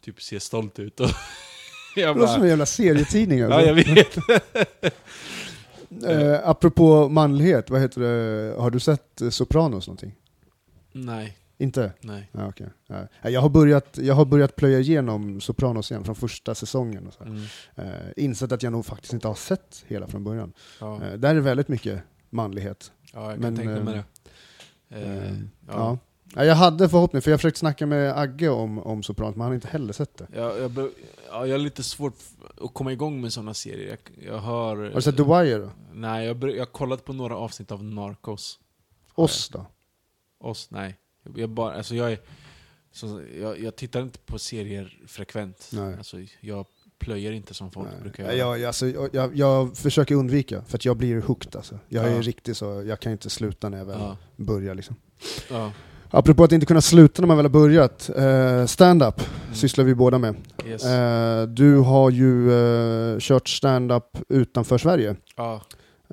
[0.00, 1.00] typ ser stolt ut.
[1.00, 1.10] Och
[1.96, 3.40] jag Det låter som en bara, jävla serietidning.
[3.40, 3.60] Alltså.
[3.60, 4.16] ja, jag vet.
[6.06, 8.54] eh, apropå manlighet, vad heter det?
[8.60, 10.14] har du sett Sopranos någonting?
[11.04, 11.92] Nej, Inte?
[12.00, 12.30] nej.
[12.32, 12.66] Ja, okej.
[12.86, 13.06] Ja.
[13.30, 17.06] Jag, har börjat, jag har börjat plöja igenom Sopranos igen från första säsongen.
[17.06, 17.22] Och så.
[17.24, 17.42] Mm,
[17.74, 17.84] Eh,
[18.16, 20.52] insett att jag nog faktiskt inte har sett hela från början.
[20.80, 21.02] ja.
[21.04, 22.92] Eh, där är väldigt mycket manlighet.
[23.12, 24.02] ja, jag kan men, tänka mig eh,
[24.88, 24.96] det.
[25.00, 25.32] Eh,
[25.68, 25.72] ja.
[25.74, 25.98] ja.
[26.34, 29.50] Ja, jag hade förhoppning, för jag försökte snacka med Agge om, om Sopranos, men han
[29.50, 30.26] har inte heller sett det.
[30.34, 30.90] Jag, jag, be-
[31.30, 32.14] ja, jag har lite svårt
[32.60, 33.88] att komma igång med sådana serier.
[33.88, 34.76] Jag, jag har...
[34.76, 35.70] Har du sett The Wire då?
[35.92, 38.58] Nej, jag, jag har kollat på några avsnitt av Narcos.
[39.14, 39.66] Oss då?
[40.46, 40.68] Oss?
[40.70, 40.96] Nej.
[41.34, 42.18] Jag, bara, alltså jag är...
[42.92, 45.70] Så, jag, jag tittar inte på serier frekvent.
[45.72, 45.94] Nej.
[45.98, 46.66] Alltså, jag
[46.98, 48.00] plöjer inte som folk Nej.
[48.02, 48.34] brukar göra.
[48.56, 51.78] jag, alltså, jag, jag, försöker undvika, för att jag blir hooked alltså.
[51.88, 52.20] Jag är Ja.
[52.20, 54.16] riktigt så, jag kan inte sluta när jag väl Ja.
[54.36, 54.96] börjar liksom.
[55.50, 55.72] Ja.
[56.10, 59.54] Apropå att inte kunna sluta när man väl har börjat, eh, stand-up Mm.
[59.54, 60.34] sysslar vi båda med.
[60.66, 60.84] Yes.
[60.84, 65.16] Eh, du har ju eh, kört stand-up utanför Sverige.
[65.36, 65.62] ja.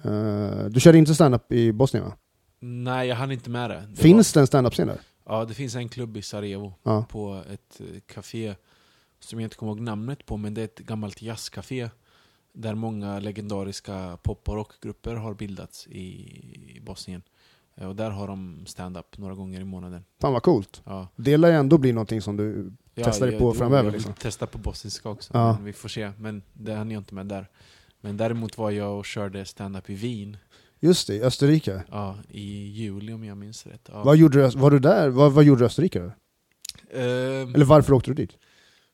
[0.03, 2.13] Eh, du körde inte stand-up i Bosnien va?
[2.65, 3.87] Nej, jag hann inte med det.
[3.89, 4.99] det Finns det en stand-up-scen där?
[5.23, 6.73] Var, ja, det finns en klubb i Sarajevo.
[6.83, 7.05] Ja.
[7.09, 8.55] På ett eh, café
[9.19, 11.89] som jag inte kommer ihåg namnet på, men det är ett gammalt jazzcafé.
[12.53, 17.21] Där många legendariska pop och rockgrupper har bildats i Bosnien.
[17.75, 20.03] Eh, Och där har de stand-up några gånger i månaden.
[20.21, 20.81] Fan vad coolt.
[20.85, 21.07] Ja.
[21.15, 22.71] Det lär ju ändå bli någonting som du...
[22.95, 24.13] Testar dig på jo, framöver, Jag liksom.
[24.13, 25.57] testa på bosniska också, Ja.
[25.63, 26.11] vi får se.
[26.19, 27.49] Men det hann jag inte med där.
[28.01, 30.37] Men däremot var jag och körde stand-up i Wien
[30.83, 31.83] Just det, i Österrike.
[31.91, 33.89] ja, i juli om jag minns rätt.
[33.91, 34.03] Ja.
[34.03, 35.09] Vad gjorde du, var du där?
[35.09, 36.05] Vad, vad gjorde Österrike då?
[36.99, 38.37] Ehm, Eller varför åkte du dit?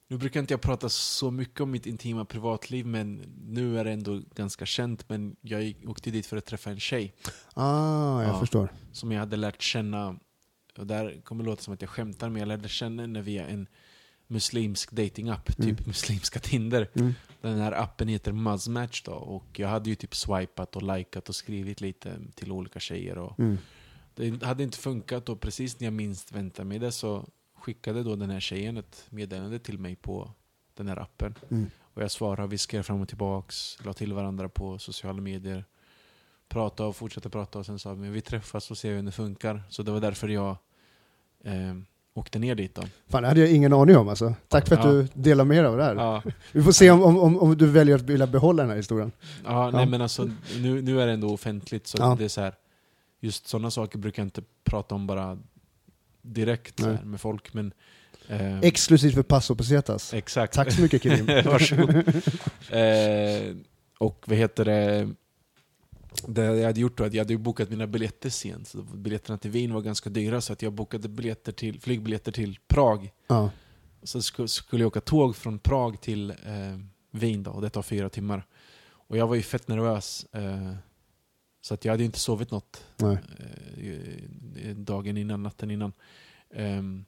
[0.07, 3.15] Nu brukar inte jag prata så mycket om mitt intima privatliv, men
[3.47, 5.09] nu är det ändå ganska känt.
[5.09, 7.13] Men jag gick- åkte dit för att träffa en tjej
[7.53, 8.39] Ah, jag Ja.
[8.39, 8.69] förstår.
[8.91, 10.15] som jag hade lärt känna.
[10.77, 13.47] Och där kommer det låta som att jag skämtar, men jag lärde känna henne via
[13.47, 13.67] en
[14.27, 15.83] muslimsk datingapp, typ Mm.
[15.85, 16.87] muslimska Tinder.
[16.93, 17.13] Mm.
[17.41, 21.35] Den här appen heter Muzzmatch då, och jag hade ju typ swipat och likat och
[21.35, 23.17] skrivit lite till olika tjejer.
[23.17, 23.57] Och Mm.
[24.15, 27.25] det hade inte funkat och precis när jag minst väntade mig det så
[27.55, 30.31] skickade då den här tjejen ett meddelande till mig på
[30.73, 31.35] den här appen.
[31.51, 31.69] Mm.
[31.93, 35.65] Och jag svarade, vi skrev fram och tillbaks, la till varandra på sociala medier.
[36.47, 39.63] Pratade och fortsatte prata och sen sa vi, vi träffas och ser hur det funkar.
[39.69, 40.57] Så det var därför jag
[41.43, 41.75] eh,
[42.13, 42.81] åkte ner dit då.
[43.07, 44.33] Fan, det hade jag ingen aning om alltså.
[44.47, 44.91] Tack för att Ja.
[44.91, 45.95] du delar med dig av det här.
[45.95, 49.11] Ja, Vi får se om, om, om, du väljer att vilja behålla den här historien.
[49.45, 52.53] ja, nej men alltså nu, nu är det ändå offentligt så det är så här.
[53.21, 55.37] Just sådana saker brukar jag inte prata om bara
[56.21, 57.73] direkt här, med folk men...
[58.27, 60.13] eh, Exklusivt för Passo Pesetas.
[60.13, 60.53] Exakt.
[60.53, 61.25] Tack så mycket Kirim.
[61.45, 61.89] Varsågod.
[62.69, 63.55] eh,
[63.97, 65.09] och vad heter det?
[66.27, 68.67] Det jag hade gjort då, att jag hade bokat mina biljetter sent.
[68.67, 72.59] Så biljetterna till Wien var ganska dyra, så att jag bokade biljetter till, flygbiljetter till
[72.67, 73.11] Prag.
[73.27, 73.51] Ja.
[74.03, 76.35] Så sk- skulle jag åka tåg från Prag till eh,
[77.11, 78.45] Wien då, och det tar fyra timmar.
[78.87, 80.25] Och jag var ju fett nervös.
[80.31, 80.73] Eh,
[81.61, 82.83] så att jag hade inte sovit något
[83.77, 85.93] eh, dagen innan, natten innan.
[86.53, 87.05] Ehm,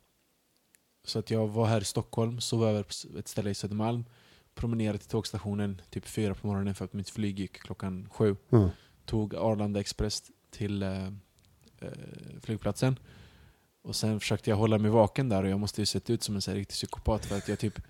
[1.06, 4.06] så att jag var här i Stockholm, sov över på ett ställe i Södermalm,
[4.56, 8.36] promenerade till tågstationen typ fyra på morgonen för att mitt flyg gick klockan sju.
[8.49, 8.70] Ja.
[9.12, 11.05] Tog Arlanda Express till eh,
[11.80, 11.88] eh,
[12.41, 12.99] flygplatsen.
[13.84, 16.36] Och sen försökte jag hålla mig vaken där och jag måste ju sett ut som
[16.36, 17.82] en så riktig psykopat för att jag typ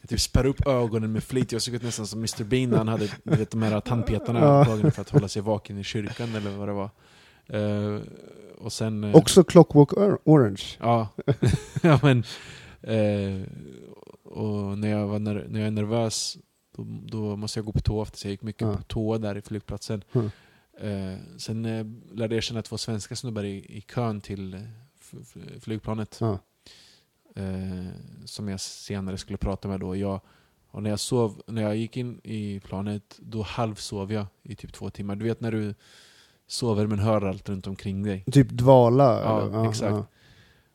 [0.00, 1.52] jag typ spärrade upp ögonen med flit.
[1.52, 4.64] Jag såg ut nästan som Mr Bean när han hade vet, de här tandpetarna Ja.
[4.64, 6.90] på ögonen för att hålla sig vaken i kyrkan eller vad det var.
[7.46, 8.00] Eh,
[8.58, 9.04] och sen...
[9.04, 10.62] eh, Också Clockwork Or- Orange.
[10.80, 11.08] Ja,
[11.82, 12.24] ja men...
[12.82, 13.42] Eh,
[14.24, 16.38] och när jag, var när jag är nervös
[16.76, 18.76] då, då måste jag gå på toa efter, så jag gick mycket Ja.
[18.76, 20.04] på toa där i flygplatsen.
[20.12, 20.30] Mm.
[20.80, 24.60] Eh, sen eh, lärde jag känna två svenska snubbar i, i kön till eh,
[25.60, 26.18] flygplanet.
[26.20, 26.38] Ja.
[27.34, 27.86] Eh,
[28.24, 29.96] som jag senare skulle prata med då.
[29.96, 30.20] Jag,
[30.70, 34.72] och när jag sov, när jag gick in i planet, då halvsov jag i typ
[34.72, 35.16] två timmar.
[35.16, 35.74] Du vet när du
[36.46, 38.24] sover men hör allt runt omkring dig.
[38.32, 39.22] Typ dvala.
[39.22, 39.68] Ja, eller?
[39.68, 40.08] exakt.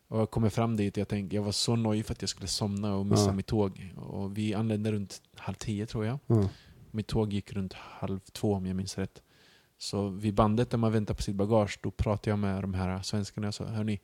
[0.08, 2.48] Och jag kommer fram dit, jag, tänkte, jag var så nöjd för att jag skulle
[2.48, 3.34] somna och missa Ja.
[3.34, 3.94] mitt tåg.
[3.96, 6.20] Och vi anlände runt halv tio tror jag.
[6.28, 6.50] Ja.
[6.92, 9.22] Mitt tåg gick runt halv två om jag minns rätt.
[9.84, 13.02] Så vid bandet där man väntar på sitt bagage, då pratade jag med de här
[13.02, 14.00] svenskarna och sa Hörni,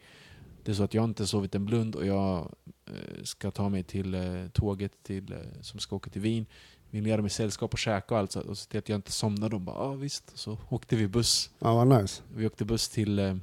[0.63, 2.55] det är så att jag inte sovit en blund och jag
[2.85, 6.45] eh, ska ta mig till eh, tåget till, eh, som ska åka till Wien.
[6.89, 9.11] Vill ni göra mig sällskap och käka och allt och så till att jag inte
[9.11, 9.49] somnar.
[9.49, 10.37] De bara ja visst.
[10.37, 12.23] Så åkte vi buss ja, vad nice.
[12.35, 13.35] vi åkte buss till eh,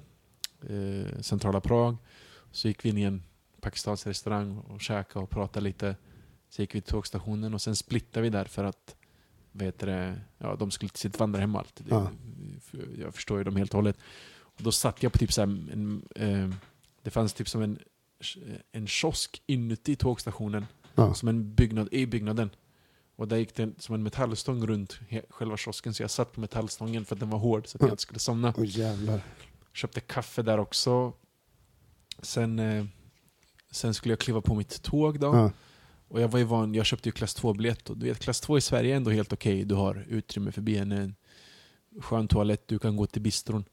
[1.20, 1.96] centrala Prag.
[2.52, 3.22] Så gick vi in i en
[3.60, 5.96] pakistansk restaurang och käkade och pratade lite.
[6.50, 8.96] Så gick vi till tågstationen och sen splittade vi där för att
[9.56, 11.80] vad heter det, ja, de skulle till sitt vandrarhem allt.
[11.88, 12.10] Ja.
[12.98, 13.96] Jag förstår ju dem helt och hållet.
[14.38, 16.50] Och då satt jag på typ så här, en, eh,
[17.02, 17.78] det fanns typ som en,
[18.72, 20.66] en kiosk inuti tågstationen.
[20.94, 21.14] Ja.
[21.14, 22.50] Som en byggnad i byggnaden.
[23.16, 24.98] Och där gick det som en metallstång runt
[25.30, 25.94] själva kiosken.
[25.94, 27.92] Så jag satt på metallstången för att den var hård så att jag Ja.
[27.92, 28.54] inte skulle somna.
[28.58, 29.20] Jävlar.
[29.72, 31.12] Köpte kaffe där också.
[32.22, 32.84] Sen, eh,
[33.70, 35.32] sen skulle jag kliva på mitt tåg då.
[36.08, 36.14] Ja.
[36.14, 37.90] Och jag var ju van, jag köpte ju klass 2-biljett.
[37.90, 39.64] Och du vet, klass 2 i Sverige är ändå helt okej.
[39.64, 41.14] Du har utrymme förbi en, en
[42.00, 43.64] skön toalett, du kan gå till bistron.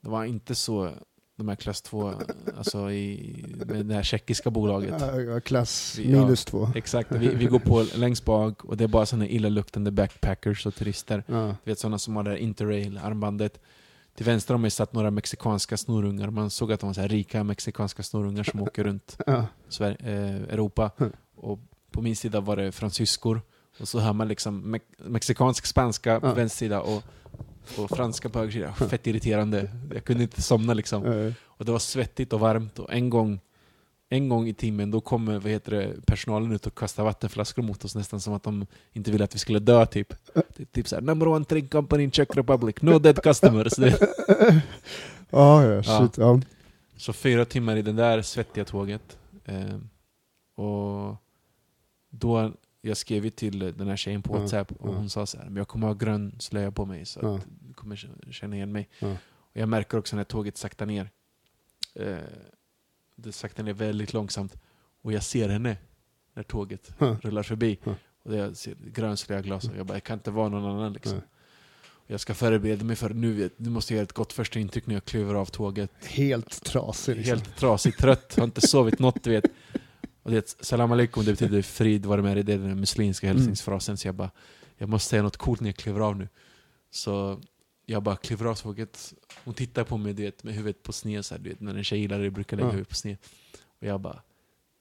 [0.00, 0.90] Det var inte så,
[1.36, 2.12] de här klass 2,
[2.56, 4.94] alltså i, med det här tjeckiska bolaget.
[5.00, 6.20] Ja, ja, Klass ja.
[6.20, 6.68] minus två.
[6.74, 10.74] Exakt, vi, vi går på längst bak och det är bara sådana illaluktande backpackers och
[10.74, 11.24] turister.
[11.26, 11.56] Ja.
[11.64, 13.60] Du vet sådana som har det här interrail-armbandet.
[14.14, 16.30] Till vänster om mig satt några mexikanska snorungar.
[16.30, 19.46] Man såg att de var så rika mexikanska snorungar som åker runt Ja.
[19.68, 20.90] Sver- eh, Europa.
[21.36, 21.50] Mm.
[21.50, 21.58] Och
[21.90, 23.42] på min sida var det fransyskor.
[23.80, 26.34] Och så hör man liksom me- mexikansk spanska på Ja.
[26.34, 27.02] vänster sida och,
[27.78, 28.72] och franska på höger sida.
[28.72, 29.70] Fett irriterande.
[29.94, 31.06] Jag kunde inte somna liksom.
[31.06, 33.40] Eh, Och det var svettigt och varmt och en gång
[34.08, 37.84] en gång i timmen då kommer vad heter det, personalen ut och kastar vattenflaskor mot
[37.84, 40.14] oss nästan som att de inte ville att vi skulle dö typ.
[40.72, 43.72] Typ såhär, number one drink company in Czech Republic, no dead customers.
[45.30, 46.18] Ja, ja, shit.
[46.18, 46.40] Ja.
[46.96, 49.18] Så fyra timmar i det där svettiga tåget.
[49.44, 49.76] Eh,
[50.64, 51.16] och
[52.18, 55.56] då, jag skrev till den här tjejen på WhatsApp och hon sa så här, men
[55.56, 57.96] jag kommer ha grön slöja på mig så att du kommer
[58.30, 58.88] känna igen mig.
[59.26, 61.10] Och jag märker också när tåget saktar ner.
[61.94, 62.16] Eh,
[63.16, 64.56] det saktar ner väldigt långsamt.
[65.02, 65.76] Och jag ser henne
[66.34, 66.90] när tåget
[67.22, 67.78] rullar förbi.
[68.22, 70.92] Och jag ser grön slöja glas och jag bara, jag kan inte vara någon annan
[70.92, 71.18] liksom.
[72.06, 74.86] Jag ska förbereda mig för nu, vet- nu måste jag göra ett gott första intryck
[74.86, 75.90] när jag kliver av tåget.
[76.06, 77.30] Helt trasig liksom.
[77.38, 79.44] Helt trasig, trött, har inte sovit något du vet.
[80.24, 83.36] Och det, salam alaikum, det betyder frid vare med dig, det är den muslimska Mm.
[83.36, 83.96] hälsningsfrasen.
[83.96, 84.30] Så jag bara,
[84.76, 86.28] jag måste säga något coolt när jag kliver av nu.
[86.90, 87.40] Så
[87.86, 89.14] jag bara kliver av tåget,
[89.44, 91.74] hon tittar på mig du vet, med huvudet på sned, så här, du vet, när
[91.74, 92.70] en tjej gillar det brukar lägga Ja.
[92.72, 93.16] huvudet på sned.
[93.80, 94.22] Och jag bara,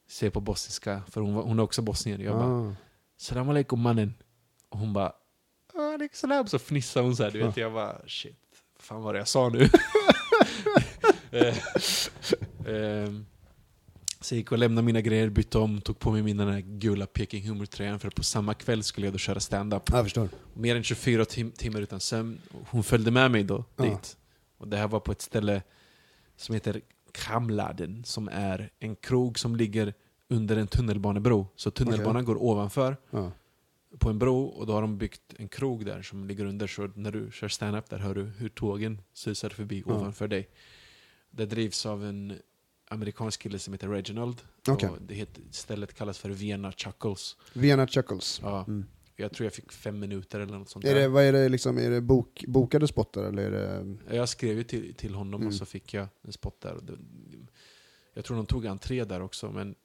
[0.08, 2.20] ser på bosniska, för hon, var- hon är också bosnier.
[2.20, 2.76] Jag bara, Ah.
[3.18, 4.14] salam alaikum mannen.
[4.70, 5.14] Och hon bara,
[5.76, 6.48] alaikum salam.
[6.48, 7.58] Så fnissar hon så här, du vet.
[7.58, 8.38] Jag bara, shit,
[8.80, 9.70] fan vad det jag sa nu?
[12.68, 13.26] Ehm,
[14.24, 16.60] så jag gick och lämnade mina grejer, bytte om, tog på mig min den här
[16.62, 19.84] gula Peking Humor-tröjan för på samma kväll skulle jag då köra stand-up.
[19.92, 20.30] Jag förstår.
[20.54, 22.38] Mer än 24 tim timmar utan sömn.
[22.70, 23.84] Hon följde med mig då Ja.
[23.84, 24.18] dit.
[24.58, 25.62] Och det här var på ett ställe
[26.36, 29.94] som heter Kamladen som är en krog som ligger
[30.30, 31.48] under en tunnelbanebro.
[31.56, 33.32] Så tunnelbanan går ovanför Ja.
[34.00, 36.68] på en bro och då har de byggt en krog där som ligger under.
[36.68, 39.94] Så när du kör stand-up där hör du hur tågen susar förbi Ja.
[39.94, 40.50] ovanför dig.
[41.32, 42.34] Det drivs av en
[42.88, 44.42] amerikansk kille som heter Reginald.
[44.68, 47.36] Och det heter, stället kallas för Vienna Chuckles.
[47.54, 48.40] Vienna Chuckles.
[48.44, 48.86] Ja, Mm.
[49.16, 51.02] Jag tror jag fick fem minuter eller något sånt Är där.
[51.02, 54.16] det, vad är det liksom, är det bok, bokade spottar eller är det...
[54.16, 55.48] Jag skrev ju till, till honom Mm.
[55.48, 56.78] och så fick jag en spot där.
[58.14, 59.76] Jag tror de tog entré där också, men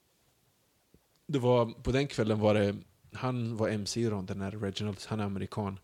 [1.27, 2.77] det var, på den kvällen var det,
[3.13, 5.79] han var MC då, den här Reginald, han är amerikan.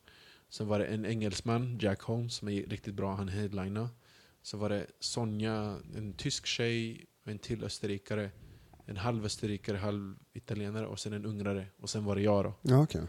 [0.50, 3.88] Sen var det en engelsman, Jack Holmes, som är riktigt bra, han headliner.
[4.46, 8.30] Så var det Sonja, en tysk tjej, en till österrikare.
[8.86, 11.66] En halv österrikare, halv italienare och sen en ungrare.
[11.80, 12.54] Och sen var det jag då.
[12.62, 13.00] Ja, okej.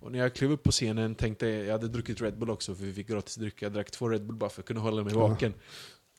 [0.00, 2.74] Och när jag klev upp på scenen tänkte jag, jag hade druckit Red Bull också
[2.74, 3.62] för vi fick gratis dryck.
[3.62, 5.28] Jag drack två Red Bull bara för att kunna hålla mig Ja.
[5.28, 5.54] vaken.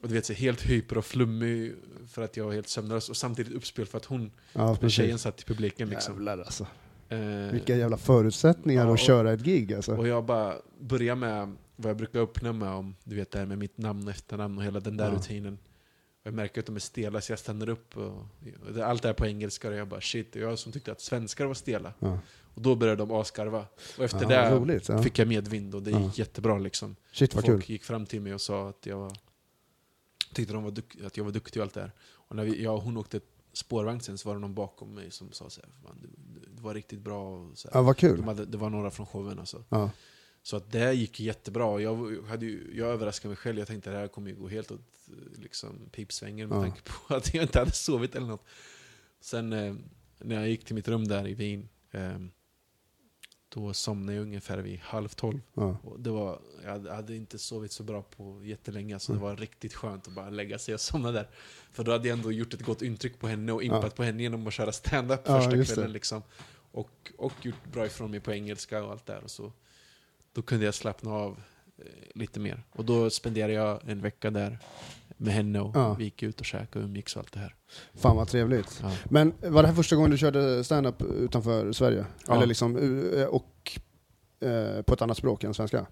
[0.01, 1.75] Och du vet, så helt hyper och flummig
[2.07, 3.09] för att jag var helt sömnlös.
[3.09, 6.13] Och samtidigt uppspel för att hon, Ja, tjejen satt i publiken liksom.
[6.13, 6.67] Jävlar alltså.
[7.09, 7.19] Eh,
[7.51, 9.95] Vilka jävla förutsättningar Ja, att och- köra ett gig alltså.
[9.95, 13.45] och jag bara började med vad jag brukar öppna med om, du vet det här
[13.45, 15.15] med mitt namn och efternamn och hela den där Ja.
[15.15, 15.53] rutinen.
[16.21, 18.05] Och jag märker att de är stela så jag stannar upp och,
[18.67, 21.01] och det- allt är på engelska och jag bara shit, det jag som tyckte att
[21.01, 21.93] svenskar var stela.
[21.99, 22.19] Ja.
[22.55, 23.65] Och då började de asgarva.
[23.97, 25.03] Och efter Ja, det roligt, ja.
[25.03, 26.95] fick jag medvind och det gick jättebra liksom.
[27.11, 27.71] Shit vad Folk kul.
[27.71, 29.11] gick fram till mig och sa att jag var,
[30.33, 30.73] tyckte de var
[31.05, 31.91] att jag var duktig och allt det där.
[32.11, 33.19] Och när vi, jag och hon åkte
[33.53, 36.07] spårvagn sen så var det någon bakom mig som sa så här, "Fan, du,
[36.55, 37.29] du var riktigt bra.
[37.35, 37.77] Och så här.
[37.79, 38.17] Ja, vad kul.
[38.17, 39.63] De hade, det var några från showen alltså.
[40.45, 41.81] Så att det gick jättebra.
[41.81, 43.57] Jag, hade ju, jag överraskade mig själv.
[43.59, 44.81] Jag tänkte att det här kommer ju gå helt åt
[45.37, 46.61] liksom, pipsvängen med Ja.
[46.61, 48.45] tanke på att jag inte hade sovit eller något.
[49.19, 49.75] Sen eh,
[50.19, 52.17] när jag gick till mitt rum där i Wien, eh,
[53.49, 55.39] då somnade jag ungefär vid halv tolv.
[55.53, 55.77] Ja.
[55.99, 60.07] Det var, jag hade- inte sovit så bra på jättelänge, så det var riktigt skönt
[60.07, 61.29] att bara lägga sig och somna där.
[61.71, 63.89] För då hade jag ändå gjort ett gott intryck på henne och impat Ja.
[63.89, 65.91] på henne genom att köra stand-up första kvällen.
[65.91, 66.21] Liksom.
[66.71, 69.23] Och, och gjort bra ifrån mig på engelska och allt där.
[69.23, 69.53] Och så,
[70.35, 71.39] då kunde jag slappna av
[71.77, 72.63] eh, lite mer.
[72.71, 74.59] Och då spenderade jag en vecka där
[75.17, 75.93] med henne och Ja.
[75.93, 77.55] vi gick ut och käkade och umgicks och allt det här.
[77.93, 78.79] Fan vad trevligt.
[78.83, 78.91] Ja.
[79.05, 82.05] Men var det här första gången du körde stand-up utanför Sverige?
[82.27, 82.35] Ja.
[82.35, 82.77] Eller liksom,
[83.13, 83.79] eh, och
[84.39, 85.85] eh, på ett annat språk än svenska?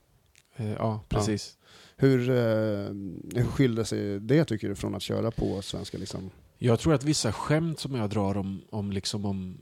[0.55, 1.57] Eh, ja, precis.
[1.95, 2.35] Hur, eh,
[3.35, 5.97] hur skiljer sig det tycker du från att köra på svenska?
[5.97, 6.29] Liksom?
[6.57, 9.57] Jag tror att vissa skämt som jag drar om, om, liksom om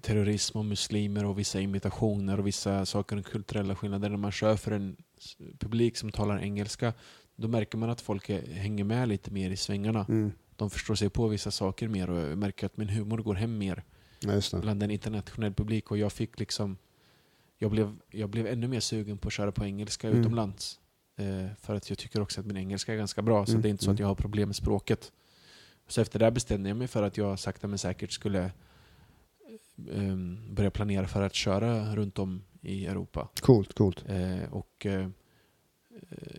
[0.00, 4.56] terrorism och muslimer och vissa imitationer och vissa saker om kulturella skillnader när man kör
[4.56, 4.96] för en
[5.58, 6.92] publik som talar engelska
[7.36, 10.06] då märker man att folk är, hänger med lite mer i svängarna.
[10.08, 10.32] Mm.
[10.56, 13.58] De förstår sig på vissa saker mer och jag märker att min humor går hem
[13.58, 13.84] mer
[14.20, 16.76] Ja, bland en internationell publik och jag fick liksom
[17.58, 20.20] jag blev, jag blev ännu mer sugen på att köra på engelska Mm.
[20.20, 20.80] utomlands.
[21.16, 23.68] Eh, för att jag tycker också att min engelska är ganska bra, så Mm, det
[23.68, 24.02] är inte så att mm.
[24.02, 25.12] jag har problem med språket.
[25.88, 28.50] Så efter det bestämde jag mig för att jag sakta men säkert skulle
[30.50, 33.28] börja planera för att köra runt om i Europa.
[33.40, 34.04] Coolt, coolt.
[34.08, 35.08] Eh, och eh,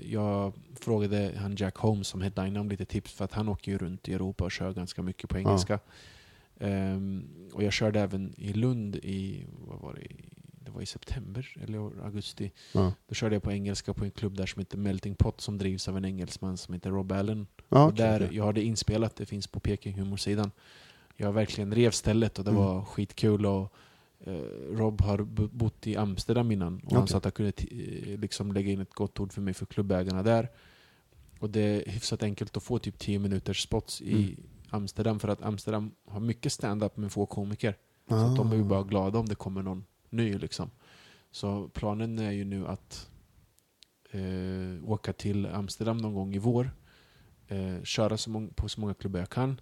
[0.02, 3.78] jag frågade han Jack Holmes som headliner om lite tips för att han åker ju
[3.78, 5.80] runt i Europa och kör ganska mycket på engelska.
[6.60, 10.08] Ehm, och jag körde även i Lund i, vad var det,
[10.66, 12.52] det var i september eller augusti.
[12.74, 12.94] Ja.
[13.08, 15.88] Då körde jag på engelska på en klubb där som heter Melting Pot som drivs
[15.88, 17.48] av en engelsman som heter Rob Allen.
[17.70, 18.30] Ja, och där.
[18.32, 20.52] Jag har det inspelat, det finns på Peking humorsidan.
[21.22, 22.64] Jag verkligen rev stället och det Mm.
[22.64, 23.46] var skitkul.
[23.46, 23.74] Och,
[24.20, 24.34] eh,
[24.72, 27.12] Rob har bo- bott i Amsterdam innan och han Okej.
[27.12, 30.24] sa att han kunde eh, liksom lägga in ett gott ord för mig för klubbägarna
[30.24, 30.48] där.
[31.40, 34.36] Och det är hyfsat enkelt att få typ 10 minuters spots i Mm.
[34.70, 37.76] Amsterdam för att Amsterdam har mycket stand-up men få komiker.
[38.10, 38.26] Så Ah.
[38.26, 40.70] att de är ju bara glada om det kommer någon ny liksom.
[41.32, 43.10] Så planen är ju nu att
[44.12, 46.72] eh, åka till Amsterdam någon gång i vår.
[47.48, 49.62] Eh, köra så på så många klubbar jag kan.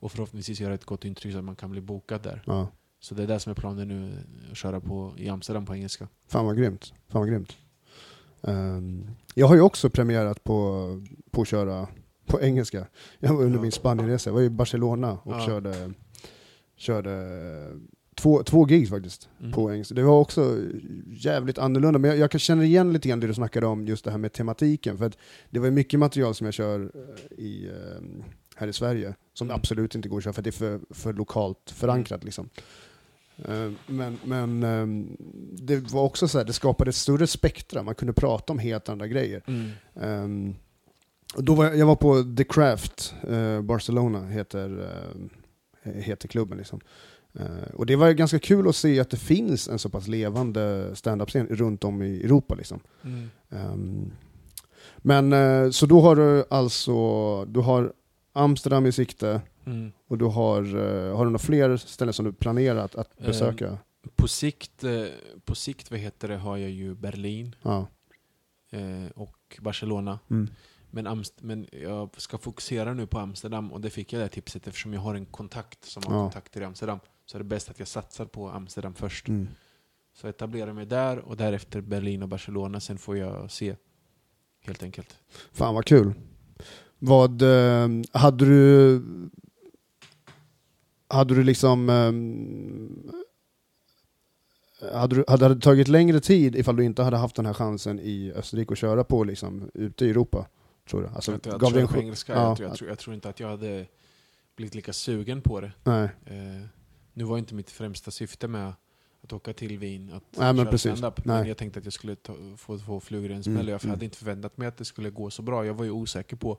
[0.00, 2.42] Och förhoppningsvis göra ett gott intryck så att man kan bli bokad där.
[2.46, 2.68] Ja.
[3.00, 4.12] Så det är det som är planen nu,
[4.50, 6.08] att köra på i Amsterdam på engelska.
[6.28, 6.92] Fan vad grymt.
[7.08, 7.56] Fan vad grymt.
[8.42, 10.86] Ehm, jag har ju också premiärat på,
[11.30, 11.88] på att köra
[12.26, 12.86] på engelska.
[13.18, 13.62] Jag var under Ja.
[13.62, 15.46] min Spanienresa, jag var i Barcelona och Ja.
[15.46, 15.92] körde,
[16.76, 17.70] körde
[18.14, 19.52] två, två gigs faktiskt Mm.
[19.52, 19.94] på engelska.
[19.94, 20.56] Det var också
[21.06, 24.10] jävligt annorlunda, men jag, jag känna igen lite grann det du snackade om, just det
[24.10, 24.98] här med tematiken.
[24.98, 25.18] För att
[25.50, 28.02] det var mycket material som jag kör eh, i, eh,
[28.58, 29.56] här i Sverige, som Mm.
[29.56, 32.24] absolut inte går att köra för det är för, för lokalt förankrat.
[32.24, 32.48] Liksom.
[33.48, 35.16] Eh, Men, men ehm,
[35.52, 38.88] det var också så här, det skapade ett större spektra, man kunde prata om helt
[38.88, 39.42] andra grejer.
[39.46, 39.70] Mm.
[40.00, 40.54] Ehm,
[41.34, 44.90] och då var jag, jag var på The Craft, eh, Barcelona heter,
[45.82, 46.58] eh, heter klubben.
[46.58, 46.80] Liksom.
[47.34, 50.90] Eh, och det var ganska kul att se att det finns en så pass levande
[50.96, 52.54] stand-up-scen runt om i Europa.
[52.54, 52.80] Liksom.
[53.04, 53.30] Mm.
[53.50, 54.10] Ehm,
[54.98, 57.92] men så då har du alltså, du har
[58.38, 59.92] Amsterdam i sikte Mm.
[60.06, 63.78] och du har, eh, har du några fler ställen som du planerat att Eh, besöka?
[64.16, 65.04] På sikt, eh,
[65.44, 67.86] på sikt vad heter det, har jag ju Berlin Ja.
[68.70, 70.18] eh, och Barcelona.
[70.30, 70.48] Mm.
[70.90, 74.66] Men, Amst- men jag ska fokusera nu på Amsterdam och det fick jag det tipset
[74.66, 76.22] eftersom jag har en kontakt som har Ja.
[76.24, 76.98] kontakter i Amsterdam.
[77.26, 79.28] Så är det bäst att jag satsar på Amsterdam först.
[79.28, 79.48] Mm.
[80.14, 82.80] Så jag etablerar mig där och därefter Berlin och Barcelona.
[82.80, 83.76] Sen får jag se.
[84.60, 85.16] Helt enkelt.
[85.52, 86.12] Fan vad kul.
[86.98, 89.02] Vad, eh, hade du,
[91.08, 93.12] hade du liksom, ehm,
[94.92, 98.00] hade, du, hade det tagit längre tid ifall du inte hade haft den här chansen
[98.00, 100.46] i Österrike att köra på liksom ute i Europa?
[100.90, 101.08] Tror du?
[101.08, 102.32] Alltså, att jag gav en ch- engelska.
[102.32, 103.86] Ja, jag, tror, jag, tror, jag tror inte att jag hade
[104.56, 105.72] blivit lika sugen på det.
[105.84, 106.66] Nej, Eh,
[107.12, 108.72] nu var inte mitt främsta syfte med
[109.22, 111.24] att åka till Wien att Nej, men köra stand-up.
[111.24, 113.56] Men jag tänkte att jag skulle ta, få två flugor i en smäll.
[113.56, 113.90] Mm, Jag mm.
[113.90, 115.66] hade inte förväntat mig att det skulle gå så bra.
[115.66, 116.58] Jag var ju osäker på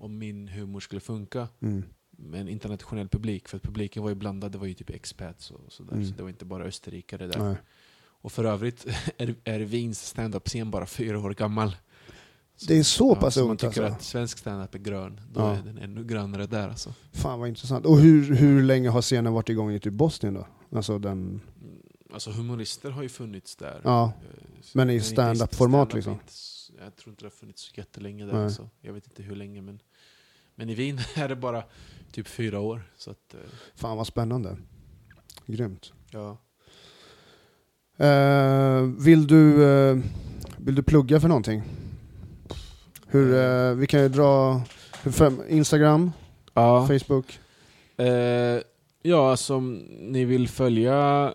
[0.00, 1.84] om min humor skulle funka mm.
[2.10, 3.48] med en internationell publik.
[3.48, 4.52] För publiken var ju blandad.
[4.52, 5.92] Det var ju typ expats och sådär.
[5.92, 6.06] Mm.
[6.06, 7.38] Så det var inte bara österrikare där.
[7.38, 7.56] Nej.
[8.22, 8.86] Och för övrigt
[9.16, 11.76] är, är Wiens stand-up-scen bara fyra år gammal.
[12.68, 13.96] Det är så pass så man ungt tycker alltså.
[13.96, 15.56] att svensk stand-up är grön, då Ja.
[15.56, 16.94] är den ännu grönare där alltså.
[17.12, 17.86] Fan vad intressant.
[17.86, 20.46] Och hur, hur länge har scenen varit igång i typ Bosnien då?
[20.72, 21.40] Alltså den, Mm,
[22.12, 23.80] Alltså humorister har ju funnits där.
[23.84, 24.12] ja.
[24.22, 24.44] Eh,
[24.74, 26.12] Men i stand-up-format stand-up liksom?
[26.12, 28.44] inte Jag tror inte det har funnits så jättelänge där Nej.
[28.44, 28.68] alltså.
[28.80, 29.80] Jag vet inte hur länge men...
[30.60, 31.62] Men i Wien är det bara
[32.12, 32.82] typ fyra år.
[32.96, 33.40] Så att, eh,
[33.74, 34.56] Fan vad spännande.
[35.46, 35.92] Grymt.
[36.10, 36.38] ja.
[38.06, 39.98] Eh, vill, du, eh,
[40.58, 41.62] vill du plugga för någonting?
[43.06, 44.62] Hur, eh, vi kan ju dra
[45.12, 46.12] fem, Instagram,
[46.54, 46.86] Ja.
[46.86, 47.38] Facebook.
[47.96, 48.62] Eh,
[49.02, 51.34] ja, alltså om ni vill följa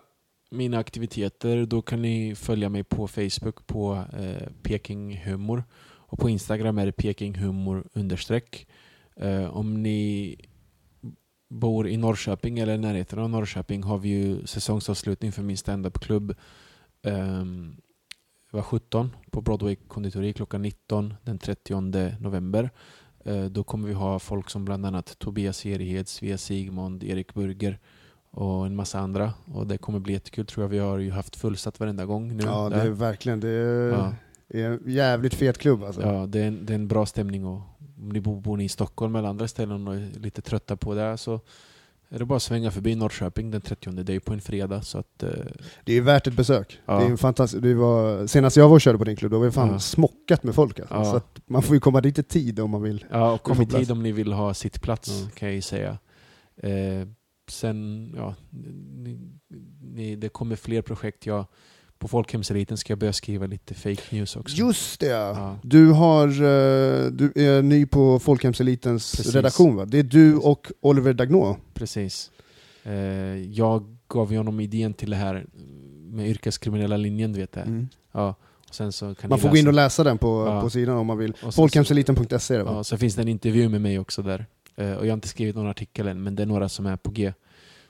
[0.50, 5.64] mina aktiviteter då kan ni följa mig på Facebook på eh, Peking Humor.
[6.08, 8.66] Och på Instagram är det Peking Humor understreck.
[9.20, 10.36] Eh, om ni
[11.50, 16.34] bor i Norrköping eller i närheten av Norrköping har vi ju säsongsavslutning för min standupklubb.
[17.02, 17.76] Um,
[18.50, 21.80] var 17 på Broadway konditori klockan 19 den 30
[22.20, 22.70] november.
[23.24, 27.78] Eh, Då kommer vi ha folk som bland annat Tobias Erihed, Svea Sigmund, Erik Burger
[28.30, 29.32] och en massa andra.
[29.54, 30.68] Och det kommer bli jättekul tror jag.
[30.68, 32.44] Vi har ju haft fullsatt varenda gång nu.
[32.44, 32.86] Ja, det där.
[32.86, 34.14] är verkligen, det är, Ja.
[34.48, 36.02] en jävligt fet klubb alltså.
[36.02, 37.60] Ja, det är, en, det är en bra stämning och
[38.06, 40.94] om ni bor, bor ni i Stockholm eller andra ställen och är lite trötta på
[40.94, 41.40] det så
[42.08, 43.90] är det bara att svänga förbi Norrköping den 30.
[43.90, 45.22] Det är på en fredag så att...
[45.22, 45.30] eh,
[45.84, 46.80] Det är värt ett besök.
[46.86, 46.98] Ja.
[46.98, 49.38] Det är en fantastisk, det var, senast jag var och körde på din klubb, då
[49.38, 49.78] var det fan Ja.
[49.78, 50.94] smockat med folk alltså.
[50.94, 51.04] Ja.
[51.04, 53.04] Så att man får ju komma dit i tid om man vill.
[53.10, 53.90] Ja, och kom i tid plats.
[53.90, 55.30] om ni vill ha sittplats Ja.
[55.34, 55.98] kan jag ju säga.
[56.56, 57.08] Eh,
[57.48, 58.34] sen, ja,
[58.96, 59.18] ni,
[59.80, 61.26] ni, det kommer fler projekt.
[61.26, 61.44] Jag,
[61.98, 64.56] på folkhemseliten ska jag börja skriva lite fake news också.
[64.56, 65.06] Just det!
[65.06, 65.58] Ja.
[65.62, 69.34] Du, har, eh, du är ny på Folkhemselitens Precis.
[69.34, 69.84] redaktion va?
[69.84, 71.56] Det är du och Oliver Dagnå.
[71.74, 72.30] Precis.
[72.82, 72.92] Eh,
[73.36, 75.46] jag gav ju honom idén till det här
[76.10, 77.88] med yrkeskriminella linjen, du vet det.
[78.12, 78.34] Ja.
[78.80, 78.92] Mm.
[79.28, 79.58] Man ni får gå läsa.
[79.58, 80.60] in och läsa den på, Ja.
[80.60, 81.34] på sidan om man vill.
[81.52, 82.72] Folkhemseliten.se va?
[82.74, 84.46] Ja, så finns det en intervju med mig också där.
[84.76, 86.96] Eh, och jag har inte skrivit någon artikel än, men det är några som är
[86.96, 87.32] på G.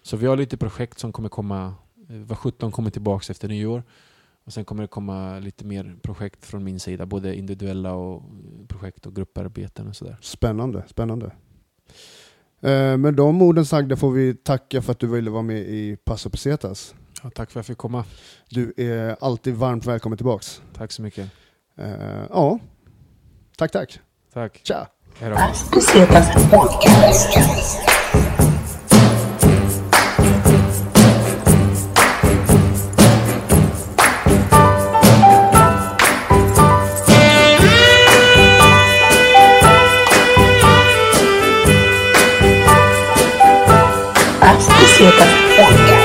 [0.02, 1.74] Så vi har lite projekt som kommer komma,
[2.08, 3.82] var 17 kommer tillbaks efter nyår.
[4.44, 8.66] Och sen kommer det komma lite mer projekt från min sida, både individuella och eh,
[8.68, 10.16] projekt och grupparbeten och sådär.
[10.20, 11.26] Spännande, spännande.
[12.60, 15.96] Eh, med de orden sagda får vi tacka för att du ville vara med i
[16.04, 16.94] Passo Pesetas.
[17.22, 18.04] Ja, tack för att jag fick komma.
[18.48, 20.62] Du är alltid varmt välkommen tillbaks.
[20.74, 21.30] Tack så mycket.
[21.76, 22.58] Eh, ja,
[23.56, 24.00] tack tack.
[24.32, 24.60] Tack.
[24.62, 24.88] Tja!
[25.18, 25.36] Hej då.
[45.56, 45.76] Pesetas Podcast.
[45.76, 45.95] Pesetas Podcast.